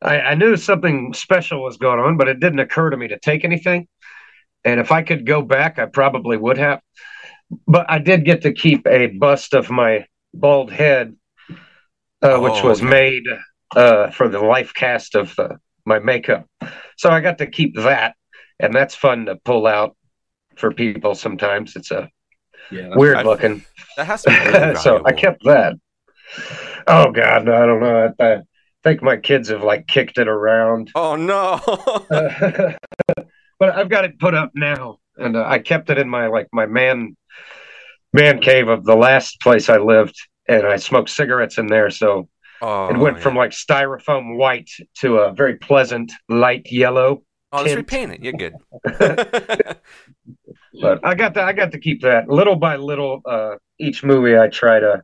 I, 0.00 0.20
I 0.20 0.34
knew 0.34 0.56
something 0.56 1.12
special 1.12 1.62
was 1.62 1.76
going 1.76 1.98
on, 1.98 2.16
but 2.16 2.28
it 2.28 2.38
didn't 2.38 2.60
occur 2.60 2.90
to 2.90 2.96
me 2.96 3.08
to 3.08 3.18
take 3.18 3.44
anything. 3.44 3.88
And 4.68 4.80
if 4.80 4.92
I 4.92 5.02
could 5.02 5.24
go 5.26 5.40
back, 5.42 5.78
I 5.78 5.86
probably 5.86 6.36
would 6.36 6.58
have. 6.58 6.80
But 7.66 7.86
I 7.90 7.98
did 7.98 8.24
get 8.26 8.42
to 8.42 8.52
keep 8.52 8.86
a 8.86 9.06
bust 9.06 9.54
of 9.54 9.70
my 9.70 10.04
bald 10.34 10.70
head, 10.70 11.16
uh, 12.22 12.38
which 12.38 12.62
Oh, 12.62 12.68
was 12.68 12.80
okay. 12.82 12.90
made 12.90 13.22
uh, 13.74 14.10
for 14.10 14.28
the 14.28 14.40
life 14.40 14.74
cast 14.74 15.14
of 15.14 15.34
the, 15.36 15.58
my 15.86 15.98
makeup. 15.98 16.46
So 16.98 17.08
I 17.08 17.20
got 17.20 17.38
to 17.38 17.46
keep 17.46 17.76
that, 17.76 18.14
and 18.60 18.74
that's 18.74 18.94
fun 18.94 19.26
to 19.26 19.36
pull 19.36 19.66
out 19.66 19.96
for 20.56 20.70
people. 20.72 21.14
Sometimes 21.14 21.74
it's 21.76 21.90
a 21.90 22.10
Yeah, 22.70 22.88
weird 22.94 23.16
I've- 23.18 23.28
looking. 23.28 23.64
That 23.96 24.06
has 24.06 24.22
to 24.22 24.30
be 24.30 24.36
really 24.58 24.74
so 24.86 25.02
I 25.06 25.12
kept 25.12 25.44
that. 25.44 25.74
Oh 26.86 27.10
God, 27.10 27.46
no, 27.46 27.54
I 27.54 27.66
don't 27.66 27.80
know. 27.80 28.12
I, 28.20 28.24
I 28.34 28.38
think 28.84 29.02
my 29.02 29.16
kids 29.16 29.48
have 29.48 29.62
like 29.62 29.86
kicked 29.86 30.18
it 30.18 30.28
around, 30.28 30.90
Oh 30.94 31.16
no! 31.16 31.58
but 33.58 33.70
I've 33.70 33.88
got 33.88 34.04
it 34.04 34.18
put 34.18 34.34
up 34.34 34.52
now, 34.54 34.98
and 35.16 35.36
uh, 35.36 35.44
I 35.46 35.58
kept 35.58 35.90
it 35.90 35.98
in 35.98 36.08
my 36.08 36.26
like 36.26 36.48
my 36.52 36.66
man 36.66 37.16
man 38.12 38.40
cave 38.40 38.68
of 38.68 38.84
the 38.84 38.96
last 38.96 39.40
place 39.40 39.68
I 39.68 39.78
lived, 39.78 40.16
and 40.48 40.66
I 40.66 40.76
smoked 40.76 41.10
cigarettes 41.10 41.58
in 41.58 41.66
there, 41.66 41.90
so 41.90 42.28
oh, 42.62 42.88
it 42.88 42.96
went 42.96 43.18
yeah. 43.18 43.22
from 43.22 43.36
like 43.36 43.50
styrofoam 43.50 44.36
white 44.36 44.70
to 44.98 45.18
a 45.18 45.32
very 45.32 45.56
pleasant 45.56 46.12
light 46.28 46.70
yellow. 46.70 47.22
Oh, 47.50 47.62
let's 47.62 47.74
repaint 47.74 48.12
it. 48.12 48.22
You're 48.22 48.34
good. 48.34 48.54
But 50.80 51.04
I 51.04 51.14
got 51.14 51.34
to 51.34 51.42
I 51.42 51.52
got 51.52 51.72
to 51.72 51.78
keep 51.78 52.02
that 52.02 52.28
little 52.28 52.56
by 52.56 52.76
little. 52.76 53.20
Uh, 53.24 53.56
each 53.78 54.04
movie 54.04 54.38
I 54.38 54.48
try 54.48 54.80
to 54.80 55.02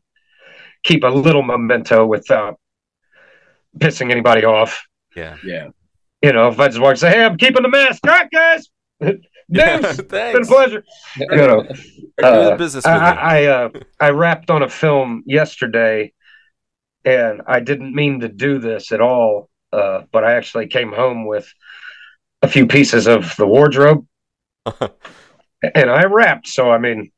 keep 0.82 1.04
a 1.04 1.08
little 1.08 1.42
memento 1.42 2.04
without 2.06 2.58
pissing 3.78 4.10
anybody 4.10 4.44
off. 4.44 4.86
yeah. 5.16 5.36
yeah. 5.44 5.68
You 6.24 6.32
know, 6.32 6.48
if 6.48 6.58
I 6.58 6.68
just 6.68 6.80
walk 6.80 6.92
and 6.92 6.98
say, 6.98 7.10
"Hey, 7.10 7.22
I'm 7.24 7.36
keeping 7.36 7.62
the 7.62 7.68
mask," 7.68 8.00
all 8.06 8.12
right, 8.12 8.30
guys. 8.30 8.68
Yeah, 9.50 9.80
it's 9.82 10.00
been 10.00 10.42
a 10.42 10.46
pleasure. 10.46 10.82
You 11.18 11.36
know, 11.36 11.66
uh, 12.22 12.56
business 12.56 12.86
I. 12.86 12.96
I, 12.96 13.12
I, 13.12 13.44
uh, 13.44 13.68
I 14.00 14.08
wrapped 14.08 14.50
on 14.50 14.62
a 14.62 14.70
film 14.70 15.22
yesterday, 15.26 16.14
and 17.04 17.42
I 17.46 17.60
didn't 17.60 17.94
mean 17.94 18.20
to 18.20 18.28
do 18.30 18.58
this 18.58 18.90
at 18.90 19.02
all. 19.02 19.50
Uh, 19.70 20.04
but 20.10 20.24
I 20.24 20.36
actually 20.36 20.68
came 20.68 20.92
home 20.92 21.26
with 21.26 21.52
a 22.40 22.48
few 22.48 22.66
pieces 22.66 23.06
of 23.06 23.36
the 23.36 23.46
wardrobe, 23.46 24.06
and 25.74 25.90
I 25.90 26.04
wrapped. 26.04 26.48
So 26.48 26.70
I 26.70 26.78
mean, 26.78 27.12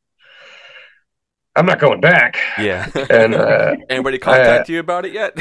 I'm 1.56 1.66
not 1.66 1.78
going 1.78 2.00
back. 2.00 2.38
yeah. 2.58 2.90
And 3.08 3.34
uh, 3.34 3.76
Anybody 3.88 4.18
contact 4.18 4.68
you 4.68 4.80
about 4.80 5.06
it 5.06 5.12
yet? 5.12 5.34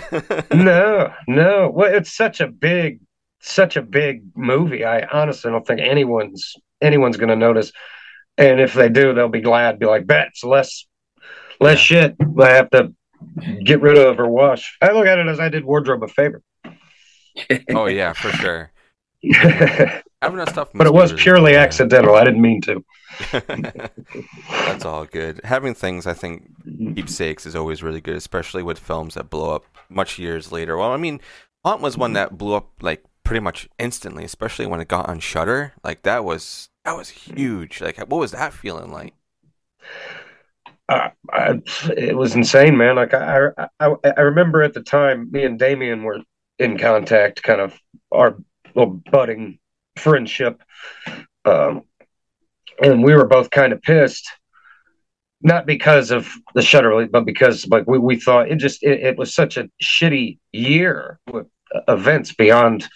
no, 0.53 1.11
no. 1.27 1.71
Well, 1.73 1.93
it's 1.93 2.15
such 2.15 2.39
a 2.39 2.47
big, 2.47 2.99
such 3.45 3.77
a 3.77 3.81
big 3.81 4.23
movie. 4.35 4.83
I 4.85 5.05
honestly 5.11 5.51
don't 5.51 5.65
think 5.65 5.81
anyone's 5.81 6.53
anyone's 6.81 7.17
going 7.17 7.29
to 7.29 7.35
notice. 7.35 7.71
And 8.37 8.59
if 8.59 8.73
they 8.73 8.89
do, 8.89 9.13
they'll 9.13 9.29
be 9.29 9.41
glad. 9.41 9.79
Be 9.79 9.85
like, 9.85 10.05
"Bet 10.07 10.27
it's 10.29 10.43
less, 10.43 10.85
less 11.59 11.79
shit. 11.79 12.15
I 12.41 12.49
have 12.51 12.69
to 12.71 12.93
get 13.63 13.81
rid 13.81 13.97
of 13.97 14.19
or 14.19 14.27
wash." 14.27 14.77
I 14.81 14.91
look 14.91 15.07
at 15.07 15.19
it 15.19 15.27
as 15.27 15.39
I 15.39 15.49
did 15.49 15.63
wardrobe 15.63 16.03
a 16.03 16.07
favor, 16.07 16.41
oh 17.73 17.85
yeah, 17.85 18.13
for 18.13 18.29
sure. 18.31 18.71
but 19.23 20.03
Having 20.21 20.37
that 20.37 20.49
stuff. 20.49 20.69
but 20.73 20.87
it 20.87 20.93
was 20.93 21.13
purely 21.13 21.51
cool, 21.51 21.55
man. 21.59 21.63
accidental. 21.63 22.15
I 22.15 22.23
didn't 22.23 22.41
mean 22.41 22.61
to. 22.61 22.83
That's 24.49 24.85
all 24.85 25.05
good. 25.05 25.39
Having 25.43 25.75
things, 25.75 26.07
I 26.07 26.13
think, 26.13 26.49
keepsakes 26.95 27.45
is 27.45 27.55
always 27.55 27.83
really 27.83 28.01
good, 28.01 28.15
especially 28.15 28.63
with 28.63 28.79
films 28.79 29.13
that 29.13 29.29
blow 29.29 29.53
up 29.55 29.65
much 29.89 30.17
years 30.19 30.51
later. 30.51 30.77
Well, 30.77 30.91
I 30.91 30.97
mean, 30.97 31.21
Haunt 31.63 31.81
was 31.81 31.97
one 31.97 32.13
that 32.13 32.37
blew 32.37 32.53
up 32.55 32.69
like 32.81 33.03
pretty 33.25 33.41
much 33.41 33.67
instantly, 33.77 34.23
especially 34.23 34.65
when 34.65 34.79
it 34.79 34.87
got 34.87 35.09
on 35.09 35.19
Shudder. 35.19 35.73
Like 35.83 36.03
that 36.03 36.23
was 36.23 36.69
that 36.85 36.95
was 36.95 37.09
huge. 37.09 37.81
Like, 37.81 37.97
what 37.97 38.19
was 38.19 38.31
that 38.31 38.53
feeling 38.53 38.91
like? 38.91 39.13
uh, 40.89 41.09
I, 41.31 41.61
it 41.97 42.15
was 42.15 42.35
insane, 42.35 42.77
man. 42.77 42.95
Like 42.95 43.13
I, 43.13 43.49
I, 43.79 43.95
I 44.17 44.21
remember 44.21 44.61
at 44.61 44.73
the 44.73 44.83
time, 44.83 45.31
me 45.31 45.43
and 45.43 45.57
Damian 45.57 46.03
were 46.03 46.19
in 46.59 46.77
contact, 46.77 47.43
kind 47.43 47.59
of 47.59 47.77
our 48.11 48.37
little 48.75 49.01
budding 49.11 49.59
friendship, 49.97 50.61
um, 51.45 51.83
and 52.81 53.03
we 53.03 53.15
were 53.15 53.25
both 53.25 53.49
kind 53.49 53.73
of 53.73 53.81
pissed, 53.81 54.29
not 55.41 55.65
because 55.65 56.11
of 56.11 56.31
the 56.53 56.61
Shudder 56.61 57.07
but 57.07 57.25
because 57.25 57.67
like 57.67 57.87
we, 57.87 57.97
we 57.97 58.19
thought 58.19 58.51
it 58.51 58.57
just 58.57 58.83
it, 58.83 59.01
it 59.01 59.17
was 59.17 59.33
such 59.33 59.57
a 59.57 59.69
shitty 59.83 60.37
year 60.53 61.19
with 61.31 61.47
events 61.87 62.33
beyond 62.33 62.87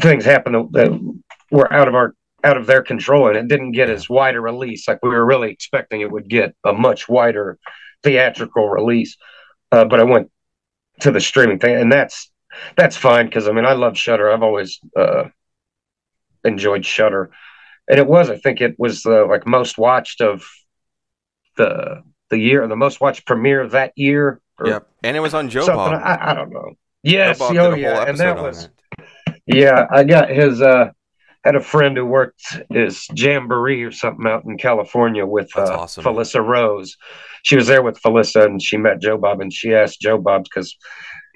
things 0.00 0.24
happened 0.24 0.72
that 0.72 1.16
were 1.50 1.72
out 1.72 1.88
of 1.88 1.94
our 1.94 2.14
out 2.44 2.56
of 2.56 2.66
their 2.66 2.82
control 2.82 3.28
and 3.28 3.36
it 3.36 3.48
didn't 3.48 3.72
get 3.72 3.90
as 3.90 4.08
wide 4.08 4.36
a 4.36 4.40
release 4.40 4.86
like 4.86 4.98
we 5.02 5.08
were 5.08 5.24
really 5.24 5.50
expecting 5.50 6.00
it 6.00 6.10
would 6.10 6.28
get 6.28 6.54
a 6.64 6.72
much 6.72 7.08
wider 7.08 7.58
theatrical 8.02 8.68
release. 8.68 9.16
Uh, 9.72 9.84
but 9.84 9.98
i 9.98 10.04
went 10.04 10.30
to 11.00 11.10
the 11.10 11.20
streaming 11.20 11.58
thing 11.58 11.74
and 11.74 11.90
that's 11.90 12.30
that's 12.76 12.96
fine 12.96 13.26
because 13.26 13.48
i 13.48 13.52
mean 13.52 13.64
i 13.64 13.72
love 13.72 13.98
Shudder 13.98 14.30
i've 14.30 14.44
always 14.44 14.78
uh, 14.96 15.24
enjoyed 16.44 16.86
Shudder 16.86 17.30
and 17.88 17.98
it 17.98 18.06
was 18.06 18.30
i 18.30 18.36
think 18.36 18.60
it 18.60 18.76
was 18.78 19.02
the 19.02 19.24
like 19.24 19.46
most 19.46 19.76
watched 19.76 20.20
of 20.20 20.44
the 21.56 22.02
the 22.30 22.38
year 22.38 22.62
or 22.62 22.68
the 22.68 22.76
most 22.76 23.00
watched 23.00 23.26
premiere 23.26 23.60
of 23.60 23.72
that 23.72 23.92
year 23.96 24.40
or 24.58 24.68
Yep, 24.68 24.88
and 25.02 25.16
it 25.16 25.20
was 25.20 25.34
on 25.34 25.50
Joe 25.50 25.66
I, 25.66 26.30
I 26.30 26.34
don't 26.34 26.50
know 26.50 26.74
yes 27.06 27.40
oh 27.40 27.74
yeah 27.74 28.04
and 28.08 28.18
that 28.18 28.36
was 28.36 28.64
it. 28.64 28.70
yeah, 29.46 29.86
I 29.90 30.04
got 30.04 30.28
his 30.28 30.60
uh 30.60 30.90
had 31.46 31.54
a 31.54 31.60
friend 31.60 31.96
who 31.96 32.04
worked 32.04 32.42
his 32.70 33.06
jamboree 33.14 33.84
or 33.84 33.92
something 33.92 34.26
out 34.26 34.44
in 34.44 34.58
California 34.58 35.24
with 35.24 35.48
uh, 35.56 35.62
awesome. 35.62 36.02
Felissa 36.02 36.44
Rose. 36.44 36.96
She 37.44 37.54
was 37.54 37.68
there 37.68 37.82
with 37.82 38.02
Felissa 38.02 38.44
and 38.44 38.60
she 38.60 38.76
met 38.76 39.00
Joe 39.00 39.16
Bob 39.16 39.40
and 39.40 39.52
she 39.52 39.72
asked 39.72 40.00
Joe 40.00 40.18
Bob 40.18 40.42
because 40.42 40.76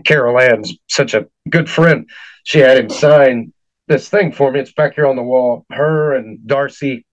Carol 0.05 0.41
Ann's 0.41 0.75
such 0.89 1.14
a 1.14 1.29
good 1.49 1.71
friend. 1.71 2.11
She 2.43 2.59
had 2.59 2.79
him 2.79 2.91
sign 2.91 3.53
this 3.87 4.09
thing 4.09 4.33
for 4.33 4.51
me. 4.51 4.59
It's 4.59 4.73
back 4.73 4.97
here 4.97 5.07
on 5.07 5.14
the 5.14 5.23
wall. 5.23 5.64
Her 5.71 6.14
and 6.16 6.45
Darcy, 6.45 7.07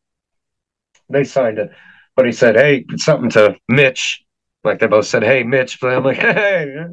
they 1.08 1.24
signed 1.24 1.60
it. 1.60 1.70
But 2.16 2.26
he 2.26 2.32
said, 2.32 2.55
Hey, 2.55 2.84
it's 2.89 3.05
something 3.05 3.30
to 3.32 3.58
Mitch. 3.70 4.24
Like 4.64 4.80
they 4.80 4.88
both 4.88 5.05
said, 5.05 5.24
Hey, 5.24 5.43
Mitch. 5.43 5.80
But 5.80 5.93
I'm 5.93 6.03
like, 6.03 6.18
Hey. 6.18 6.84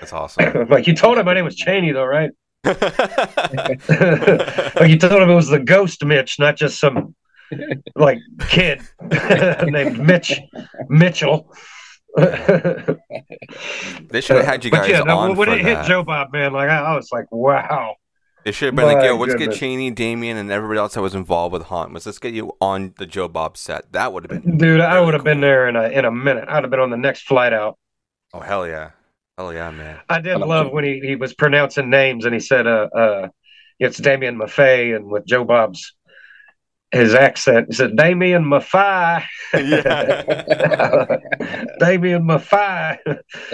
That's 0.00 0.12
awesome. 0.12 0.68
Like, 0.70 0.86
you 0.86 0.94
told 0.94 1.18
him 1.18 1.26
my 1.26 1.34
name 1.34 1.44
was 1.44 1.56
Chaney, 1.56 1.92
though, 1.92 2.04
right? 2.04 2.30
like 2.64 2.78
you 4.90 4.98
told 4.98 5.22
him 5.22 5.30
it 5.30 5.34
was 5.34 5.48
the 5.48 5.62
ghost 5.64 6.04
Mitch, 6.04 6.38
not 6.38 6.56
just 6.56 6.78
some 6.80 7.14
like 7.94 8.18
kid 8.48 8.80
named 9.62 10.04
Mitch 10.04 10.40
Mitchell. 10.88 11.52
they 12.16 12.96
should 14.20 14.36
have 14.36 14.46
had 14.46 14.64
you 14.64 14.70
But 14.70 14.78
guys 14.78 14.90
yeah, 14.90 15.00
no, 15.02 15.32
when 15.32 15.48
it 15.50 15.60
hit. 15.60 15.84
Joe 15.86 16.02
Bob, 16.02 16.32
man, 16.32 16.52
like 16.52 16.68
I, 16.68 16.78
I 16.80 16.96
was 16.96 17.10
like, 17.12 17.26
wow. 17.30 17.94
They 18.44 18.52
should 18.52 18.66
have 18.66 18.76
been 18.76 18.86
like, 18.86 18.98
My 18.98 19.06
"Yo, 19.06 19.16
let's 19.16 19.34
get. 19.34 19.52
Chaney, 19.52 19.90
Damian, 19.90 20.36
and 20.36 20.50
everybody 20.52 20.78
else 20.78 20.94
that 20.94 21.02
was 21.02 21.16
involved 21.16 21.52
with 21.52 21.64
Haunt. 21.64 21.92
Let's 21.92 22.06
let's 22.06 22.20
get 22.20 22.32
you 22.32 22.52
on 22.60 22.94
the 22.96 23.04
Joe 23.04 23.26
Bob 23.28 23.56
set. 23.56 23.92
That 23.92 24.12
would 24.12 24.30
have 24.30 24.42
been 24.42 24.56
Dude, 24.56 24.80
I 24.80 25.00
would 25.00 25.14
have 25.14 25.24
been 25.24 25.40
there 25.40 25.68
in 25.68 25.74
a 25.74 25.88
in 25.88 26.04
a 26.04 26.12
minute. 26.12 26.44
I'd 26.48 26.62
have 26.62 26.70
been 26.70 26.78
on 26.78 26.90
the 26.90 26.96
next 26.96 27.26
flight 27.26 27.52
out. 27.52 27.76
oh 28.32 28.38
hell 28.40 28.64
yeah, 28.64 28.90
hell 29.36 29.52
yeah, 29.52 29.70
man. 29.70 29.98
I 30.08 30.20
did 30.20 30.34
I 30.34 30.36
love 30.36 30.48
love 30.48 30.66
Joe. 30.66 30.72
when 30.72 30.84
he, 30.84 31.00
he 31.00 31.16
was 31.16 31.34
pronouncing 31.34 31.90
names 31.90 32.24
and 32.24 32.34
he 32.34 32.40
said, 32.40 32.66
uh, 32.66 32.88
uh, 32.94 33.28
it's 33.78 33.98
Damian 33.98 34.36
Maffei, 34.38 34.96
and 34.96 35.06
with 35.06 35.26
Joe 35.26 35.44
Bob's 35.44 35.92
his 36.92 37.14
accent, 37.14 37.66
he 37.68 37.74
said, 37.74 37.96
Damian 37.96 38.44
Maffei. 38.44 39.22
Yeah. 39.52 40.22
Damian 41.80 42.22
Maffei. 42.24 42.96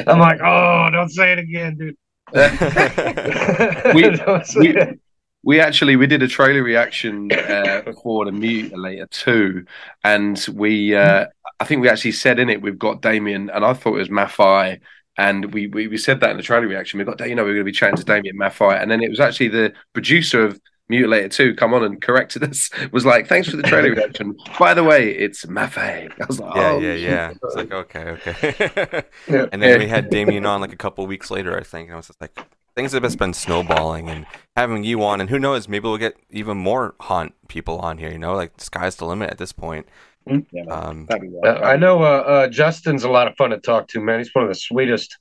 I'm 0.07 0.19
like, 0.21 0.41
oh, 0.45 0.89
don't 0.93 1.09
say 1.11 1.33
it 1.33 1.39
again, 1.39 1.77
dude. 1.77 1.97
We- 3.95 4.19
we- 4.61 4.99
We 5.45 5.59
actually 5.59 5.97
we 5.97 6.07
did 6.07 6.23
a 6.23 6.29
trailer 6.29 6.63
reaction 6.63 7.33
uh, 7.33 7.83
for 8.01 8.25
the 8.27 8.31
Mutilator 8.31 9.11
two, 9.11 9.65
and 10.05 10.39
we 10.55 10.95
uh, 10.95 11.27
I 11.59 11.65
think 11.65 11.83
we 11.83 11.89
actually 11.89 12.13
said 12.13 12.39
in 12.39 12.49
it 12.49 12.63
we've 12.63 12.79
got 12.79 13.03
Damian, 13.03 13.51
and 13.51 13.65
I 13.65 13.73
thought 13.75 13.97
it 13.97 13.99
was 13.99 14.09
Maffei, 14.09 14.79
and 15.17 15.53
we, 15.53 15.67
we 15.67 15.89
we 15.89 15.99
said 15.99 16.21
that 16.21 16.31
in 16.31 16.37
the 16.37 16.43
trailer 16.43 16.67
reaction. 16.67 16.99
We 16.99 17.05
got 17.05 17.21
you 17.29 17.35
know 17.35 17.45
we 17.45 17.51
are 17.51 17.55
going 17.55 17.65
to 17.65 17.71
be 17.71 17.73
chatting 17.73 17.97
to 17.97 18.05
Damian 18.05 18.37
Maffei, 18.37 18.81
and 18.81 18.91
then 18.91 19.03
it 19.03 19.11
was 19.11 19.21
actually 19.21 19.49
the 19.49 19.73
producer 19.93 20.45
of 20.45 20.61
Mutilator 20.91 21.31
two 21.31 21.55
come 21.55 21.75
on 21.75 21.85
and 21.85 22.01
corrected 22.01 22.45
us. 22.45 22.71
Was 22.93 23.07
like, 23.07 23.27
thanks 23.27 23.49
for 23.49 23.57
the 23.57 23.63
trailer 23.63 23.91
reaction. 23.91 24.37
By 24.59 24.75
the 24.75 24.85
way, 24.85 25.11
it's 25.11 25.47
Maffei. 25.47 26.11
I 26.11 26.25
was 26.27 26.39
like, 26.39 26.55
yeah, 26.55 26.71
oh, 26.71 26.79
yeah, 26.81 26.95
yeah. 26.95 27.33
It's 27.43 27.55
like 27.55 27.73
okay, 27.73 28.01
okay. 28.01 29.05
Yeah. 29.29 29.47
and 29.53 29.63
then 29.63 29.79
we 29.79 29.87
had 29.87 30.11
Damian 30.11 30.45
on 30.45 30.61
like 30.61 30.73
a 30.73 30.77
couple 30.77 31.07
weeks 31.07 31.31
later, 31.31 31.57
I 31.57 31.63
think. 31.63 31.89
And 31.89 31.95
I 31.95 31.97
was 31.97 32.09
just 32.09 32.21
like, 32.21 32.39
things 32.75 32.93
have 32.93 33.03
just 33.03 33.19
been 33.19 33.33
snowballing, 33.33 34.11
and 34.11 34.27
having 34.57 34.85
you 34.85 35.03
on, 35.03 35.21
and 35.21 35.31
who 35.31 35.39
knows, 35.39 35.69
maybe 35.69 35.85
we'll 35.85 35.99
get 35.99 36.17
even 36.31 36.59
more 36.59 36.95
haunt 37.01 37.35
people 37.49 37.79
on 37.79 37.99
here. 37.99 38.11
You 38.11 38.19
know, 38.19 38.35
like 38.35 38.57
the 38.57 38.65
sky's 38.65 38.97
the 38.97 39.07
limit 39.07 39.31
at 39.31 39.39
this 39.39 39.53
point. 39.53 39.87
Yeah, 40.27 40.39
man. 40.53 40.71
Um, 40.71 41.07
That'd 41.07 41.33
Uh. 41.45 41.49
I 41.65 41.77
know 41.77 42.03
uh, 42.03 42.07
uh, 42.27 42.49
Justin's 42.49 43.05
a 43.05 43.11
lot 43.11 43.27
of 43.29 43.35
fun 43.37 43.51
to 43.51 43.59
talk 43.59 43.89
to, 43.89 44.01
man. 44.01 44.19
He's 44.19 44.35
one 44.35 44.45
of 44.45 44.49
the 44.51 44.55
sweetest, 44.55 45.17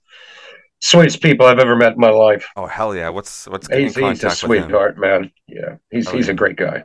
sweetest 0.80 1.22
people 1.22 1.45
I've 1.45 1.60
ever 1.60 1.76
met 1.76 1.93
in 1.93 1.99
my 1.99 2.10
life. 2.10 2.47
oh 2.56 2.66
hell 2.68 2.95
yeah! 2.95 3.10
What's 3.10 3.47
what's 3.47 3.68
He's, 3.68 3.78
in 3.78 3.84
he's 3.86 3.97
a 3.97 4.02
contact 4.02 4.43
with 4.43 4.58
him? 4.60 4.64
sweetheart, 4.66 4.97
man. 4.99 5.32
Yeah, 5.47 5.76
he's 5.89 6.08
Oh, 6.08 6.12
he's 6.16 6.28
yeah. 6.28 6.34
a 6.34 6.36
great 6.36 6.56
guy. 6.58 6.84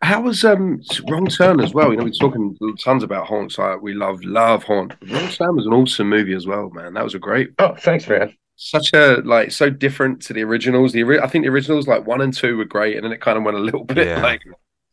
How 0.00 0.22
was 0.22 0.44
um 0.44 0.80
Wrong 1.10 1.26
Turn 1.26 1.60
as 1.60 1.74
well? 1.74 1.90
You 1.90 1.98
know, 1.98 2.04
we're 2.04 2.10
talking 2.10 2.56
tons 2.82 3.02
about 3.02 3.26
Haunt. 3.26 3.56
Like 3.58 3.82
we 3.82 3.92
love 3.92 4.22
love 4.24 4.64
Haunt. 4.64 4.94
Wrong 5.10 5.28
Turn 5.28 5.56
was 5.56 5.66
an 5.66 5.74
awesome 5.74 6.08
movie 6.08 6.32
as 6.34 6.46
well, 6.46 6.70
man. 6.70 6.94
That 6.94 7.04
was 7.04 7.14
a 7.14 7.18
great, 7.18 7.50
Oh, 7.58 7.74
thanks, 7.74 8.08
man. 8.08 8.34
such 8.56 8.94
a 8.94 9.16
like 9.24 9.50
so 9.50 9.68
different 9.68 10.22
to 10.22 10.32
the 10.32 10.42
originals. 10.42 10.92
The 10.94 11.04
I 11.22 11.26
think 11.26 11.44
the 11.44 11.50
originals 11.50 11.86
like 11.86 12.06
one 12.06 12.22
and 12.22 12.32
two 12.32 12.56
were 12.56 12.64
great, 12.64 12.96
and 12.96 13.04
then 13.04 13.12
it 13.12 13.20
kind 13.20 13.36
of 13.36 13.44
went 13.44 13.58
a 13.58 13.60
little 13.60 13.84
bit 13.84 14.06
Yeah. 14.06 14.22
like. 14.22 14.40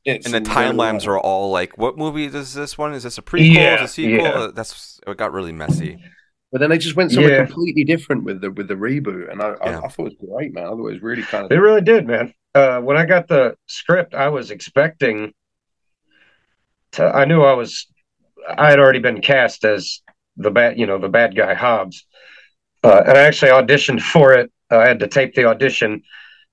It's 0.06 0.26
And 0.26 0.34
the 0.34 0.38
and 0.38 0.46
timelines 0.48 1.08
are 1.08 1.20
all 1.20 1.52
like, 1.52 1.78
what 1.78 1.98
movie 1.98 2.26
is 2.26 2.54
this 2.54 2.78
one? 2.78 2.94
Is 2.94 3.04
this 3.04 3.18
a 3.18 3.22
prequel? 3.22 3.54
Yeah, 3.54 3.76
is 3.76 3.90
a 3.90 3.94
sequel? 3.94 4.26
yeah. 4.26 4.32
Uh, 4.32 4.52
That's 4.52 5.00
it 5.06 5.18
got 5.18 5.32
really 5.34 5.52
messy. 5.52 5.98
But 6.52 6.60
then 6.60 6.70
they 6.70 6.78
just 6.78 6.96
went 6.96 7.12
somewhere 7.12 7.38
Yeah. 7.38 7.46
completely 7.46 7.84
different 7.86 8.24
with 8.24 8.42
the 8.42 8.52
with 8.52 8.68
the 8.68 8.76
reboot, 8.76 9.32
and 9.32 9.42
I, 9.42 9.56
Yeah. 9.64 9.80
I, 9.80 9.86
I 9.86 9.88
thought 9.88 10.00
it 10.00 10.04
was 10.20 10.30
great, 10.30 10.54
man. 10.54 10.66
I 10.66 10.68
thought 10.70 10.80
it 10.80 10.94
was 10.94 11.02
really 11.02 11.24
kind 11.24 11.48
They 11.50 11.56
of 11.56 11.62
really 11.62 11.82
did, 11.82 12.08
man. 12.08 12.34
Uh, 12.54 12.82
when 12.82 12.98
I 12.98 13.06
got 13.06 13.28
the 13.28 13.56
script, 13.68 14.14
I 14.14 14.28
was 14.30 14.52
expecting. 14.52 15.34
To, 16.94 17.06
I 17.06 17.26
knew 17.26 17.42
I 17.44 17.54
was. 17.54 17.88
I 18.48 18.70
had 18.70 18.80
already 18.80 19.00
been 19.00 19.22
cast 19.22 19.64
as 19.64 20.02
the 20.36 20.52
bad, 20.52 20.78
you 20.78 20.88
know, 20.88 20.98
the 20.98 21.10
bad 21.10 21.36
guy 21.36 21.54
Hobbs, 21.54 22.06
uh, 22.84 23.04
and 23.08 23.18
I 23.18 23.22
actually 23.22 23.52
auditioned 23.52 24.02
for 24.02 24.34
it. 24.34 24.52
I 24.70 24.88
had 24.88 25.00
to 25.00 25.08
tape 25.08 25.36
the 25.36 25.46
audition 25.46 26.02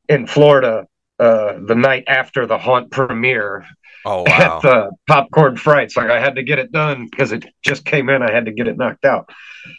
in 0.08 0.26
Florida 0.26 0.86
uh, 1.18 1.58
the 1.66 1.74
night 1.74 2.04
after 2.06 2.46
the 2.46 2.58
Haunt 2.58 2.90
premiere 2.90 3.66
Oh 4.04 4.22
wow! 4.26 4.26
at 4.28 4.62
the 4.62 4.90
Popcorn 5.06 5.56
Frights. 5.56 5.96
Like 5.96 6.10
I 6.10 6.20
had 6.20 6.36
to 6.36 6.42
get 6.42 6.58
it 6.58 6.72
done 6.72 7.08
because 7.10 7.32
it 7.32 7.44
just 7.62 7.84
came 7.84 8.08
in. 8.08 8.22
I 8.22 8.32
had 8.32 8.46
to 8.46 8.52
get 8.52 8.68
it 8.68 8.76
knocked 8.76 9.04
out. 9.04 9.30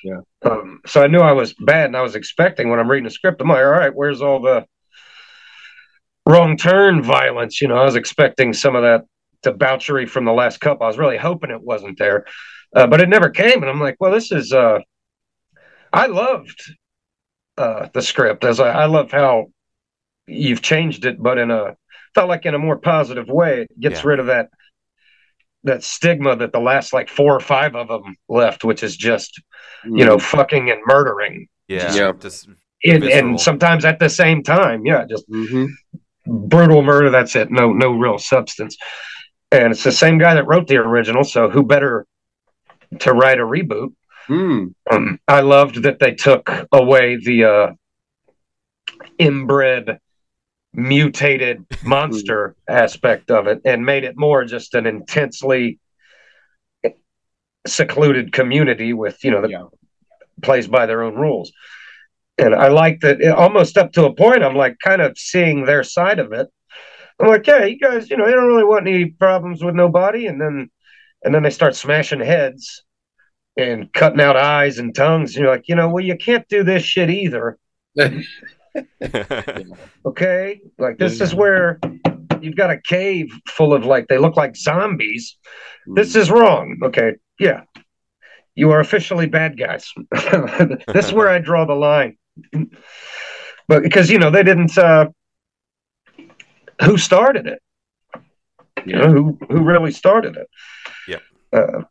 Yeah. 0.04 0.22
Um, 0.44 0.82
so 0.86 1.02
I 1.02 1.08
knew 1.08 1.20
I 1.20 1.32
was 1.32 1.54
bad, 1.54 1.86
and 1.86 1.98
I 1.98 2.02
was 2.02 2.16
expecting 2.16 2.70
when 2.70 2.80
I'm 2.80 2.90
reading 2.90 3.06
the 3.06 3.12
script, 3.12 3.42
I'm 3.42 3.48
like, 3.48 3.58
all 3.58 3.70
right, 3.70 3.96
where's 3.96 4.22
all 4.22 4.42
the 4.42 4.66
wrong 6.26 6.58
turn 6.58 7.02
violence? 7.02 7.62
You 7.62 7.70
know, 7.70 7.78
I 7.78 7.86
was 7.86 7.96
expecting 7.96 8.54
some 8.54 8.76
of 8.76 8.84
that 8.84 9.06
debauchery 9.42 10.06
from 10.06 10.26
the 10.26 10.34
last 10.34 10.60
cup. 10.60 10.82
I 10.82 10.88
was 10.88 10.98
really 10.98 11.18
hoping 11.18 11.52
it 11.52 11.62
wasn't 11.62 11.98
there, 11.98 12.26
uh, 12.76 12.88
but 12.88 13.02
it 13.02 13.10
never 13.10 13.30
came. 13.30 13.64
And 13.64 13.70
I'm 13.70 13.82
like, 13.82 13.98
well, 14.00 14.12
this 14.12 14.32
is. 14.32 14.54
Uh, 14.54 14.80
I 15.92 16.06
loved 16.06 16.72
uh, 17.58 17.88
the 17.94 18.02
script 18.02 18.44
as 18.44 18.60
I, 18.60 18.70
I 18.70 18.86
love 18.86 19.12
how 19.12 19.48
you've 20.30 20.62
changed 20.62 21.06
it, 21.06 21.22
but 21.22 21.38
in 21.38 21.52
a 21.52 21.76
felt 22.16 22.30
like 22.30 22.46
in 22.46 22.56
a 22.56 22.60
more 22.60 22.78
positive 22.78 23.28
way. 23.28 23.62
It 23.62 23.80
gets 23.80 24.04
Yeah. 24.04 24.10
rid 24.10 24.20
of 24.20 24.26
that 24.28 24.50
that 25.66 25.84
stigma 25.84 26.38
that 26.38 26.54
the 26.54 26.60
last 26.60 26.94
like 26.94 27.10
four 27.10 27.36
or 27.36 27.42
five 27.42 27.76
of 27.76 27.90
them 27.90 28.16
left, 28.30 28.64
which 28.64 28.82
is 28.84 28.96
just 28.96 29.42
you 29.86 30.06
know 30.06 30.18
fucking 30.18 30.70
and 30.72 30.82
murdering, 30.86 31.48
yeah, 31.68 31.94
Yeah. 31.94 32.12
just 32.20 32.48
and, 32.84 33.04
and 33.04 33.40
sometimes 33.40 33.84
at 33.86 34.00
the 34.00 34.10
same 34.10 34.42
time, 34.44 34.86
yeah, 34.86 35.06
just 35.06 35.30
mm-hmm. 35.30 35.66
brutal 36.48 36.82
murder. 36.82 37.10
That's 37.10 37.36
it. 37.36 37.52
No, 37.52 37.74
no 37.74 37.92
real 37.92 38.18
substance. 38.18 38.78
And 39.52 39.72
it's 39.72 39.84
the 39.84 39.92
same 39.92 40.18
guy 40.18 40.36
that 40.36 40.48
wrote 40.48 40.68
the 40.68 40.78
original, 40.78 41.24
so 41.24 41.50
who 41.50 41.64
better 41.64 42.06
to 43.00 43.14
write 43.14 43.40
a 43.40 43.44
reboot? 43.44 43.94
Mm. 44.28 44.76
Um, 44.90 45.20
I 45.28 45.42
loved 45.42 45.84
that 45.84 46.00
they 46.00 46.14
took 46.14 46.52
away 46.72 47.18
the 47.18 47.44
uh, 47.46 47.72
inbred, 49.18 50.00
mutated 50.74 51.66
monster 51.84 52.56
aspect 52.68 53.32
of 53.32 53.48
it 53.48 53.62
and 53.66 53.86
made 53.86 54.04
it 54.04 54.16
more 54.18 54.46
just 54.46 54.76
an 54.76 54.86
intensely 54.86 55.80
secluded 57.68 58.32
community 58.32 58.94
with 58.94 59.24
you 59.24 59.32
know 59.32 59.42
that 59.42 59.50
Yeah. 59.52 59.66
plays 60.42 60.68
by 60.68 60.86
their 60.86 61.04
own 61.04 61.16
rules. 61.16 61.52
And 62.38 62.56
I 62.56 62.70
like 62.70 63.02
that 63.02 63.22
almost 63.36 63.78
up 63.78 63.92
to 63.94 64.06
a 64.06 64.14
point. 64.14 64.44
I'm 64.44 64.56
like 64.56 64.78
kind 64.82 65.02
of 65.02 65.18
seeing 65.18 65.66
their 65.66 65.84
side 65.84 66.20
of 66.20 66.32
it. 66.32 66.48
I'm 67.20 67.28
like, 67.28 67.46
yeah, 67.46 67.66
you 67.66 67.78
guys, 67.78 68.10
you 68.10 68.16
know, 68.16 68.26
they 68.26 68.32
don't 68.32 68.48
really 68.48 68.64
want 68.64 68.88
any 68.88 69.08
problems 69.08 69.62
with 69.62 69.76
nobody, 69.76 70.26
and 70.28 70.40
then 70.40 70.70
and 71.24 71.36
then 71.36 71.44
they 71.44 71.50
start 71.50 71.76
smashing 71.76 72.22
heads 72.22 72.84
and 73.58 73.92
cutting 73.92 74.22
out 74.22 74.38
eyes 74.38 74.78
and 74.80 74.96
tongues. 74.96 75.36
And 75.36 75.44
you're 75.44 75.52
like, 75.54 75.68
you 75.68 75.76
know, 75.76 75.90
well, 75.90 76.04
you 76.04 76.16
can't 76.16 76.48
do 76.48 76.64
this 76.64 76.84
shit 76.84 77.10
either. 77.10 77.58
Okay, 80.06 80.62
like 80.78 80.98
this 80.98 81.22
is 81.22 81.34
where 81.36 81.80
you've 82.42 82.56
got 82.56 82.70
a 82.72 82.80
cave 82.82 83.28
full 83.48 83.74
of 83.74 83.86
like 83.86 84.08
they 84.08 84.18
look 84.18 84.38
like 84.38 84.56
zombies. 84.56 85.38
This 85.96 86.16
is 86.16 86.32
wrong. 86.32 86.78
Okay, 86.84 87.14
yeah, 87.40 87.64
you 88.56 88.72
are 88.72 88.80
officially 88.80 89.28
bad 89.28 89.58
guys. 89.58 89.92
this 90.88 91.06
is 91.08 91.14
where 91.14 91.30
I 91.30 91.40
draw 91.40 91.66
the 91.66 91.74
line. 91.74 92.18
But 93.68 93.84
because 93.84 94.10
you 94.10 94.20
know 94.20 94.32
they 94.32 94.44
didn't. 94.44 94.78
uh 94.78 95.08
Who 96.84 96.98
started 96.98 97.48
it? 97.48 97.62
You 98.86 98.96
know 98.96 99.10
who 99.12 99.38
who 99.50 99.64
really 99.64 99.92
started 99.92 100.38
it? 100.38 100.48
Yeah. 101.08 101.20
Uh, 101.52 101.84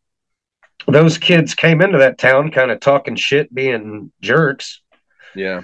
those 0.86 1.18
kids 1.18 1.54
came 1.54 1.82
into 1.82 1.98
that 1.98 2.16
town 2.18 2.50
kind 2.50 2.70
of 2.70 2.80
talking 2.80 3.14
shit, 3.16 3.52
being 3.52 4.10
jerks. 4.22 4.80
yeah. 5.34 5.62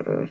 Uh, 0.00 0.26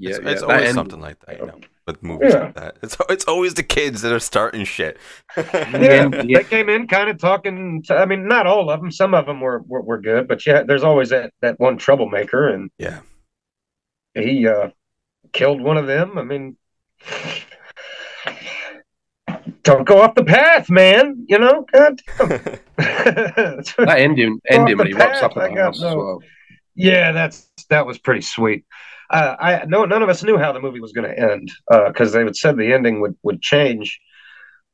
Yeah, 0.00 0.10
it's, 0.10 0.20
yeah. 0.22 0.30
it's 0.30 0.42
always 0.42 0.64
end- 0.66 0.74
something 0.74 1.00
like 1.00 1.18
that, 1.26 1.40
you 1.40 1.46
know, 1.46 1.58
with 1.86 2.02
movies 2.02 2.32
Yeah. 2.32 2.44
like 2.44 2.54
that. 2.54 2.76
It's 2.82 2.96
it's 3.08 3.24
always 3.24 3.54
the 3.54 3.62
kids 3.64 4.02
that 4.02 4.12
are 4.12 4.20
starting 4.20 4.64
shit. 4.64 4.96
Yeah, 5.36 6.08
Yeah. 6.12 6.38
they 6.38 6.44
came 6.44 6.68
in 6.68 6.86
kind 6.86 7.08
of 7.10 7.18
talking. 7.18 7.82
To, 7.84 7.96
I 7.96 8.04
mean, 8.06 8.28
not 8.28 8.46
all 8.46 8.70
of 8.70 8.80
them. 8.80 8.90
Some 8.92 9.12
of 9.14 9.26
them 9.26 9.40
were 9.40 9.60
were, 9.66 9.82
were 9.82 10.00
good, 10.00 10.28
but 10.28 10.46
yeah, 10.46 10.62
there's 10.62 10.84
always 10.84 11.08
that 11.10 11.32
that 11.40 11.58
one 11.58 11.78
troublemaker, 11.78 12.48
and 12.48 12.70
yeah, 12.78 13.00
he 14.14 14.46
uh, 14.46 14.70
killed 15.32 15.60
one 15.60 15.76
of 15.78 15.86
them. 15.88 16.16
I 16.18 16.22
mean, 16.22 16.56
don't 19.62 19.84
go 19.86 20.00
off 20.00 20.14
the 20.14 20.24
path, 20.24 20.70
man. 20.70 21.24
You 21.28 21.38
know, 21.38 21.66
God 21.72 22.00
damn. 22.18 22.28
That 22.78 23.96
ending, 23.98 24.38
ending 24.48 24.78
when 24.78 24.86
he 24.86 24.92
the 24.92 24.98
rocks 25.00 25.22
up 25.22 25.34
path, 25.34 25.42
at 25.42 25.46
I 25.46 25.48
the 25.50 25.54
got 25.56 25.64
house 25.64 25.76
as 25.82 25.94
well. 25.94 26.22
yeah, 26.74 27.12
that's 27.12 27.48
that 27.70 27.86
was 27.86 27.98
pretty 27.98 28.20
sweet. 28.22 28.64
Uh, 29.10 29.36
I 29.38 29.64
no, 29.66 29.84
none 29.84 30.02
of 30.02 30.08
us 30.08 30.22
knew 30.22 30.36
how 30.36 30.52
the 30.52 30.60
movie 30.60 30.80
was 30.80 30.92
going 30.92 31.08
to 31.08 31.18
end 31.18 31.50
because 31.88 32.12
they 32.12 32.22
had 32.24 32.36
said 32.36 32.56
the 32.56 32.72
ending 32.72 33.00
would 33.00 33.16
would 33.22 33.40
change. 33.40 34.00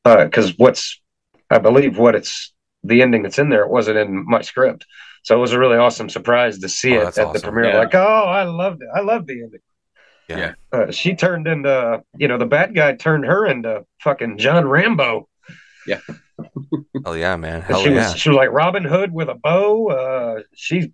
Because 0.05 0.59
what's, 0.59 1.01
I 1.49 1.59
believe, 1.59 1.97
what 1.99 2.14
it's 2.14 2.53
the 2.82 3.01
ending 3.01 3.22
that's 3.22 3.39
in 3.39 3.49
there 3.49 3.62
it 3.64 3.70
wasn't 3.70 3.97
in 3.97 4.26
my 4.26 4.43
script, 4.43 4.85
so 5.22 5.37
it 5.37 5.41
was 5.41 5.53
a 5.53 5.59
really 5.59 5.78
awesome 5.78 6.11
surprise 6.11 6.59
to 6.59 6.68
see 6.68 6.95
Oh, 6.97 7.01
it 7.01 7.07
at 7.07 7.14
that's 7.14 7.32
the 7.32 7.41
premiere. 7.41 7.70
Yeah. 7.72 7.78
Like, 7.78 7.95
oh, 7.95 8.24
I 8.24 8.43
loved 8.43 8.82
it. 8.82 8.89
I 8.95 9.01
loved 9.01 9.26
the 9.26 9.43
ending. 9.43 9.61
yeah, 10.28 10.37
Yeah. 10.39 10.55
Uh, 10.70 10.91
she 10.91 11.14
turned 11.14 11.47
into, 11.47 12.03
you 12.18 12.28
know, 12.28 12.37
the 12.37 12.45
bad 12.47 12.74
guy 12.74 12.95
turned 12.97 13.24
her 13.24 13.47
into 13.47 13.87
fucking 14.01 14.37
John 14.39 14.66
Rambo. 14.68 15.28
Yeah. 15.87 16.01
Hell 17.05 17.16
yeah, 17.16 17.37
man, 17.37 17.62
hell 17.62 17.82
she 17.82 17.91
yeah. 17.91 18.09
was 18.09 18.16
she 18.18 18.28
was 18.28 18.37
like 18.37 18.51
Robin 18.51 18.85
Hood 18.85 19.12
with 19.12 19.28
a 19.28 19.35
bow. 19.35 19.89
Uh, 19.89 20.43
she's 20.55 20.89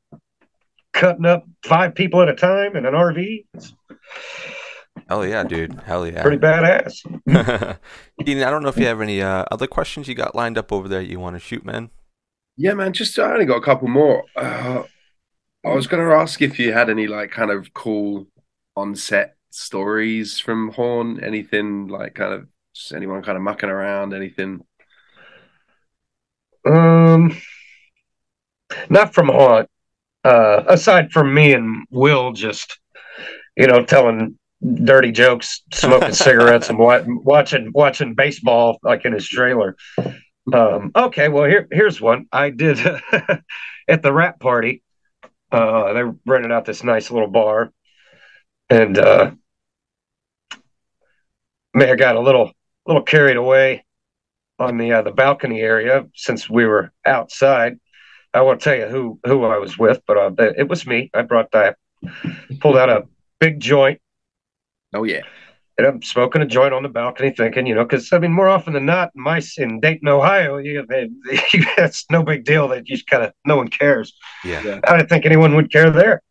cutting 1.01 1.25
up 1.25 1.47
five 1.65 1.95
people 1.95 2.21
at 2.21 2.29
a 2.29 2.35
time 2.35 2.77
in 2.77 2.85
an 2.85 2.93
RV. 2.93 3.47
It's 3.55 3.73
Hell 5.09 5.27
yeah, 5.27 5.43
dude. 5.43 5.81
Hell 5.87 6.07
yeah. 6.07 6.23
pretty 6.23 6.37
badass. 6.37 7.01
Dean, 8.25 8.43
I 8.43 8.51
don't 8.51 8.63
know 8.63 8.69
if 8.69 8.77
you 8.77 8.87
have 8.87 9.01
any 9.01 9.23
uh, 9.23 9.45
other 9.51 9.67
questions 9.67 10.07
you 10.07 10.15
got 10.15 10.35
lined 10.35 10.59
up 10.59 10.73
over 10.73 10.89
there 10.89 11.01
you 11.01 11.19
want 11.19 11.37
to 11.37 11.41
shoot, 11.41 11.65
man. 11.65 11.91
Yeah, 12.57 12.75
man. 12.75 12.93
Just 12.93 13.19
I 13.19 13.33
only 13.33 13.47
got 13.47 13.57
a 13.57 13.63
couple 13.63 13.89
more. 13.89 14.25
Uh, 14.37 14.83
I 15.65 15.75
was 15.75 15.87
going 15.87 16.07
to 16.07 16.15
ask 16.15 16.43
if 16.43 16.59
you 16.59 16.73
had 16.73 16.91
any 16.91 17.07
like 17.07 17.31
kind 17.31 17.51
of 17.51 17.73
cool 17.73 18.27
on-set 18.77 19.37
stories 19.51 20.39
from 20.39 20.71
Haunt. 20.73 21.23
Anything 21.23 21.89
like 21.89 22.15
kind 22.15 22.35
of 22.35 22.47
just 22.75 22.93
anyone 22.93 23.23
kind 23.23 23.37
of 23.37 23.43
mucking 23.43 23.71
around? 23.71 24.13
Anything? 24.13 24.61
Um, 26.67 27.37
not 28.91 29.15
from 29.15 29.29
Haunt. 29.29 29.69
Uh, 30.23 30.65
aside 30.69 31.11
from 31.13 31.33
me 31.33 31.53
and 31.55 31.87
Will 31.91 32.33
just, 32.33 32.79
you 33.57 33.67
know, 33.67 33.85
telling 33.85 34.39
dirty 34.85 35.13
jokes, 35.13 35.63
smoking 35.73 36.13
cigarettes, 36.13 36.69
and 36.69 36.79
wa- 36.79 37.05
watching 37.07 37.71
watching 37.75 38.15
baseball 38.15 38.79
like 38.83 39.05
in 39.05 39.13
his 39.13 39.27
trailer. 39.29 39.77
Um, 40.53 40.93
okay, 40.95 41.29
well 41.29 41.45
here 41.45 41.69
here's 41.71 42.01
one 42.01 42.27
I 42.33 42.51
did 42.51 42.79
at 43.89 44.03
the 44.03 44.13
wrap 44.13 44.41
party. 44.41 44.83
Uh, 45.51 45.93
they 45.93 46.03
rented 46.27 46.53
out 46.53 46.65
this 46.65 46.85
nice 46.85 47.11
little 47.11 47.29
bar, 47.29 47.73
and 48.69 48.99
uh, 48.99 49.33
may 51.75 51.91
I 51.91 51.97
got 51.97 52.17
a 52.17 52.21
little 52.21 52.53
little 52.87 53.03
carried 53.03 53.37
away 53.37 53.85
on 54.59 54.77
the 54.77 54.93
uh, 54.93 55.03
the 55.03 55.11
balcony 55.11 55.61
area 55.61 56.07
since 56.15 56.49
we 56.49 56.67
were 56.67 56.93
outside. 57.07 57.79
I 58.33 58.43
won't 58.43 58.61
tell 58.61 58.77
you 58.77 58.87
who 58.87 59.19
who 59.25 59.45
I 59.45 59.59
was 59.59 59.77
with, 59.79 60.01
but 60.07 60.17
uh, 60.17 60.31
it 60.57 60.69
was 60.69 60.87
me. 60.87 61.11
I 61.15 61.23
brought 61.23 61.51
that, 61.53 61.77
pulled 62.61 62.77
out 62.77 62.89
a 62.89 63.07
big 63.41 63.59
joint, 63.61 64.01
Oh 64.95 65.05
yeah. 65.05 65.23
and 65.79 65.87
I'm 65.87 66.03
smoking 66.03 66.41
a 66.43 66.47
joint 66.47 66.73
on 66.75 66.83
the 66.85 66.89
balcony, 66.89 67.31
thinking, 67.31 67.67
you 67.67 67.75
know, 67.75 67.85
because 67.85 68.13
I 68.13 68.19
mean, 68.19 68.33
more 68.33 68.49
often 68.49 68.73
than 68.75 68.87
not, 68.87 69.11
in 69.17 69.23
my 69.23 69.41
in 69.59 69.81
Dayton, 69.81 70.09
Ohio, 70.09 70.59
you, 70.59 70.87
they, 70.89 71.09
it's 71.31 72.05
no 72.11 72.23
big 72.23 72.45
deal 72.45 72.69
that 72.69 72.89
you 72.89 72.97
just 72.97 73.09
kind 73.09 73.25
of 73.25 73.33
no 73.45 73.57
one 73.57 73.69
cares. 73.69 74.15
Yeah. 74.45 74.81
I 74.87 74.97
didn't 74.97 75.09
think 75.09 75.27
anyone 75.27 75.57
would 75.57 75.73
care 75.73 75.91
there. 75.91 76.23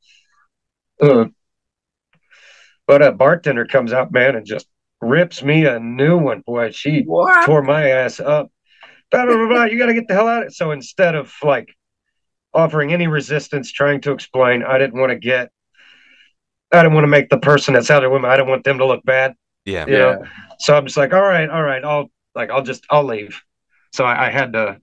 Uh, 1.02 1.26
but 2.88 3.02
a 3.02 3.12
bartender 3.12 3.66
comes 3.66 3.94
out, 3.94 4.12
man, 4.12 4.36
and 4.36 4.46
just 4.46 4.68
rips 5.02 5.44
me 5.44 5.66
a 5.66 5.80
new 5.80 6.18
one. 6.18 6.42
Boy, 6.46 6.72
she 6.72 7.04
What? 7.04 7.46
tore 7.46 7.62
my 7.62 7.90
ass 7.90 8.20
up. 8.20 8.52
Blah, 9.12 9.26
blah, 9.26 9.36
blah, 9.38 9.48
blah. 9.48 9.64
You 9.66 9.78
got 9.78 9.88
to 9.88 9.94
get 9.94 10.08
the 10.08 10.14
hell 10.14 10.28
out 10.28 10.44
of 10.44 10.48
it. 10.50 10.54
So 10.54 10.72
instead 10.72 11.16
of 11.16 11.34
like 11.44 11.74
offering 12.54 12.94
any 12.94 13.08
resistance, 13.08 13.72
trying 13.72 14.02
to 14.02 14.12
explain, 14.12 14.64
I 14.64 14.78
didn't 14.78 15.00
want 15.00 15.12
to 15.12 15.20
get, 15.20 15.52
I 16.72 16.82
didn't 16.82 16.94
want 16.94 17.04
to 17.04 17.10
make 17.10 17.30
the 17.30 17.38
person 17.38 17.74
that's 17.74 17.90
out 17.90 18.02
there 18.02 18.10
with 18.10 18.22
me, 18.22 18.28
I 18.28 18.38
didn't 18.38 18.50
want 18.50 18.64
them 18.64 18.78
to 18.80 18.86
look 18.86 19.04
bad. 19.04 19.36
Yeah. 19.66 19.86
You 19.86 19.94
know? 19.94 20.24
So 20.60 20.76
I'm 20.76 20.86
just 20.86 20.98
like, 20.98 21.14
all 21.14 21.22
right, 21.22 21.50
all 21.50 21.64
right, 21.64 21.84
I'll 21.84 22.10
like, 22.36 22.50
I'll 22.50 22.64
just, 22.64 22.86
I'll 22.90 23.04
leave. 23.04 23.42
So 23.94 24.04
I, 24.06 24.28
I 24.28 24.30
had 24.30 24.54
to, 24.54 24.80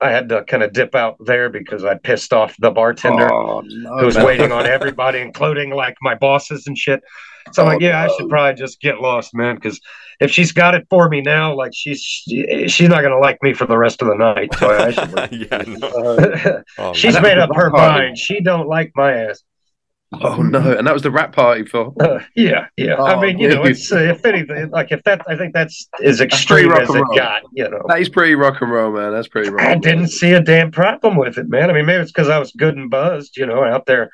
I 0.00 0.10
had 0.10 0.28
to 0.28 0.44
kind 0.44 0.62
of 0.62 0.72
dip 0.72 0.94
out 0.94 1.16
there 1.24 1.48
because 1.48 1.84
I 1.84 1.94
pissed 1.94 2.32
off 2.32 2.54
the 2.58 2.70
bartender 2.70 3.32
Oh, 3.32 3.62
no, 3.64 3.98
who 3.98 4.06
was 4.06 4.16
waiting 4.16 4.52
on 4.52 4.66
everybody, 4.66 5.20
including 5.20 5.70
like 5.70 5.96
my 6.02 6.14
bosses 6.14 6.66
and 6.66 6.76
shit. 6.76 7.02
So 7.52 7.62
I'm 7.62 7.68
Oh, 7.68 7.72
like, 7.72 7.80
yeah, 7.80 8.02
I 8.02 8.08
should 8.16 8.28
probably 8.28 8.54
just 8.54 8.80
get 8.80 9.00
lost, 9.00 9.34
man, 9.34 9.54
because 9.54 9.80
if 10.20 10.30
she's 10.30 10.52
got 10.52 10.74
it 10.74 10.86
for 10.90 11.08
me 11.08 11.20
now, 11.20 11.54
like 11.54 11.72
she's 11.74 12.02
she, 12.02 12.68
she's 12.68 12.88
not 12.88 13.02
gonna 13.02 13.18
like 13.18 13.42
me 13.42 13.54
for 13.54 13.66
the 13.66 13.78
rest 13.78 14.02
of 14.02 14.08
the 14.08 14.14
night. 14.16 14.52
So 14.54 14.70
I 14.70 14.90
should. 14.90 15.50
yeah. 15.50 16.62
Oh, 16.78 16.92
she's 16.92 17.18
made 17.20 17.38
up 17.38 17.54
her 17.54 17.68
oh, 17.68 17.76
mind. 17.76 18.18
She 18.18 18.40
don't 18.40 18.68
like 18.68 18.92
my 18.94 19.12
ass. 19.12 19.42
Oh 20.22 20.36
no, 20.42 20.76
and 20.78 20.86
that 20.86 20.94
was 20.94 21.02
the 21.02 21.10
wrap 21.10 21.32
party 21.34 21.64
for. 21.64 21.92
Uh, 22.00 22.20
yeah, 22.34 22.66
yeah. 22.76 22.94
I 22.94 23.14
Oh, 23.14 23.20
mean, 23.20 23.38
you 23.38 23.48
know, 23.48 23.64
it's 23.64 23.90
uh, 23.92 23.98
if 23.98 24.24
anything, 24.24 24.70
like 24.70 24.92
if 24.92 25.02
that, 25.04 25.22
I 25.28 25.36
think 25.36 25.52
that's 25.54 25.88
as 26.04 26.20
extreme 26.20 26.68
rock 26.70 26.82
as 26.82 26.90
it 26.90 26.92
roll. 27.00 27.16
got. 27.16 27.42
You 27.52 27.68
know, 27.68 27.82
That 27.88 28.00
is 28.00 28.08
pretty 28.08 28.34
rock 28.34 28.60
and 28.60 28.70
roll, 28.70 28.92
man. 28.92 29.12
That's 29.12 29.28
pretty 29.28 29.50
rock. 29.50 29.66
I 29.66 29.74
didn't 29.76 30.08
see 30.08 30.32
a 30.32 30.40
damn 30.40 30.70
problem 30.70 31.16
with 31.16 31.38
it, 31.38 31.48
man. 31.48 31.70
I 31.70 31.72
mean, 31.72 31.86
maybe 31.86 32.02
it's 32.02 32.12
because 32.12 32.28
I 32.28 32.38
was 32.38 32.52
good 32.52 32.76
and 32.76 32.90
buzzed, 32.90 33.36
you 33.36 33.46
know, 33.46 33.62
out 33.64 33.86
there 33.86 34.10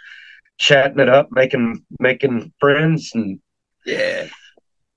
chatting 0.58 1.00
it 1.00 1.08
up, 1.08 1.28
making 1.32 1.84
making 1.98 2.52
friends, 2.60 3.10
and 3.14 3.38
Yeah. 3.84 4.26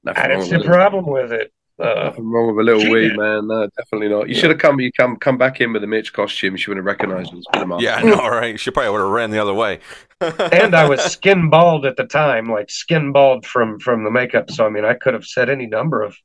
Nothing 0.03 0.24
I 0.24 0.28
didn't 0.28 0.43
see 0.45 0.56
a 0.56 0.60
problem 0.64 1.06
with 1.08 1.32
it. 1.34 1.51
Uh, 1.78 2.05
Nothing 2.05 2.30
wrong 2.32 2.55
with 2.55 2.63
a 2.63 2.63
little 2.65 2.82
She 2.82 2.89
weed, 2.89 3.17
man. 3.17 3.47
No, 3.47 3.67
definitely 3.78 4.07
not. 4.07 4.30
You 4.30 4.36
should 4.36 4.49
have 4.49 4.59
come. 4.59 4.80
You 4.80 4.91
come 4.93 5.17
come 5.17 5.38
back 5.38 5.59
in 5.59 5.73
with 5.73 5.84
a 5.84 5.88
Mitch 5.88 6.13
costume. 6.13 6.55
She 6.55 6.69
wouldn't 6.69 6.86
have 6.86 6.89
recognized 6.89 7.34
you. 7.34 7.39
It's 7.39 7.47
been 7.51 7.63
a 7.63 7.65
month. 7.65 7.82
Yeah, 7.82 7.95
I 7.95 8.03
know, 8.03 8.28
right? 8.30 8.57
She 8.57 8.71
probably 8.71 8.91
would 8.91 9.01
have 9.01 9.09
ran 9.09 9.30
the 9.32 9.39
other 9.39 9.53
way. 9.53 9.80
and 10.21 10.73
I 10.73 10.88
was 10.88 11.01
skin 11.01 11.49
bald 11.49 11.86
at 11.86 11.97
the 11.97 12.05
time, 12.05 12.45
like 12.49 12.69
skin 12.69 13.11
bald 13.11 13.45
from 13.45 13.80
from 13.80 14.05
the 14.05 14.11
makeup. 14.11 14.49
So 14.51 14.65
I 14.65 14.69
mean, 14.69 14.86
I 14.86 14.93
could 14.93 15.13
have 15.15 15.26
said 15.26 15.49
any 15.49 15.65
number 15.67 16.01
of 16.01 16.15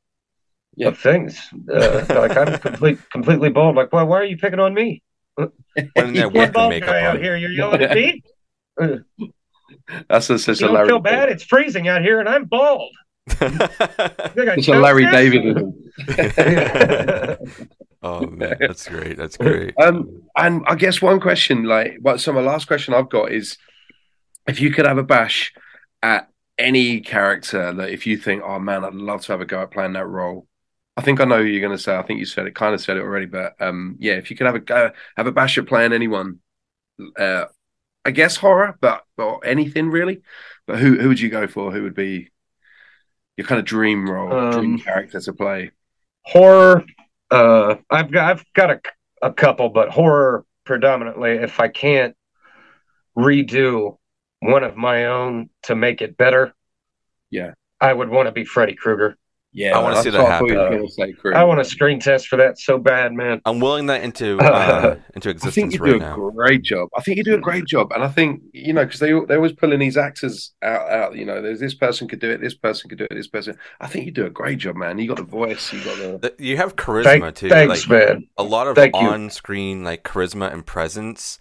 Yeah. 0.77 0.89
of 0.89 0.99
things. 0.99 1.41
Uh, 1.69 2.05
like 2.11 2.37
I'm 2.37 2.57
complete 2.59 2.99
completely 3.11 3.49
bald. 3.51 3.75
Like, 3.75 3.93
well, 3.93 4.07
why 4.07 4.19
are 4.21 4.25
you 4.25 4.37
picking 4.37 4.61
on 4.61 4.73
me? 4.73 5.03
Went 5.37 5.53
in 5.97 6.13
there 6.13 6.29
One 6.29 6.39
with 6.39 6.47
the 6.49 6.53
bald 6.53 6.71
makeup 6.71 6.91
guy 6.91 7.03
out 7.03 7.19
here. 7.21 7.37
You're 7.37 7.51
yelling 7.51 7.83
at 7.83 7.97
me. 7.97 8.23
That's 10.09 10.31
a, 10.31 10.39
such 10.39 10.61
You 10.61 10.67
a 10.67 10.69
don't 10.69 10.75
Larry. 10.75 10.89
feel 10.89 10.99
bad. 11.01 11.29
It's 11.29 11.43
freezing 11.45 11.89
out 11.89 12.03
here, 12.03 12.21
and 12.21 12.29
I'm 12.29 12.45
bald. 12.45 12.93
You 13.41 13.49
think 13.49 14.49
I 14.49 14.55
It's 14.57 14.69
a 14.69 14.73
Larry? 14.73 15.11
David. 15.11 15.57
oh 18.03 18.27
man, 18.27 18.57
that's 18.61 18.89
great. 18.89 19.17
That's 19.17 19.37
great. 19.37 19.75
Um, 19.81 20.23
and 20.37 20.63
I 20.67 20.75
guess 20.75 21.03
one 21.03 21.21
question, 21.21 21.65
like, 21.65 21.99
what? 22.01 22.21
So 22.21 22.33
my 22.33 22.41
last 22.41 22.67
question 22.67 22.95
I've 22.95 23.11
got 23.11 23.33
is, 23.33 23.59
if 24.47 24.61
you 24.61 24.71
could 24.71 24.87
have 24.87 24.99
a 24.99 25.03
bash 25.03 25.53
at 26.03 26.29
any 26.59 27.01
character 27.01 27.73
that 27.73 27.91
if 27.91 28.07
you 28.07 28.17
think, 28.17 28.43
oh 28.45 28.59
man, 28.59 28.85
I'd 28.85 28.95
love 28.95 29.23
to 29.23 29.33
have 29.33 29.41
a 29.41 29.47
go 29.47 29.63
at 29.63 29.71
playing 29.71 29.95
that 29.95 30.07
role. 30.07 30.47
I 30.97 31.03
think 31.03 31.21
I 31.21 31.25
know 31.25 31.39
who 31.39 31.45
you're 31.45 31.67
going 31.67 31.77
to 31.77 31.83
say. 31.83 31.97
I 31.97 32.03
think 32.03 32.19
you 32.19 32.27
said 32.27 32.47
it, 32.47 32.55
kind 32.55 32.75
of 32.75 32.81
said 32.81 32.99
it 32.99 33.03
already, 33.03 33.27
but 33.27 33.55
um, 33.61 33.97
yeah, 33.99 34.15
if 34.15 34.31
you 34.31 34.37
could 34.37 34.47
have 34.47 34.57
a 34.57 34.61
go, 34.61 34.91
have 35.17 35.27
a 35.27 35.33
bash 35.33 35.57
at 35.57 35.67
playing 35.67 35.93
anyone, 35.93 36.41
uh, 37.19 37.47
I 38.05 38.11
guess 38.11 38.37
horror, 38.37 38.77
but 38.81 39.05
or 39.17 39.45
anything 39.45 39.91
really. 39.91 40.21
But 40.67 40.79
who 40.79 40.99
who 40.99 41.09
would 41.09 41.21
you 41.21 41.31
go 41.31 41.47
for? 41.47 41.73
Who 41.73 41.83
would 41.85 41.95
be 41.95 42.31
your 43.37 43.47
kind 43.47 43.59
of 43.59 43.65
dream 43.65 44.09
role, 44.09 44.51
dream 44.53 44.75
Um, 44.75 44.79
character 44.79 45.21
to 45.21 45.33
play? 45.33 45.71
horror. 46.23 46.85
Uh, 47.31 47.77
I've 47.89 48.11
got 48.11 48.31
I've 48.31 48.45
got 48.55 48.71
a 48.71 48.81
a 49.23 49.33
couple, 49.33 49.69
but 49.69 49.91
horror 49.91 50.45
predominantly. 50.65 51.33
If 51.33 51.61
I 51.61 51.69
can't 51.69 52.17
redo 53.17 53.99
one 54.41 54.65
of 54.65 54.77
my 54.77 55.07
own 55.07 55.51
to 55.65 55.75
make 55.75 56.01
it 56.03 56.17
better, 56.17 56.55
Yeah. 57.31 57.53
I 57.81 57.93
would 57.93 58.09
want 58.09 58.27
to 58.27 58.33
be 58.33 58.45
Freddy 58.45 58.75
Krueger. 58.75 59.17
Yeah, 59.53 59.77
I 59.77 59.83
wanna 59.83 60.01
see 60.01 60.11
that 60.11 60.21
I 60.21 60.39
thought 60.39 60.49
happen. 60.51 60.55
gonna 60.55 60.89
say, 60.89 61.13
I 61.35 61.43
want 61.43 61.59
a 61.61 61.65
screen 61.65 61.99
test 61.99 62.29
for 62.29 62.37
that 62.37 62.57
so 62.59 62.79
bad, 62.79 63.13
man. 63.13 63.41
I'm 63.45 63.59
willing 63.59 63.87
that 63.87 64.03
into 64.05 64.39
uh, 64.41 64.97
into 65.17 65.31
I 65.31 65.33
think 65.33 65.35
existence 65.35 65.75
you 65.75 65.81
right 65.81 65.91
do 65.91 65.97
a 65.97 65.99
now. 65.99 66.31
great 66.31 66.63
job. 66.63 66.89
I 66.97 67.01
think 67.03 67.17
you 67.17 67.25
do 67.25 67.35
a 67.35 67.39
great 67.41 67.65
job, 67.67 67.91
and 67.93 68.05
I 68.05 68.09
think 68.09 68.43
you 68.53 68.73
know 68.73 68.85
because 68.85 69.01
they 69.01 69.09
they 69.27 69.35
always 69.35 69.53
pulling 69.53 69.81
these 69.81 69.97
actors 69.97 70.53
out. 70.63 70.89
Out, 70.91 71.17
you 71.17 71.25
know, 71.25 71.43
there's 71.43 71.59
this 71.59 71.75
person 71.75 72.07
could 72.07 72.21
do 72.21 72.31
it, 72.31 72.41
this 72.41 72.55
person 72.55 72.89
could 72.89 72.99
do 72.99 73.05
it, 73.11 73.15
this 73.15 73.27
person. 73.27 73.59
I 73.81 73.89
think 73.89 74.07
you 74.07 74.13
do 74.13 74.25
a 74.27 74.31
great 74.31 74.59
job, 74.59 74.77
man. 74.77 74.99
You 74.99 75.09
got 75.09 75.17
the 75.17 75.25
voice, 75.25 75.73
you 75.73 75.83
got 75.83 75.99
the. 75.99 76.19
The- 76.37 76.45
You 76.45 76.57
have 76.57 76.77
charisma 76.77 77.05
Thank, 77.05 77.35
too. 77.35 77.49
thanks, 77.49 77.89
like, 77.89 78.09
man. 78.09 78.29
a 78.39 78.45
lot 78.45 78.69
of 78.69 78.77
Thank 78.77 78.95
on-screen 78.95 79.83
like 79.83 80.05
charisma 80.05 80.53
and 80.53 80.65
presence. 80.65 81.41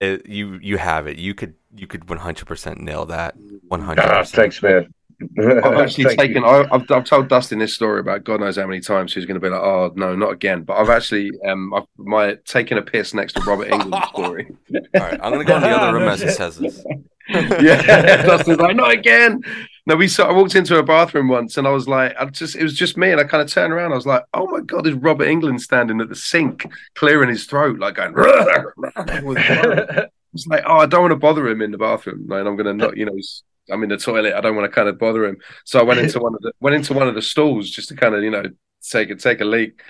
It, 0.00 0.26
you 0.26 0.58
you 0.60 0.78
have 0.78 1.06
it. 1.06 1.16
You 1.18 1.32
could 1.32 1.54
you 1.74 1.86
could 1.86 2.06
100% 2.06 2.78
nail 2.78 3.06
that. 3.06 3.36
100%. 3.70 3.98
Ah, 3.98 4.22
thanks, 4.24 4.60
man. 4.62 4.92
I've 5.38 5.64
actually 5.78 6.16
taken. 6.16 6.44
I, 6.44 6.66
I've, 6.70 6.90
I've 6.90 7.04
told 7.04 7.28
Dustin 7.28 7.58
this 7.58 7.74
story 7.74 8.00
about 8.00 8.24
God 8.24 8.40
knows 8.40 8.56
how 8.56 8.66
many 8.66 8.80
times. 8.80 9.14
He's 9.14 9.24
going 9.24 9.40
to 9.40 9.40
be 9.40 9.48
like, 9.48 9.60
"Oh 9.60 9.92
no, 9.96 10.14
not 10.14 10.32
again." 10.32 10.62
But 10.62 10.74
I've 10.74 10.90
actually, 10.90 11.30
um, 11.46 11.72
I've 11.72 11.84
my 11.96 12.34
taking 12.44 12.78
a 12.78 12.82
piss 12.82 13.14
next 13.14 13.32
to 13.34 13.40
Robert 13.42 13.68
Englund 13.68 14.08
story. 14.08 14.48
All 14.74 15.00
right, 15.00 15.18
I'm 15.22 15.32
gonna 15.32 15.44
go 15.44 15.56
in 15.56 15.62
the 15.62 15.70
other 15.70 15.98
room 15.98 16.08
as 16.08 16.22
it 16.22 16.32
says 16.32 16.58
this. 16.58 16.84
yeah, 17.28 18.22
Dustin's 18.24 18.58
like, 18.58 18.76
not 18.76 18.92
again. 18.92 19.42
No, 19.86 19.96
we 19.96 20.06
saw. 20.06 20.28
I 20.28 20.32
walked 20.32 20.54
into 20.54 20.78
a 20.78 20.82
bathroom 20.82 21.28
once, 21.28 21.56
and 21.56 21.66
I 21.66 21.70
was 21.70 21.88
like, 21.88 22.14
I 22.20 22.26
just, 22.26 22.54
it 22.54 22.62
was 22.62 22.74
just 22.74 22.96
me, 22.96 23.10
and 23.10 23.20
I 23.20 23.24
kind 23.24 23.42
of 23.42 23.48
turned 23.50 23.72
around. 23.72 23.92
I 23.92 23.96
was 23.96 24.06
like, 24.06 24.22
oh 24.34 24.46
my 24.46 24.60
god, 24.60 24.84
there's 24.84 24.96
Robert 24.96 25.26
Englund 25.26 25.60
standing 25.60 26.00
at 26.00 26.08
the 26.08 26.14
sink, 26.16 26.66
clearing 26.94 27.30
his 27.30 27.44
throat, 27.46 27.78
like 27.78 27.94
going. 27.94 28.12
with 28.14 29.36
blood. 29.36 30.08
It's 30.34 30.46
like, 30.46 30.64
oh, 30.66 30.76
I 30.76 30.86
don't 30.86 31.00
want 31.00 31.12
to 31.12 31.16
bother 31.16 31.48
him 31.48 31.62
in 31.62 31.70
the 31.70 31.78
bathroom, 31.78 32.30
and 32.30 32.46
I'm 32.46 32.56
gonna 32.56 32.74
not, 32.74 32.96
you 32.96 33.06
know, 33.06 33.14
he's- 33.14 33.42
I'm 33.70 33.82
in 33.82 33.88
the 33.88 33.96
toilet. 33.96 34.34
I 34.34 34.40
don't 34.40 34.56
want 34.56 34.70
to 34.70 34.74
kind 34.74 34.88
of 34.88 34.98
bother 34.98 35.24
him, 35.24 35.38
so 35.64 35.80
I 35.80 35.82
went 35.82 36.00
into 36.00 36.18
one 36.20 36.34
of 36.34 36.40
the 36.40 36.52
went 36.60 36.76
into 36.76 36.94
one 36.94 37.08
of 37.08 37.14
the 37.14 37.22
stalls 37.22 37.70
just 37.70 37.88
to 37.88 37.96
kind 37.96 38.14
of, 38.14 38.22
you 38.22 38.30
know, 38.30 38.44
take 38.82 39.10
a 39.10 39.16
take 39.16 39.40
a 39.40 39.44
leak, 39.44 39.82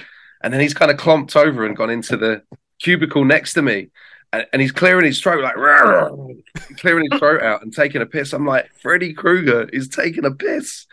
and 0.43 0.53
then 0.53 0.61
he's 0.61 0.75
kind 0.75 0.91
of 0.91 0.97
clomped 0.97 1.37
over 1.37 1.65
and 1.65 1.77
gone 1.77 1.91
into 1.91 2.17
the 2.17 2.43
cubicle 2.81 3.25
next 3.25 3.55
to 3.55 3.63
me. 3.63 3.89
And, 4.33 4.47
and 4.53 4.61
he's 4.61 4.73
clearing 4.73 5.05
his 5.05 5.21
throat 5.21 5.43
like 5.43 5.55
clearing 6.77 7.07
his 7.11 7.19
throat 7.19 7.43
out 7.43 7.63
and 7.63 7.73
taking 7.73 8.03
a 8.03 8.07
piss. 8.07 8.33
I'm 8.33 8.47
like, 8.47 8.71
Freddy 8.81 9.13
Krueger 9.13 9.69
is 9.73 9.89
taking 9.89 10.25
a 10.25 10.33
piss 10.33 10.87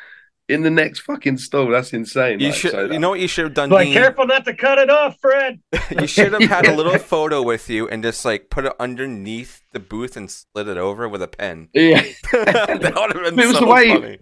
in 0.50 0.62
the 0.62 0.70
next 0.70 1.00
fucking 1.02 1.38
stall. 1.38 1.70
That's 1.70 1.94
insane. 1.94 2.40
You 2.40 2.48
like, 2.50 2.56
should. 2.56 2.72
so 2.72 2.86
you 2.92 3.00
know 3.00 3.10
what 3.10 3.20
you 3.20 3.28
should 3.28 3.46
have 3.46 3.54
done, 3.54 3.70
like, 3.70 3.86
Dean? 3.86 3.94
careful 3.94 4.28
not 4.28 4.46
to 4.46 4.54
cut 4.54 4.78
it 4.78 4.90
off, 4.90 5.18
Fred. 5.22 5.60
You 6.02 6.08
should 6.08 6.34
have 6.34 6.44
had 6.50 6.66
a 6.68 6.76
little 6.80 6.98
photo 6.98 7.42
with 7.42 7.70
you 7.70 7.88
and 7.88 8.04
just 8.04 8.26
like 8.26 8.50
put 8.50 8.66
it 8.66 8.74
underneath 8.80 9.62
the 9.72 9.80
booth 9.80 10.18
and 10.18 10.30
slid 10.30 10.68
it 10.68 10.78
over 10.78 11.08
with 11.08 11.22
a 11.22 11.28
pen. 11.28 11.70
yeah, 11.74 12.02
that 12.32 12.94
would 12.96 13.16
have 13.26 13.36
been 13.36 13.40
It 13.40 13.48
was 13.48 13.56
so 13.58 13.62
the 13.62 13.68
way- 13.68 13.90
funny. 13.94 14.18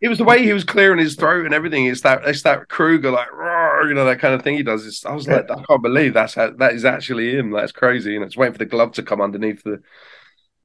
it 0.00 0.08
was 0.08 0.18
the 0.18 0.24
way 0.24 0.42
he 0.42 0.52
was 0.52 0.64
clearing 0.64 0.98
his 0.98 1.14
throat 1.16 1.44
and 1.46 1.54
everything. 1.54 1.86
It's 1.86 2.02
that 2.02 2.22
it's 2.24 2.42
that 2.42 2.68
Krueger 2.68 3.10
like 3.10 3.32
"Roar," 3.32 3.86
you 3.88 3.94
know 3.94 4.04
that 4.04 4.18
kind 4.20 4.34
of 4.34 4.42
thing 4.42 4.56
he 4.56 4.62
does. 4.62 4.86
It's, 4.86 5.04
I 5.04 5.12
was 5.12 5.26
like, 5.28 5.50
I 5.50 5.62
can't 5.62 5.82
believe 5.82 6.14
that's 6.14 6.34
how, 6.34 6.50
that 6.50 6.72
is 6.74 6.84
actually 6.84 7.36
him. 7.36 7.50
That's 7.50 7.72
crazy. 7.72 8.14
And 8.16 8.24
it's 8.24 8.36
waiting 8.36 8.52
for 8.54 8.58
the 8.58 8.66
glove 8.66 8.92
to 8.92 9.02
come 9.02 9.20
underneath 9.20 9.62
the, 9.64 9.80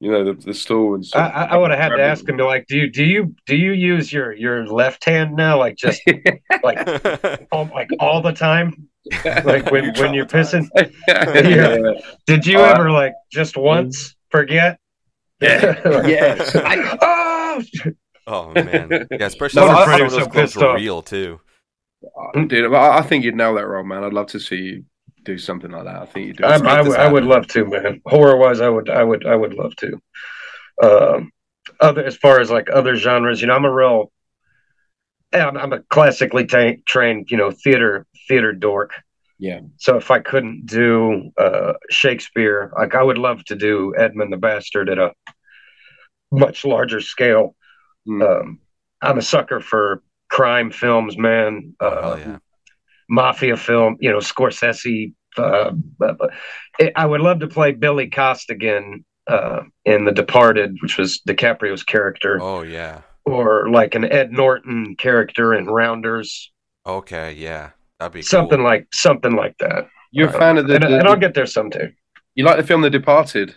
you 0.02 0.10
know, 0.10 0.24
the, 0.24 0.32
the 0.32 0.52
stool 0.52 0.94
and 0.96 1.04
I, 1.04 1.06
stuff. 1.06 1.32
I, 1.32 1.44
I 1.44 1.56
would 1.56 1.70
have 1.70 1.78
had 1.78 1.90
to 1.96 2.02
ask 2.02 2.28
him 2.28 2.36
to 2.38 2.44
like, 2.44 2.66
do 2.66 2.76
you 2.76 2.90
do 2.90 3.04
you 3.04 3.34
do 3.46 3.54
you 3.56 3.70
use 3.72 4.12
your 4.12 4.32
your 4.32 4.66
left 4.66 5.04
hand 5.04 5.36
now, 5.36 5.58
like 5.58 5.76
just 5.76 6.02
like 6.64 7.46
all, 7.52 7.70
like 7.72 7.88
all 8.00 8.20
the 8.20 8.32
time, 8.32 8.88
like 9.44 9.70
when 9.70 9.84
You 9.84 9.92
when 10.02 10.12
you're 10.12 10.26
pissing? 10.26 10.68
yeah. 11.08 11.78
Did 12.26 12.46
you 12.46 12.58
Uh, 12.58 12.72
ever 12.72 12.90
like 12.90 13.12
just 13.30 13.56
once 13.56 14.16
forget? 14.30 14.78
Yeah. 15.40 15.80
Like, 15.84 16.06
Yeah. 16.08 16.50
I- 16.64 16.98
oh, 17.00 17.62
oh 18.26 18.52
man, 18.54 19.06
yeah. 19.10 19.26
Especially 19.26 19.60
No, 19.62 19.68
since 19.68 19.78
I- 19.78 19.84
some 19.98 20.06
of 20.06 20.10
those 20.12 20.24
so 20.24 20.30
clothes 20.30 20.56
were 20.56 20.74
real 20.74 21.02
too. 21.02 21.40
Dude, 22.48 22.74
I 22.74 22.98
I 22.98 23.02
think 23.02 23.22
you'd 23.24 23.36
nail 23.36 23.54
that 23.54 23.66
role, 23.68 23.84
man. 23.84 24.02
I'd 24.02 24.12
love 24.12 24.26
to 24.28 24.40
see 24.40 24.56
you 24.56 24.84
do 25.24 25.38
something 25.38 25.70
like 25.70 25.84
that. 25.84 26.02
I 26.02 26.06
think 26.06 26.26
you'd 26.28 26.36
do. 26.38 26.44
I, 26.44 26.56
it. 26.56 26.62
I, 26.66 26.82
would- 26.82 26.96
I 26.98 27.10
would 27.12 27.24
love 27.24 27.46
to, 27.48 27.64
man. 27.66 28.00
Horror 28.06 28.36
wise, 28.36 28.60
I 28.60 28.68
would, 28.68 28.88
I 28.90 29.02
would, 29.02 29.26
I 29.26 29.34
would 29.36 29.54
love 29.54 29.74
to. 29.76 30.00
Um, 30.82 31.30
other 31.80 32.04
as 32.04 32.16
far 32.16 32.40
as 32.40 32.50
like 32.50 32.68
other 32.72 32.96
genres, 32.96 33.40
you 33.40 33.46
know, 33.46 33.54
I'm 33.54 33.64
a 33.64 33.72
real, 33.72 34.10
I'm, 35.32 35.56
I'm 35.56 35.72
a 35.72 35.80
classically 35.82 36.46
ta- 36.46 36.80
trained, 36.86 37.30
you 37.30 37.36
know, 37.36 37.50
theater 37.50 38.06
theater 38.28 38.52
dork. 38.52 38.92
Yeah. 39.38 39.60
So 39.78 39.96
if 39.96 40.10
I 40.10 40.20
couldn't 40.20 40.66
do 40.66 41.30
uh, 41.38 41.74
Shakespeare, 41.90 42.72
like 42.78 42.94
I 42.94 43.02
would 43.02 43.18
love 43.18 43.44
to 43.46 43.56
do 43.56 43.94
Edmund 43.98 44.32
the 44.32 44.36
Bastard 44.36 44.88
at 44.88 44.98
a 44.98 45.12
much 46.30 46.64
larger 46.64 47.00
scale. 47.00 47.54
Mm. 48.08 48.22
Um, 48.40 48.58
I'm 49.00 49.18
a 49.18 49.22
sucker 49.22 49.60
for 49.60 50.02
crime 50.30 50.70
films, 50.70 51.18
man. 51.18 51.74
Oh, 51.80 51.86
Uh, 51.86 52.02
hell 52.02 52.18
yeah. 52.18 52.38
Mafia 53.08 53.56
film, 53.56 53.96
you 54.00 54.10
know, 54.10 54.18
Scorsese. 54.18 55.14
Uh, 55.36 55.70
but, 55.98 56.18
but 56.18 56.30
it, 56.78 56.92
I 56.96 57.06
would 57.06 57.20
love 57.22 57.40
to 57.40 57.48
play 57.48 57.72
Billy 57.72 58.08
Costigan 58.10 59.04
uh, 59.26 59.60
in 59.84 60.04
The 60.04 60.12
Departed, 60.12 60.76
which 60.82 60.98
was 60.98 61.20
DiCaprio's 61.26 61.82
character, 61.82 62.38
Oh 62.42 62.62
yeah. 62.62 63.00
or 63.24 63.70
like 63.70 63.94
an 63.94 64.04
Ed 64.04 64.30
Norton 64.32 64.94
character 64.96 65.54
in 65.54 65.66
Rounders, 65.66 66.50
Okay, 66.86 67.32
yeah. 67.34 67.70
That'd 68.00 68.12
be 68.14 68.22
something 68.22 68.58
cool. 68.58 68.64
like 68.66 68.88
something 68.92 69.34
like 69.36 69.56
that. 69.58 69.86
You're 70.10 70.28
a 70.28 70.32
fan 70.32 70.58
of 70.58 70.66
the, 70.66 70.74
and, 70.74 70.84
the- 70.84 70.98
and 70.98 71.08
I'll 71.08 71.16
get 71.16 71.32
there 71.34 71.46
someday. 71.46 71.92
you 72.34 72.44
like 72.44 72.56
the 72.58 72.62
film 72.64 72.82
The 72.82 72.90
Departed? 72.90 73.56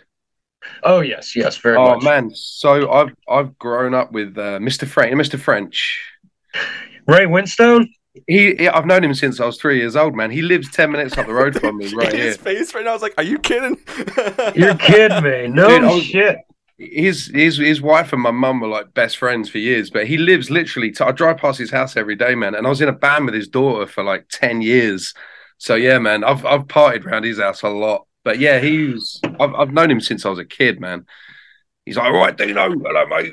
Oh 0.82 1.00
yes, 1.00 1.36
yes, 1.36 1.58
very 1.58 1.76
Oh 1.76 1.94
much. 1.96 2.04
man, 2.04 2.30
so 2.34 2.90
I've 2.90 3.14
I've 3.28 3.58
grown 3.58 3.92
up 3.94 4.12
with 4.12 4.38
uh, 4.38 4.58
Mr. 4.60 4.86
French. 4.88 5.12
Mr. 5.14 5.38
French. 5.38 6.00
Ray 7.06 7.26
Winstone. 7.26 7.86
He, 8.26 8.54
he- 8.56 8.68
I've 8.68 8.86
known 8.86 9.04
him 9.04 9.14
since 9.14 9.40
I 9.40 9.46
was 9.46 9.58
three 9.58 9.78
years 9.78 9.96
old, 9.96 10.14
man. 10.14 10.30
He 10.30 10.42
lives 10.42 10.70
ten 10.70 10.90
minutes 10.92 11.16
up 11.18 11.26
the 11.26 11.34
road 11.34 11.58
from 11.60 11.76
me, 11.78 11.88
right 11.94 12.12
here. 12.12 12.24
His 12.26 12.36
face 12.36 12.74
right 12.74 12.84
now 12.84 12.90
I 12.90 12.94
was 12.94 13.02
like, 13.02 13.14
"Are 13.18 13.22
you 13.24 13.38
kidding?" 13.38 13.76
You're 14.54 14.74
kidding 14.76 15.22
me? 15.22 15.48
No 15.48 15.68
Dude, 15.68 15.82
was- 15.82 16.02
shit. 16.04 16.38
His 16.78 17.30
his 17.34 17.56
his 17.56 17.80
wife 17.80 18.12
and 18.12 18.20
my 18.20 18.30
mum 18.30 18.60
were 18.60 18.68
like 18.68 18.92
best 18.92 19.16
friends 19.16 19.48
for 19.48 19.56
years, 19.56 19.88
but 19.88 20.06
he 20.06 20.18
lives 20.18 20.50
literally. 20.50 20.90
T- 20.90 21.02
I 21.02 21.10
drive 21.12 21.38
past 21.38 21.58
his 21.58 21.70
house 21.70 21.96
every 21.96 22.16
day, 22.16 22.34
man. 22.34 22.54
And 22.54 22.66
I 22.66 22.70
was 22.70 22.82
in 22.82 22.88
a 22.88 22.92
band 22.92 23.24
with 23.24 23.34
his 23.34 23.48
daughter 23.48 23.86
for 23.86 24.04
like 24.04 24.26
ten 24.30 24.60
years. 24.60 25.14
So 25.56 25.74
yeah, 25.74 25.98
man, 25.98 26.22
I've 26.22 26.44
I've 26.44 26.64
partied 26.66 27.06
around 27.06 27.24
his 27.24 27.38
house 27.38 27.62
a 27.62 27.70
lot. 27.70 28.06
But 28.24 28.40
yeah, 28.40 28.58
he 28.60 28.88
was. 28.88 29.18
I've 29.40 29.54
I've 29.54 29.72
known 29.72 29.90
him 29.90 30.00
since 30.02 30.26
I 30.26 30.28
was 30.28 30.38
a 30.38 30.44
kid, 30.44 30.78
man. 30.78 31.06
He's 31.86 31.96
like, 31.96 32.06
all 32.06 32.18
right, 32.18 32.36
Dino, 32.36 32.68
hello, 32.70 33.06
mate. 33.06 33.32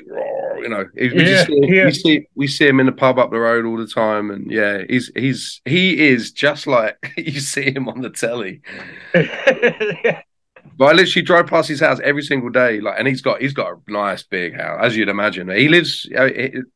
You 0.62 0.68
know, 0.68 0.86
we, 0.94 1.24
Yeah, 1.24 1.24
just 1.24 1.46
see, 1.48 1.60
yeah. 1.64 1.84
we 1.86 1.90
see 1.92 2.26
we 2.36 2.46
see 2.46 2.66
him 2.68 2.80
in 2.80 2.86
the 2.86 2.92
pub 2.92 3.18
up 3.18 3.30
the 3.32 3.38
road 3.40 3.66
all 3.66 3.76
the 3.76 3.86
time, 3.88 4.30
and 4.30 4.50
yeah, 4.50 4.82
he's 4.88 5.10
he's 5.16 5.60
he 5.64 6.06
is 6.08 6.32
just 6.32 6.66
like 6.66 6.96
you 7.16 7.40
see 7.40 7.70
him 7.72 7.88
on 7.88 8.00
the 8.00 8.10
telly. 8.10 8.62
But 10.76 10.86
I 10.86 10.92
literally 10.92 11.24
drive 11.24 11.46
past 11.46 11.68
his 11.68 11.80
house 11.80 12.00
every 12.02 12.22
single 12.22 12.50
day, 12.50 12.80
like, 12.80 12.96
and 12.98 13.06
he's 13.06 13.20
got 13.20 13.40
he's 13.40 13.52
got 13.52 13.72
a 13.72 13.92
nice 13.92 14.22
big 14.22 14.56
house, 14.56 14.80
as 14.82 14.96
you'd 14.96 15.08
imagine. 15.08 15.48
He 15.50 15.68
lives 15.68 16.08
uh, 16.16 16.28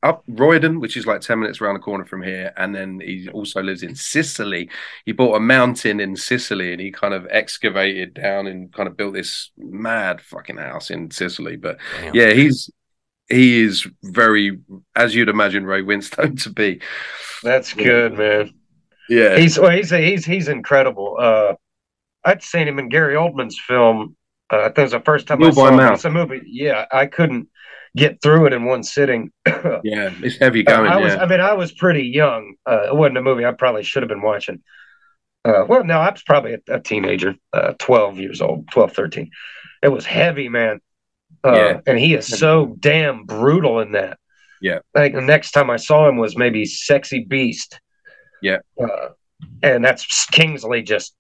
up 0.03 0.25
Roydon, 0.29 0.81
which 0.81 0.97
is 0.97 1.07
like 1.07 1.21
ten 1.21 1.41
minutes 1.41 1.61
around 1.61 1.75
the 1.75 1.81
corner 1.81 2.05
from 2.05 2.23
here, 2.23 2.53
and 2.57 2.75
then 2.75 3.01
he 3.01 3.29
also 3.31 3.63
lives 3.63 3.83
in 3.83 3.95
Sicily. 3.97 4.71
He 5.05 5.13
bought 5.13 5.37
a 5.37 5.41
mountain 5.41 6.01
in 6.01 6.17
Sicily, 6.17 6.73
and 6.73 6.81
he 6.81 6.93
kind 6.93 7.13
of 7.15 7.27
excavated 7.31 8.15
down 8.15 8.47
and 8.47 8.73
kind 8.73 8.89
of 8.89 8.97
built 8.97 9.15
this 9.15 9.51
mad 9.57 10.21
fucking 10.21 10.59
house 10.59 10.91
in 10.91 11.11
Sicily. 11.11 11.57
But 11.57 11.79
Damn. 12.01 12.15
yeah, 12.15 12.33
he's 12.33 12.71
he 13.29 13.61
is 13.61 13.87
very, 14.05 14.59
as 14.95 15.15
you'd 15.15 15.29
imagine, 15.29 15.67
Ray 15.67 15.83
Winstone 15.83 16.43
to 16.45 16.51
be. 16.51 16.81
That's 17.43 17.75
good, 17.75 18.15
man. 18.15 18.55
Yeah, 19.09 19.39
He's 19.39 19.59
well, 19.59 19.71
he's 19.71 19.91
he's 19.91 20.25
he's 20.25 20.49
incredible. 20.49 21.17
Uh, 21.19 21.55
I'd 22.25 22.43
seen 22.43 22.69
him 22.69 22.79
in 22.79 22.89
Gary 22.89 23.15
Oldman's 23.15 23.59
film. 23.59 24.17
Uh, 24.53 24.61
I 24.61 24.65
think 24.65 24.79
it 24.79 24.83
was 24.83 24.93
the 24.93 25.01
first 25.01 25.27
time 25.27 25.43
I 25.43 25.51
saw 25.51 25.69
him. 25.69 25.93
It's 25.93 26.05
a 26.05 26.11
movie. 26.11 26.43
Yeah, 26.47 26.87
I 26.91 27.07
couldn't 27.07 27.49
get 27.97 28.21
through 28.23 28.47
it 28.47 28.53
in 28.53 28.65
one 28.65 28.83
sitting. 28.83 29.31
yeah, 29.47 30.13
it's 30.23 30.39
heavy 30.39 30.63
going. 30.63 30.91
I 30.91 30.97
was, 30.97 31.15
yeah. 31.15 31.23
I 31.23 31.27
mean, 31.27 31.41
I 31.41 31.53
was 31.55 31.73
pretty 31.73 32.05
young. 32.05 32.55
Uh, 32.69 32.89
it 32.89 32.97
wasn't 32.97 33.19
a 33.19 33.23
movie 33.23 33.45
I 33.45 33.53
probably 33.53 33.83
should 33.83 34.03
have 34.03 34.09
been 34.09 34.23
watching. 34.23 34.63
Uh, 35.45 35.65
well, 35.69 35.85
no, 35.85 35.99
I 35.99 36.11
was 36.11 36.23
probably 36.23 36.55
a, 36.55 36.75
a 36.75 36.81
teenager, 36.81 37.35
uh, 37.53 37.75
12 37.79 38.19
years 38.19 38.41
old, 38.41 38.69
12, 38.71 38.93
13. 38.93 39.31
It 39.83 39.89
was 39.89 40.05
heavy, 40.05 40.49
man. 40.49 40.81
Uh, 41.45 41.53
Yeah. 41.53 41.81
And 41.87 41.99
he 41.99 42.15
is 42.15 42.27
so 42.27 42.77
damn 42.81 43.25
brutal 43.25 43.81
in 43.81 43.93
that. 43.93 44.19
Yeah. 44.61 44.81
I 44.95 45.01
think 45.01 45.15
the 45.15 45.21
next 45.23 45.53
time 45.53 45.71
I 45.71 45.77
saw 45.77 46.09
him 46.09 46.17
was 46.17 46.37
maybe 46.37 46.65
Sexy 46.65 47.25
Beast. 47.25 47.81
Yeah. 48.43 48.59
Uh, 48.81 49.11
and 49.63 49.85
that's 49.85 50.27
Kingsley 50.27 50.83
just 50.83 51.15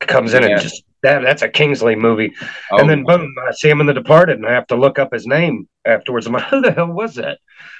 comes 0.00 0.34
in 0.34 0.42
Yeah. 0.42 0.50
and 0.50 0.60
just, 0.60 0.82
that, 1.02 1.22
that's 1.22 1.42
a 1.42 1.48
Kingsley 1.48 1.94
movie. 1.94 2.32
Oh, 2.72 2.78
And 2.78 2.90
then 2.90 3.04
boom, 3.04 3.32
I 3.46 3.52
see 3.52 3.68
him 3.68 3.80
in 3.80 3.86
The 3.86 3.94
Departed, 3.94 4.36
and 4.38 4.46
I 4.46 4.52
have 4.52 4.66
to 4.68 4.76
look 4.76 4.98
up 4.98 5.12
his 5.12 5.26
name 5.26 5.68
afterwards. 5.84 6.26
I'm 6.26 6.32
like, 6.32 6.44
who 6.44 6.60
the 6.60 6.72
hell 6.72 6.90
was 6.90 7.14
that? 7.14 7.38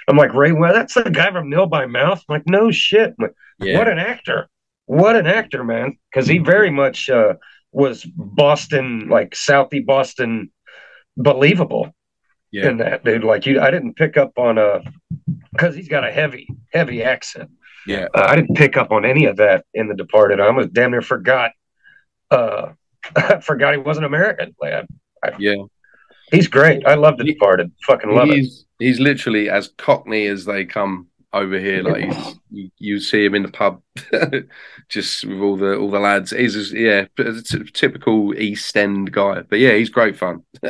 I'm 0.08 0.16
like, 0.16 0.34
Ray, 0.34 0.52
well, 0.52 0.72
that's 0.72 0.94
the 0.94 1.10
guy 1.10 1.30
from 1.32 1.50
Nil 1.50 1.66
by 1.66 1.86
Mouth. 1.86 2.22
I'm 2.28 2.34
like, 2.34 2.46
no 2.46 2.70
shit. 2.70 3.14
Like, 3.18 3.32
yeah. 3.58 3.78
What 3.78 3.88
an 3.88 3.98
actor. 3.98 4.48
What 4.86 5.16
an 5.16 5.26
actor, 5.26 5.64
man. 5.64 5.98
Because 6.12 6.28
he 6.28 6.38
very 6.38 6.70
much 6.70 7.10
uh, 7.10 7.34
was 7.72 8.04
Boston, 8.04 9.08
like 9.08 9.30
Southie 9.30 9.84
Boston, 9.84 10.52
believable 11.16 11.92
Yeah. 12.52 12.68
in 12.68 12.76
that, 12.78 13.04
dude. 13.04 13.24
Like, 13.24 13.46
you, 13.46 13.60
I 13.60 13.70
didn't 13.70 13.94
pick 13.94 14.16
up 14.16 14.32
on 14.38 14.58
a, 14.58 14.80
because 15.52 15.74
he's 15.74 15.88
got 15.88 16.04
a 16.06 16.12
heavy, 16.12 16.48
heavy 16.72 17.02
accent. 17.02 17.50
Yeah. 17.86 18.06
Uh, 18.14 18.26
I 18.28 18.36
didn't 18.36 18.56
pick 18.56 18.76
up 18.76 18.92
on 18.92 19.04
any 19.04 19.24
of 19.24 19.36
that 19.36 19.64
in 19.74 19.88
The 19.88 19.94
Departed. 19.94 20.40
I 20.40 20.46
almost 20.46 20.72
damn 20.72 20.90
near 20.92 21.02
forgot. 21.02 21.52
Uh, 22.30 22.72
I 23.14 23.40
forgot 23.40 23.74
he 23.74 23.78
wasn't 23.80 24.06
American. 24.06 24.54
Like, 24.60 24.84
I, 25.24 25.30
yeah. 25.38 25.56
He's 26.32 26.48
great. 26.48 26.86
I 26.86 26.94
love 26.94 27.18
The 27.18 27.24
He- 27.24 27.32
Departed. 27.34 27.70
Fucking 27.86 28.10
love 28.10 28.28
it. 28.30 28.36
he's 28.36 28.64
he's 28.78 28.98
literally 29.00 29.48
as 29.48 29.68
cockney 29.78 30.26
as 30.26 30.44
they 30.44 30.64
come 30.64 31.06
over 31.32 31.58
here. 31.58 31.82
Like 31.84 32.04
he's, 32.12 32.34
you, 32.50 32.70
you 32.78 33.00
see 33.00 33.24
him 33.24 33.34
in 33.36 33.42
the 33.42 33.48
pub, 33.48 33.80
just 34.88 35.24
with 35.24 35.38
all 35.40 35.56
the 35.56 35.76
all 35.78 35.90
the 35.90 36.00
lads. 36.00 36.30
He's 36.32 36.54
just, 36.54 36.72
yeah, 36.72 37.06
a 37.18 37.42
t- 37.42 37.70
typical 37.72 38.34
East 38.34 38.76
End 38.76 39.12
guy. 39.12 39.42
But 39.42 39.60
yeah, 39.60 39.74
he's 39.74 39.88
great 39.90 40.16
fun. 40.16 40.42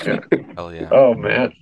Hell 0.00 0.72
yeah. 0.74 0.88
Oh 0.92 1.14
man, 1.14 1.52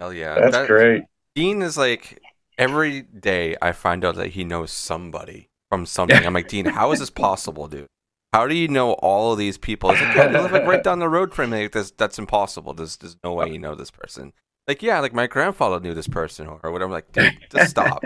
Hell 0.00 0.12
yeah. 0.12 0.34
that's 0.40 0.56
That- 0.56 0.66
great. 0.68 1.02
Dean 1.34 1.60
is 1.60 1.76
like 1.76 2.18
every 2.56 3.02
day 3.02 3.56
I 3.60 3.72
find 3.72 4.04
out 4.06 4.14
that 4.16 4.28
he 4.28 4.42
knows 4.44 4.70
somebody 4.70 5.48
from 5.68 5.84
something. 5.96 6.24
I'm 6.24 6.32
like, 6.32 6.48
Dean, 6.48 6.64
how 6.64 6.92
is 6.92 7.00
this 7.00 7.10
possible, 7.10 7.68
dude? 7.68 7.86
How 8.32 8.46
do 8.46 8.54
you 8.54 8.68
know 8.68 8.92
all 8.94 9.32
of 9.32 9.38
these 9.38 9.56
people? 9.56 9.90
It's 9.90 10.00
like, 10.00 10.16
yeah, 10.16 10.28
they 10.28 10.40
live 10.40 10.52
like 10.52 10.66
right 10.66 10.82
down 10.84 10.98
the 10.98 11.08
road 11.08 11.32
from 11.32 11.50
me. 11.50 11.62
Like, 11.62 11.72
that's, 11.72 11.90
that's 11.92 12.18
impossible. 12.18 12.74
There's, 12.74 12.96
there's 12.96 13.16
no 13.24 13.34
way 13.34 13.50
you 13.50 13.58
know 13.58 13.74
this 13.74 13.90
person. 13.90 14.32
Like, 14.68 14.82
yeah, 14.82 14.98
like 14.98 15.14
my 15.14 15.28
grandfather 15.28 15.78
knew 15.78 15.94
this 15.94 16.08
person 16.08 16.48
or, 16.48 16.58
whatever. 16.72 16.84
I'm 16.84 16.90
like, 16.90 17.12
dude, 17.12 17.38
just 17.50 17.70
stop. 17.70 18.02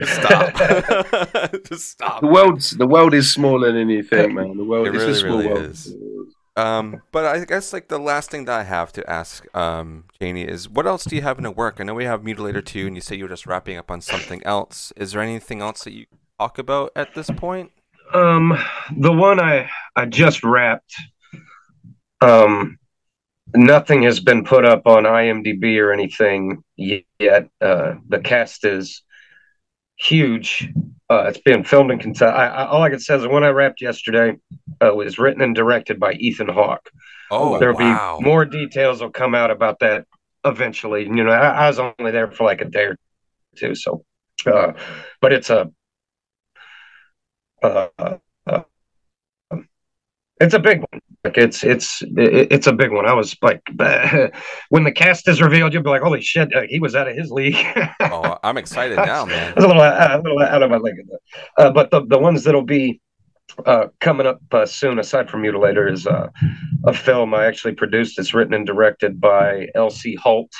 Just 0.00 0.14
stop. 0.14 0.54
just 1.68 1.90
stop. 1.90 2.20
the 2.20 2.26
world's 2.26 2.72
the 2.72 2.88
world 2.88 3.14
is 3.14 3.32
smaller 3.32 3.70
than 3.70 3.88
you 3.88 4.02
think, 4.02 4.32
man. 4.32 4.56
The 4.56 4.64
world 4.64 4.88
It 4.88 4.90
really, 4.90 5.14
small 5.14 5.38
really 5.38 5.46
world. 5.46 5.64
is. 5.64 5.94
Um, 6.56 7.02
but 7.12 7.24
I 7.24 7.44
guess 7.44 7.72
like 7.72 7.88
the 7.88 7.98
last 8.00 8.30
thing 8.30 8.44
that 8.46 8.58
I 8.58 8.64
have 8.64 8.92
to 8.92 9.08
ask, 9.08 9.46
um, 9.56 10.04
Chaney, 10.20 10.42
is 10.42 10.68
what 10.68 10.86
else 10.86 11.04
do 11.04 11.16
you 11.16 11.22
have 11.22 11.38
in 11.38 11.44
the 11.44 11.50
work? 11.50 11.76
I 11.78 11.84
know 11.84 11.94
we 11.94 12.04
have 12.04 12.22
Mutilator 12.22 12.64
2 12.64 12.88
and 12.88 12.96
you 12.96 13.00
say 13.00 13.16
you 13.16 13.24
were 13.24 13.30
just 13.30 13.46
wrapping 13.46 13.76
up 13.76 13.90
on 13.90 14.00
something 14.00 14.42
else. 14.44 14.92
Is 14.96 15.12
there 15.12 15.22
anything 15.22 15.62
else 15.62 15.84
that 15.84 15.92
you 15.92 16.06
talk 16.38 16.58
about 16.58 16.92
at 16.94 17.14
this 17.14 17.30
point? 17.30 17.70
Um, 18.12 18.58
the 18.96 19.12
one 19.12 19.40
I 19.40 19.70
I 19.96 20.06
just 20.06 20.44
wrapped. 20.44 20.94
Um, 22.20 22.78
nothing 23.54 24.02
has 24.02 24.20
been 24.20 24.44
put 24.44 24.64
up 24.64 24.86
on 24.86 25.04
IMDb 25.04 25.78
or 25.78 25.92
anything 25.92 26.62
yet. 26.76 27.48
Uh, 27.60 27.94
the 28.08 28.20
cast 28.20 28.64
is 28.64 29.02
huge. 29.98 30.68
Uh, 31.10 31.24
it's 31.28 31.40
been 31.40 31.64
filmed 31.64 31.90
in 31.90 31.98
Kentucky. 31.98 32.34
I, 32.34 32.46
I, 32.46 32.66
all 32.66 32.82
I 32.82 32.90
can 32.90 33.00
say 33.00 33.16
is 33.16 33.22
the 33.22 33.28
one 33.28 33.44
I 33.44 33.48
wrapped 33.48 33.80
yesterday 33.80 34.38
uh, 34.80 34.94
was 34.94 35.18
written 35.18 35.42
and 35.42 35.54
directed 35.54 36.00
by 36.00 36.12
Ethan 36.14 36.48
Hawke. 36.48 36.90
Oh, 37.30 37.58
There'll 37.58 37.76
wow. 37.76 38.18
be 38.18 38.24
more 38.24 38.44
details 38.44 39.00
will 39.00 39.10
come 39.10 39.34
out 39.34 39.50
about 39.50 39.80
that 39.80 40.06
eventually. 40.44 41.04
You 41.04 41.24
know, 41.24 41.30
I, 41.30 41.64
I 41.64 41.66
was 41.68 41.78
only 41.78 42.12
there 42.12 42.30
for 42.30 42.44
like 42.44 42.60
a 42.60 42.66
day 42.66 42.84
or 42.84 42.96
two, 43.56 43.74
so. 43.74 44.04
Uh, 44.46 44.72
but 45.20 45.32
it's 45.32 45.50
a. 45.50 45.70
Uh, 47.62 47.88
uh, 47.98 48.16
it's 50.42 50.54
a 50.54 50.58
big 50.58 50.80
one. 50.80 51.00
Like 51.24 51.38
it's 51.38 51.62
it's 51.62 52.02
it's 52.16 52.66
a 52.66 52.72
big 52.72 52.90
one. 52.90 53.06
I 53.06 53.12
was 53.12 53.36
like, 53.42 53.62
when 54.70 54.82
the 54.82 54.92
cast 54.92 55.28
is 55.28 55.40
revealed, 55.40 55.72
you'll 55.72 55.84
be 55.84 55.90
like, 55.90 56.02
holy 56.02 56.20
shit, 56.20 56.54
uh, 56.54 56.62
he 56.68 56.80
was 56.80 56.96
out 56.96 57.08
of 57.08 57.16
his 57.16 57.30
league. 57.30 57.56
Oh, 58.00 58.36
I'm 58.42 58.58
excited 58.58 58.96
now, 58.96 59.24
man. 59.24 59.52
I 59.52 59.54
was 59.54 59.64
a 59.64 59.68
little, 59.68 59.82
uh, 59.82 60.08
a 60.10 60.20
little 60.20 60.42
out 60.42 60.62
of 60.62 60.70
my 60.70 60.76
league. 60.76 60.96
Uh, 61.56 61.70
but 61.70 61.90
the, 61.90 62.04
the 62.04 62.18
ones 62.18 62.44
that'll 62.44 62.62
be 62.62 63.00
uh, 63.64 63.86
coming 64.00 64.26
up 64.26 64.40
uh, 64.50 64.66
soon, 64.66 64.98
aside 64.98 65.30
from 65.30 65.42
Mutilator, 65.42 65.90
is 65.90 66.06
uh, 66.06 66.28
a 66.84 66.92
film 66.92 67.32
I 67.32 67.46
actually 67.46 67.74
produced. 67.74 68.18
It's 68.18 68.34
written 68.34 68.54
and 68.54 68.66
directed 68.66 69.20
by 69.20 69.68
Elsie 69.74 70.16
Holt. 70.16 70.52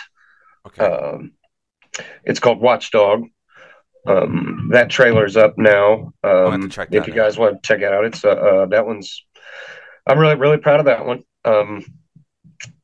Okay. 0.67 0.85
Um, 0.85 1.33
it's 2.25 2.41
called 2.41 2.61
Watchdog. 2.61 3.25
Um, 4.07 4.71
that 4.73 4.91
trailer's 4.91 5.37
up 5.37 5.57
now. 5.57 6.13
Um, 6.25 6.71
if 6.91 7.07
you 7.07 7.15
guys 7.15 7.39
want 7.39 7.63
to 7.63 7.67
check 7.67 7.81
it 7.83 7.93
out, 7.93 8.05
it's 8.05 8.25
uh, 8.25 8.31
uh, 8.31 8.67
that 8.67 8.87
one's. 8.87 9.25
I'm 10.07 10.19
really 10.19 10.35
really 10.35 10.59
proud 10.59 10.81
of 10.81 10.87
that 10.87 11.07
one. 11.07 11.23
Um, 11.45 11.85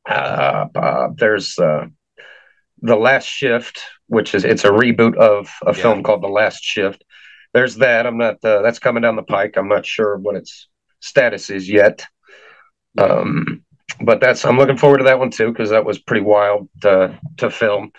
uh, 0.09 0.67
uh, 0.75 1.09
there's 1.17 1.57
uh, 1.59 1.87
the 2.81 2.95
Last 2.95 3.25
Shift, 3.25 3.81
which 4.07 4.33
is 4.33 4.45
it's 4.45 4.63
a 4.63 4.69
reboot 4.69 5.15
of 5.17 5.49
a 5.65 5.75
Yeah. 5.75 5.81
film 5.81 6.03
called 6.03 6.23
The 6.23 6.27
Last 6.27 6.63
Shift. 6.63 7.03
There's 7.53 7.75
that. 7.77 8.05
I'm 8.07 8.17
not. 8.17 8.43
Uh, 8.43 8.61
that's 8.61 8.79
coming 8.79 9.01
down 9.03 9.15
the 9.17 9.23
pike. 9.23 9.55
I'm 9.57 9.67
not 9.67 9.85
sure 9.85 10.17
what 10.17 10.35
its 10.37 10.67
status 11.01 11.49
is 11.49 11.69
yet. 11.69 12.05
Um, 12.97 13.63
but 14.01 14.21
that's. 14.21 14.45
I'm 14.45 14.57
looking 14.57 14.77
forward 14.77 14.99
to 14.99 15.03
that 15.05 15.19
one 15.19 15.31
too 15.31 15.49
because 15.51 15.71
that 15.71 15.83
was 15.85 15.99
pretty 15.99 16.23
wild 16.23 16.69
to 16.81 17.19
to 17.37 17.49
film. 17.49 17.91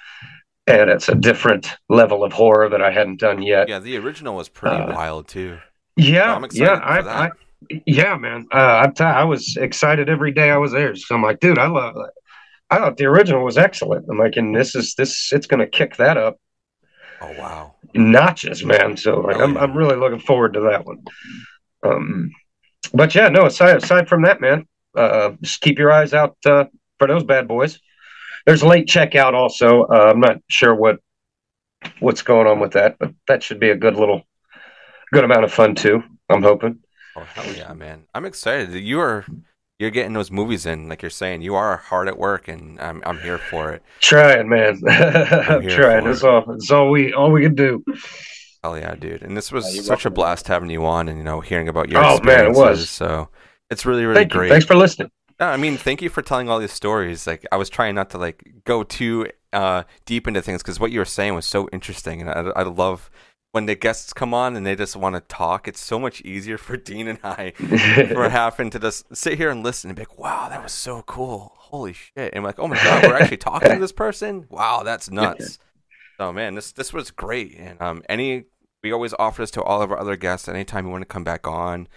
And 0.79 0.91
it's 0.91 1.09
a 1.09 1.15
different 1.15 1.69
level 1.89 2.25
of 2.25 2.33
horror 2.33 2.69
that 2.69 2.83
I 2.83 2.91
hadn't 2.91 3.21
done 3.21 3.43
yet. 3.43 3.69
Yeah, 3.69 3.79
the 3.79 3.97
original 3.99 4.37
was 4.37 4.49
pretty 4.49 4.77
Uh, 4.77 4.95
wild 4.95 5.29
too. 5.29 5.59
Yeah, 5.97 6.35
I'm 6.35 6.45
excited 6.45 6.65
yeah, 6.67 6.77
for 6.79 6.85
I, 6.85 7.03
that. 7.03 7.33
I, 7.73 7.83
yeah, 7.87 8.17
man. 8.17 8.47
Uh, 8.53 8.57
I'm 8.85 8.95
t- 8.95 9.05
I 9.05 9.25
was 9.25 9.57
excited 9.57 10.09
every 10.09 10.33
day 10.33 10.51
I 10.51 10.57
was 10.57 10.73
there. 10.73 10.95
So 10.97 11.15
I'm 11.15 11.23
like, 11.23 11.41
dude, 11.41 11.59
I 11.59 11.67
love. 11.67 11.95
That. 11.95 12.13
I 12.71 12.79
thought 12.79 12.97
the 12.97 13.07
original 13.07 13.45
was 13.45 13.59
excellent. 13.59 14.07
I'm 14.09 14.19
like, 14.19 14.37
and 14.37 14.55
this 14.55 14.75
is 14.75 14.95
this. 14.95 15.33
It's 15.33 15.47
going 15.47 15.61
to 15.61 15.67
kick 15.67 15.97
that 15.97 16.17
up 16.17 16.39
Oh 17.21 17.33
wow. 17.39 17.75
notches, 17.95 18.65
man. 18.65 18.97
So 18.97 19.21
like, 19.21 19.37
Oh, 19.37 19.43
I'm 19.45 19.55
yeah. 19.55 19.61
I'm 19.61 19.77
really 19.77 19.97
looking 19.97 20.21
forward 20.21 20.55
to 20.55 20.61
that 20.61 20.87
one. 20.87 21.05
Um, 21.83 22.31
but 22.95 23.15
yeah, 23.15 23.29
no. 23.29 23.47
Aside 23.47 23.77
aside 23.83 24.09
from 24.09 24.23
that, 24.23 24.41
man, 24.41 24.67
uh, 24.97 25.33
just 25.43 25.61
keep 25.61 25.79
your 25.79 25.93
eyes 25.93 26.15
out 26.15 26.37
uh, 26.47 26.65
for 26.99 27.09
those 27.09 27.25
bad 27.25 27.47
boys. 27.49 27.79
There's 28.47 28.63
late 28.63 28.87
checkout 28.87 29.35
also. 29.35 29.85
Uh, 29.85 30.11
I'm 30.13 30.21
not 30.21 30.39
sure 30.49 30.75
what 30.75 30.99
what's 32.01 32.23
going 32.23 32.47
on 32.47 32.61
with 32.61 32.73
that, 32.73 32.99
but 32.99 33.13
that 33.29 33.43
should 33.43 33.61
be 33.61 33.71
a 33.71 33.77
good 33.77 33.97
little 33.97 34.23
good 35.13 35.25
amount 35.25 35.45
of 35.45 35.53
fun 35.53 35.75
too. 35.75 36.03
I'm 36.29 36.43
hoping. 36.43 36.79
Oh 37.17 37.23
hell 37.35 37.53
yeah, 37.55 37.73
man! 37.73 38.05
I'm 38.15 38.25
excited. 38.25 38.73
That 38.73 38.81
you 38.81 39.01
are 39.01 39.25
you're 39.79 39.91
getting 39.91 40.13
those 40.13 40.31
movies 40.31 40.67
in, 40.67 40.89
like 40.89 41.03
you're 41.03 41.11
saying. 41.11 41.43
You 41.43 41.55
are 41.55 41.77
hard 41.77 42.07
at 42.09 42.19
work, 42.19 42.49
and 42.49 42.81
I'm 42.81 43.03
I'm 43.05 43.19
here 43.19 43.39
for 43.39 43.73
it. 43.73 43.83
Trying, 44.01 44.49
man. 44.49 44.81
I'm 44.89 45.63
here 45.63 45.77
trying. 45.77 46.03
for 46.03 46.09
That's 46.09 46.23
it. 46.23 46.29
all. 46.29 46.45
That's 46.47 46.71
all 46.71 46.91
we 46.91 47.13
all 47.13 47.31
we 47.31 47.43
can 47.43 47.55
do. 47.55 47.85
Hell 48.63 48.79
yeah, 48.79 48.95
dude! 48.95 49.23
And 49.23 49.37
this 49.37 49.51
was 49.51 49.67
Yeah, 49.69 49.75
you're 49.77 49.85
such 49.85 50.05
a 50.05 50.11
blast 50.11 50.47
having 50.49 50.71
you 50.71 50.85
on, 50.85 51.09
and 51.09 51.17
you 51.19 51.25
know, 51.25 51.41
hearing 51.41 51.69
about 51.69 51.89
your 51.89 52.05
Oh, 52.05 52.21
man, 52.23 52.45
it 52.47 52.53
was. 52.53 52.91
So 52.91 53.29
it's 53.71 53.87
really 53.87 54.05
really 54.05 54.21
Thank 54.21 54.33
great. 54.33 54.49
you. 54.49 54.53
Thanks 54.53 54.67
for 54.67 54.77
listening. 54.77 55.11
No, 55.41 55.47
I 55.47 55.57
mean, 55.57 55.79
thank 55.79 56.03
you 56.03 56.11
for 56.11 56.21
telling 56.21 56.51
all 56.51 56.59
these 56.59 56.73
stories. 56.73 57.27
Like, 57.27 57.47
I 57.51 57.57
was 57.57 57.71
trying 57.71 57.95
not 57.95 58.11
to 58.11 58.19
like 58.19 58.45
go 58.65 58.83
too 58.83 59.27
uh, 59.55 59.85
deep 60.05 60.29
into 60.29 60.43
things 60.43 60.63
because 60.63 60.79
what 60.79 60.93
you 60.93 60.99
were 60.99 61.07
saying 61.07 61.35
was 61.35 61.47
so 61.47 61.67
interesting, 61.73 62.21
and 62.21 62.31
I, 62.31 62.61
I 62.61 62.63
love 62.63 63.11
when 63.53 63.67
the 63.67 63.75
guests 63.75 64.13
come 64.13 64.33
on 64.35 64.55
and 64.55 64.67
they 64.67 64.77
just 64.77 64.97
want 64.97 65.17
to 65.17 65.21
talk. 65.23 65.67
It's 65.67 65.81
so 65.81 65.99
much 65.99 66.21
easier 66.21 66.59
for 66.59 66.77
Dean 66.77 67.09
and 67.09 67.19
I 67.25 67.53
for 68.13 68.29
having 68.29 68.69
to 68.71 68.79
just 68.79 69.17
sit 69.17 69.39
here 69.39 69.51
and 69.51 69.63
listen 69.63 69.89
and 69.89 69.97
be 69.97 70.03
like, 70.03 70.19
"Wow, 70.19 70.51
that 70.51 70.63
was 70.63 70.73
so 70.73 71.03
cool! 71.03 71.53
Holy 71.57 71.95
shit!" 71.95 72.33
And 72.35 72.37
I'm 72.37 72.45
like, 72.45 72.59
"Oh 72.59 72.69
my 72.69 72.77
god, 72.77 73.05
we're 73.05 73.17
actually 73.17 73.39
talking 73.39 73.71
to 73.73 73.79
this 73.79 73.93
person! 73.93 74.47
Wow, 74.51 74.83
that's 74.83 75.11
nuts!" 75.11 75.59
So 76.19 76.35
man, 76.35 76.55
this 76.55 76.73
this 76.73 76.93
was 76.93 77.11
great, 77.11 77.57
and 77.59 77.81
um, 77.81 78.03
any 78.11 78.45
we 78.83 78.93
always 78.93 79.15
offer 79.19 79.43
this 79.43 79.51
to 79.53 79.63
all 79.63 79.81
of 79.81 79.91
our 79.91 79.99
other 79.99 80.17
guests. 80.17 80.49
Anytime 80.49 80.85
you 80.85 80.91
want 80.91 81.03
to 81.03 81.07
come 81.07 81.25
back 81.25 81.47
on, 81.47 81.89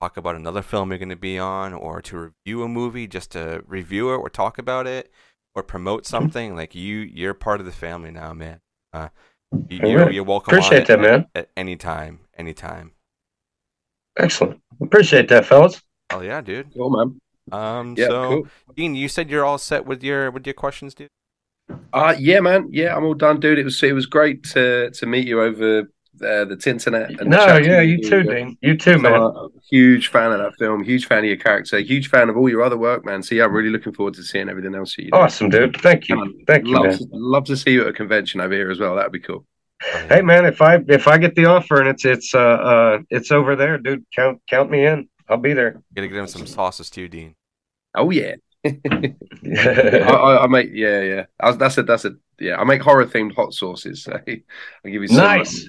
talk 0.00 0.16
about 0.16 0.36
another 0.36 0.62
film 0.62 0.90
you're 0.90 0.98
going 0.98 1.08
to 1.08 1.16
be 1.16 1.38
on, 1.38 1.72
or 1.72 2.00
to 2.02 2.32
review 2.46 2.62
a 2.62 2.68
movie, 2.68 3.06
just 3.06 3.30
to 3.32 3.62
review 3.66 4.12
it 4.12 4.16
or 4.18 4.28
talk 4.28 4.58
about 4.58 4.86
it, 4.86 5.10
or 5.54 5.62
promote 5.62 6.06
something, 6.06 6.54
like 6.56 6.74
you, 6.74 6.98
you're 6.98 7.34
part 7.34 7.60
of 7.60 7.66
the 7.66 7.72
family 7.72 8.10
now, 8.10 8.32
man. 8.32 8.60
Uh, 8.92 9.08
you, 9.68 9.80
you're, 9.88 10.10
you're 10.10 10.24
welcome. 10.24 10.52
Appreciate 10.54 10.86
that, 10.88 10.98
at- 10.98 11.00
man. 11.00 11.26
At 11.34 11.48
any 11.56 11.76
time, 11.76 12.20
anytime. 12.36 12.92
Excellent. 14.18 14.60
Appreciate 14.80 15.28
that, 15.28 15.44
fellas. 15.46 15.82
Oh 16.10 16.20
yeah, 16.20 16.40
dude. 16.40 16.72
Cool, 16.74 16.90
man. 16.90 17.20
Um, 17.50 17.94
Yeah, 17.98 18.06
so 18.06 18.28
cool. 18.28 18.46
Dean, 18.76 18.94
you 18.94 19.08
said 19.08 19.28
you're 19.28 19.44
all 19.44 19.58
set 19.58 19.84
with 19.86 20.02
your 20.04 20.30
with 20.30 20.46
your 20.46 20.54
questions, 20.54 20.94
dude. 20.94 21.08
Uh 21.92 22.14
yeah, 22.18 22.40
man. 22.40 22.68
Yeah, 22.70 22.94
I'm 22.94 23.04
all 23.04 23.14
done, 23.14 23.40
dude. 23.40 23.58
It 23.58 23.64
was 23.64 23.82
it 23.82 23.92
was 23.92 24.06
great 24.06 24.44
to 24.50 24.90
to 24.90 25.06
meet 25.06 25.26
you 25.26 25.40
over 25.40 25.90
uh, 26.22 26.44
the 26.44 26.60
internet. 26.66 27.20
And 27.20 27.30
No, 27.30 27.44
chat 27.44 27.64
yeah, 27.64 27.80
you 27.80 28.00
too, 28.02 28.22
Dean. 28.22 28.56
You 28.60 28.76
too, 28.76 28.94
So, 28.94 28.98
man. 28.98 29.14
uh, 29.14 29.48
huge 29.70 30.08
fan 30.08 30.32
of 30.32 30.38
that 30.38 30.54
film. 30.58 30.84
Huge 30.84 31.06
fan 31.06 31.18
of 31.18 31.24
your 31.24 31.36
character. 31.36 31.78
Huge 31.78 32.08
fan 32.08 32.28
of 32.28 32.36
all 32.36 32.48
your 32.48 32.62
other 32.62 32.76
work, 32.76 33.04
man. 33.04 33.22
So 33.22 33.34
yeah, 33.34 33.44
I'm 33.44 33.52
really 33.52 33.70
looking 33.70 33.92
forward 33.92 34.14
to 34.14 34.22
seeing 34.22 34.48
everything 34.48 34.74
else 34.74 34.96
you 34.98 35.10
do. 35.10 35.16
Awesome, 35.16 35.48
dude. 35.50 35.76
Thank 35.80 36.08
you. 36.08 36.20
And 36.20 36.46
Thank 36.46 36.66
you, 36.66 36.74
love, 36.74 36.84
man. 36.86 36.98
to, 36.98 37.06
love 37.12 37.44
to 37.44 37.56
see 37.56 37.72
you 37.72 37.82
at 37.82 37.88
a 37.88 37.92
convention 37.92 38.40
over 38.40 38.54
here 38.54 38.70
as 38.70 38.78
well. 38.80 38.94
That'd 38.96 39.12
be 39.12 39.20
cool. 39.20 39.44
Hey, 40.08 40.22
man, 40.22 40.46
if 40.46 40.62
I 40.62 40.76
if 40.88 41.06
I 41.08 41.18
get 41.18 41.34
the 41.34 41.46
offer 41.46 41.80
and 41.80 41.88
it's 41.88 42.04
it's 42.04 42.34
uh 42.34 42.38
uh 42.38 42.98
it's 43.10 43.30
over 43.30 43.54
there, 43.56 43.76
dude, 43.76 44.04
count 44.14 44.40
count 44.48 44.70
me 44.70 44.86
in. 44.86 45.08
I'll 45.28 45.36
be 45.36 45.52
there. 45.52 45.82
Gotta 45.94 46.08
give 46.08 46.16
him 46.16 46.26
some 46.26 46.46
sauces 46.46 46.90
too, 46.90 47.08
Dean. 47.08 47.34
Oh 47.94 48.10
yeah. 48.10 48.36
I, 48.64 49.12
I, 50.08 50.44
I 50.44 50.46
make 50.46 50.70
yeah 50.72 51.00
yeah. 51.02 51.24
I, 51.40 51.52
that's 51.52 51.76
it. 51.78 51.86
That's 51.86 52.04
it. 52.04 52.14
Yeah, 52.40 52.56
I 52.56 52.64
make 52.64 52.82
horror 52.82 53.04
themed 53.06 53.34
hot 53.34 53.52
sauces. 53.52 54.04
So 54.04 54.12
I'll 54.28 54.90
give 54.90 55.02
you 55.02 55.08
some. 55.08 55.16
nice. 55.18 55.68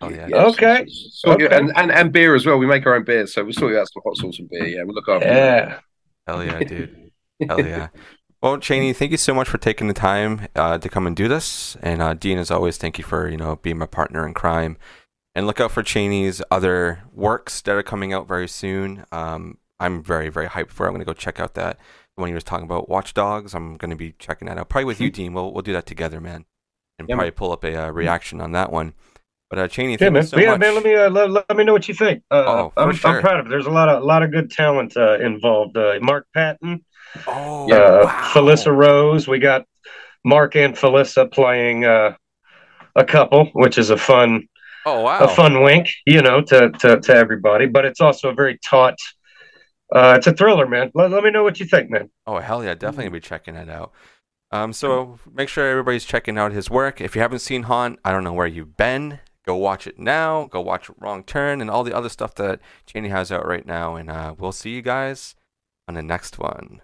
Oh 0.00 0.10
yeah. 0.10 0.28
Okay. 0.32 0.86
Sort 0.88 1.40
you- 1.40 1.46
Okay. 1.46 1.56
and, 1.56 1.76
and 1.76 1.90
and 1.90 2.12
beer 2.12 2.34
as 2.34 2.46
well. 2.46 2.56
We 2.58 2.66
make 2.66 2.86
our 2.86 2.94
own 2.94 3.04
beer, 3.04 3.26
so 3.26 3.42
we'll 3.44 3.52
sort 3.52 3.72
you 3.72 3.78
out 3.78 3.88
some 3.92 4.02
hot 4.04 4.16
sauce 4.16 4.38
and 4.38 4.48
beer. 4.48 4.66
Yeah, 4.66 4.82
we'll 4.84 4.94
look 4.94 5.08
after 5.08 5.26
you. 5.26 5.34
Yeah. 5.34 5.80
Hell 6.26 6.44
yeah, 6.44 6.58
dude. 6.60 7.10
Hell 7.48 7.64
yeah. 7.66 7.88
Well, 8.40 8.58
Chaney, 8.58 8.92
thank 8.92 9.10
you 9.10 9.16
so 9.16 9.34
much 9.34 9.48
for 9.48 9.58
taking 9.58 9.88
the 9.88 9.94
time 9.94 10.46
uh, 10.54 10.78
to 10.78 10.88
come 10.88 11.08
and 11.08 11.16
do 11.16 11.26
this. 11.26 11.76
And 11.82 12.00
uh, 12.00 12.14
Dean, 12.14 12.38
as 12.38 12.52
always, 12.52 12.76
thank 12.78 12.96
you 12.98 13.02
for 13.04 13.28
you 13.28 13.36
know 13.36 13.56
being 13.56 13.78
my 13.78 13.86
partner 13.86 14.26
in 14.26 14.34
crime. 14.34 14.76
And 15.34 15.46
look 15.46 15.60
out 15.60 15.70
for 15.72 15.82
Chaney's 15.82 16.42
other 16.50 17.00
works 17.12 17.60
that 17.62 17.74
are 17.76 17.82
coming 17.82 18.12
out 18.12 18.26
very 18.28 18.48
soon. 18.48 19.04
Um, 19.12 19.58
I'm 19.80 20.02
very 20.02 20.28
very 20.28 20.46
hyped 20.46 20.70
for. 20.70 20.86
it. 20.86 20.88
I'm 20.90 20.94
gonna 20.94 21.04
go 21.04 21.12
check 21.12 21.40
out 21.40 21.54
that 21.54 21.78
when 22.14 22.28
he 22.28 22.34
was 22.34 22.44
talking 22.44 22.64
about 22.66 22.88
Watch 22.88 23.14
Dogs. 23.14 23.54
I'm 23.54 23.76
gonna 23.76 23.96
be 23.96 24.14
checking 24.20 24.46
that 24.46 24.58
out. 24.58 24.68
Probably 24.68 24.84
with 24.84 25.00
you, 25.00 25.10
Dean. 25.18 25.32
We'll 25.32 25.52
we'll 25.52 25.62
do 25.62 25.72
that 25.72 25.86
together, 25.86 26.20
man. 26.20 26.44
And 27.00 27.08
Yeah, 27.08 27.14
probably 27.16 27.30
pull 27.32 27.52
up 27.52 27.64
a 27.64 27.74
uh, 27.86 27.90
reaction 27.90 28.40
on 28.40 28.52
that 28.52 28.70
one. 28.72 28.94
But 29.50 29.58
uh, 29.58 29.68
Chaney, 29.68 29.96
Yeah, 29.98 30.10
man. 30.10 30.26
so 30.26 30.38
yeah, 30.38 30.50
much. 30.52 30.60
man. 30.60 30.74
Let 30.74 30.84
me 30.84 30.94
uh, 30.94 31.08
let, 31.10 31.30
let 31.30 31.56
me 31.56 31.64
know 31.64 31.72
what 31.72 31.88
you 31.88 31.94
think. 31.94 32.22
Uh, 32.30 32.44
Oh, 32.46 32.72
for 32.74 32.82
I'm, 32.82 32.94
sure. 32.94 33.10
I'm 33.16 33.20
proud 33.22 33.40
of 33.40 33.46
it. 33.46 33.48
There's 33.48 33.66
a 33.66 33.70
lot 33.70 33.88
of 33.88 34.02
a 34.02 34.04
lot 34.04 34.22
of 34.22 34.30
good 34.30 34.50
talent 34.50 34.96
uh, 34.96 35.18
involved. 35.20 35.76
Uh, 35.76 35.98
Mark 36.02 36.26
Patton, 36.34 36.84
oh, 37.26 37.64
uh, 37.64 38.04
wow. 38.04 38.30
Felissa 38.32 38.74
Rose. 38.76 39.26
We 39.26 39.38
got 39.38 39.64
Mark 40.24 40.54
and 40.56 40.74
Felissa 40.74 41.30
playing 41.32 41.84
uh, 41.86 42.14
a 42.94 43.04
couple, 43.04 43.46
which 43.54 43.78
is 43.78 43.90
a 43.90 43.96
fun 43.96 44.48
Oh 44.84 45.02
wow. 45.02 45.18
a 45.20 45.28
fun 45.28 45.62
wink, 45.62 45.88
you 46.06 46.22
know, 46.22 46.40
to, 46.42 46.70
to, 46.70 47.00
to 47.00 47.14
everybody. 47.14 47.66
But 47.66 47.84
it's 47.84 48.00
also 48.00 48.30
a 48.30 48.34
very 48.34 48.58
taut. 48.58 48.94
Uh, 49.94 50.14
it's 50.18 50.26
a 50.26 50.32
thriller, 50.32 50.66
man. 50.66 50.90
Let, 50.94 51.10
let 51.10 51.24
me 51.24 51.30
know 51.30 51.42
what 51.42 51.58
you 51.60 51.66
think, 51.66 51.90
man. 51.90 52.10
Oh 52.26 52.38
hell 52.38 52.62
yeah, 52.62 52.74
definitely 52.74 53.08
be 53.10 53.20
checking 53.20 53.54
it 53.54 53.68
out. 53.70 53.92
Um, 54.50 54.72
so 54.72 55.18
make 55.30 55.48
sure 55.50 55.68
everybody's 55.68 56.04
checking 56.04 56.38
out 56.38 56.52
his 56.52 56.70
work. 56.70 57.00
If 57.02 57.14
you 57.14 57.20
haven't 57.22 57.40
seen 57.40 57.64
Haunt, 57.64 57.98
I 58.04 58.12
don't 58.12 58.24
know 58.24 58.32
where 58.32 58.46
you've 58.46 58.76
been. 58.78 59.20
Go 59.48 59.56
watch 59.56 59.86
it 59.86 59.98
now. 59.98 60.44
Go 60.44 60.60
watch 60.60 60.90
Wrong 60.98 61.24
Turn 61.24 61.62
and 61.62 61.70
all 61.70 61.82
the 61.82 61.96
other 61.96 62.10
stuff 62.10 62.34
that 62.34 62.60
Chaney 62.84 63.08
has 63.08 63.32
out 63.32 63.46
right 63.46 63.64
now. 63.64 63.96
And 63.96 64.10
uh, 64.10 64.34
we'll 64.36 64.52
see 64.52 64.74
you 64.74 64.82
guys 64.82 65.36
on 65.88 65.94
the 65.94 66.02
next 66.02 66.38
one. 66.38 66.82